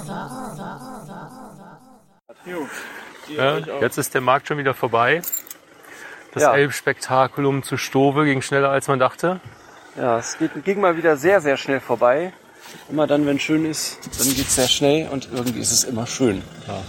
Ja, 3.35 3.59
jetzt 3.79 3.97
ist 3.97 4.13
der 4.13 4.21
Markt 4.21 4.47
schon 4.47 4.57
wieder 4.57 4.73
vorbei. 4.73 5.21
Das 6.33 6.43
Ja. 6.43 6.55
Elbspektakulum 6.55 7.63
zu 7.63 7.77
Stove 7.77 8.25
ging 8.25 8.41
schneller 8.41 8.69
als 8.69 8.87
man 8.87 8.99
dachte. 8.99 9.39
Ja, 9.95 10.19
es 10.19 10.37
geht, 10.37 10.63
ging 10.63 10.79
mal 10.79 10.97
wieder 10.97 11.17
sehr, 11.17 11.41
sehr 11.41 11.57
schnell 11.57 11.79
vorbei. 11.79 12.33
Immer 12.89 13.07
dann, 13.07 13.25
wenn 13.25 13.39
schön 13.39 13.65
ist, 13.65 13.97
dann 14.17 14.27
geht's 14.35 14.55
sehr 14.55 14.67
schnell 14.67 15.07
und 15.09 15.29
irgendwie 15.33 15.59
ist 15.59 15.71
es 15.71 15.83
immer 15.83 16.05
schön. 16.05 16.41
Ja. 16.67 16.81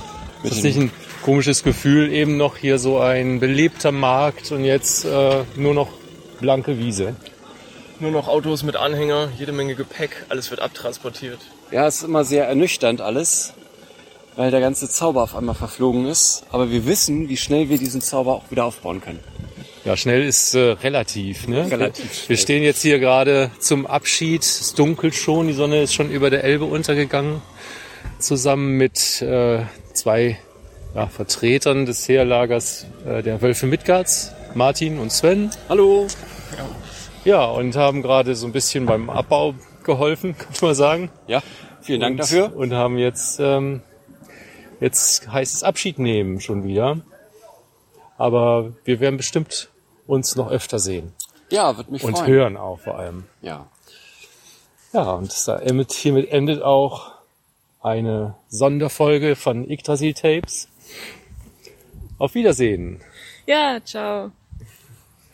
Ist 0.43 0.57
das 0.57 0.63
nicht 0.63 0.79
ein 0.79 0.91
komisches 1.23 1.63
Gefühl, 1.63 2.13
eben 2.13 2.37
noch 2.37 2.57
hier 2.57 2.79
so 2.79 2.99
ein 2.99 3.41
belebter 3.41 3.93
Markt 3.93 4.53
und 4.53 4.65
jetzt 4.65 5.05
äh, 5.05 5.45
nur 5.57 5.75
noch 5.75 5.89
blanke 6.41 6.79
Wiese? 6.79 7.15
Nur 7.99 8.11
noch 8.11 8.29
Autos 8.29 8.63
mit 8.63 8.77
Anhänger, 8.77 9.29
jede 9.39 9.53
Menge 9.53 9.75
Gepäck, 9.75 10.25
alles 10.31 10.51
wird 10.51 10.61
abtransportiert. 10.61 11.41
Ja, 11.71 11.87
es 11.87 11.97
ist 11.97 12.05
immer 12.05 12.25
sehr 12.25 12.47
ernüchternd 12.47 13.03
alles, 13.03 13.53
weil 14.37 14.51
der 14.51 14.61
ganze 14.61 14.89
Zauber 14.89 15.23
auf 15.23 15.37
einmal 15.37 15.55
verflogen 15.55 16.07
ist. 16.07 16.45
Aber 16.51 16.71
wir 16.71 16.87
wissen, 16.87 17.29
wie 17.29 17.37
schnell 17.37 17.69
wir 17.69 17.77
diesen 17.77 18.01
Zauber 18.01 18.33
auch 18.35 18.51
wieder 18.51 18.65
aufbauen 18.65 19.03
können. 19.03 19.21
Ja, 19.85 19.97
schnell 19.97 20.25
ist 20.25 20.55
äh, 20.55 20.73
relativ. 20.73 21.49
Ne? 21.49 21.71
Relativ 21.71 22.29
Wir 22.29 22.37
schnell. 22.37 22.39
stehen 22.39 22.63
jetzt 22.63 22.83
hier 22.83 22.99
gerade 22.99 23.51
zum 23.61 23.87
Abschied. 23.87 24.43
Es 24.43 24.75
dunkelt 24.75 25.15
schon, 25.15 25.47
die 25.47 25.55
Sonne 25.55 25.83
ist 25.83 25.95
schon 25.95 26.11
über 26.11 26.29
der 26.29 26.45
Elbe 26.45 26.67
untergegangen. 26.67 27.41
Zusammen 28.19 28.77
mit 28.77 29.23
äh, 29.23 29.63
zwei 29.95 30.39
ja, 30.95 31.07
Vertretern 31.07 31.87
des 31.87 32.07
Heerlagers 32.09 32.87
äh, 33.07 33.23
der 33.23 33.41
Wölfe 33.41 33.67
Midgards, 33.67 34.33
Martin 34.55 34.99
und 34.99 35.13
Sven. 35.13 35.51
Hallo. 35.71 36.07
Ja, 37.25 37.45
und 37.47 37.75
haben 37.77 38.03
gerade 38.03 38.35
so 38.35 38.47
ein 38.47 38.53
bisschen 38.53 38.85
beim 38.85 39.09
Abbau 39.09 39.55
geholfen, 39.85 40.37
könnte 40.39 40.65
man 40.65 40.75
sagen. 40.75 41.11
Ja, 41.27 41.43
vielen 41.81 42.01
Dank 42.01 42.13
und, 42.13 42.21
dafür. 42.21 42.55
Und 42.55 42.75
haben 42.75 42.99
jetzt, 42.99 43.41
ähm, 43.41 43.81
jetzt 44.81 45.31
heißt 45.33 45.55
es 45.55 45.63
Abschied 45.63 45.99
nehmen 45.99 46.41
schon 46.41 46.65
wieder. 46.65 46.99
Aber 48.19 48.75
wir 48.85 49.01
werden 49.01 49.17
bestimmt 49.17 49.70
uns 50.11 50.37
noch 50.37 50.51
öfter 50.51 50.79
sehen. 50.79 51.13
Ja, 51.51 51.77
wird 51.77 51.91
mich 51.91 52.05
Und 52.05 52.19
freuen. 52.19 52.31
hören 52.31 52.57
auch 52.57 52.81
vor 52.81 52.99
allem. 52.99 53.25
Ja. 53.43 53.67
Ja, 54.93 55.13
und 55.13 55.33
endet, 55.49 55.93
hiermit 55.93 56.31
endet 56.31 56.63
auch 56.63 57.13
eine 57.81 58.35
Sonderfolge 58.49 59.37
von 59.37 59.69
Yggdrasil 59.69 60.15
Tapes. 60.15 60.69
Auf 62.19 62.35
Wiedersehen. 62.35 63.01
Ja, 63.47 63.79
ciao. 63.85 64.33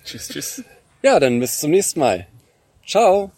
Tschüss, 0.04 0.28
tschüss. 0.28 0.64
Ja, 1.02 1.18
dann 1.18 1.40
bis 1.40 1.58
zum 1.58 1.70
nächsten 1.70 2.00
Mal. 2.00 2.26
Ciao. 2.86 3.30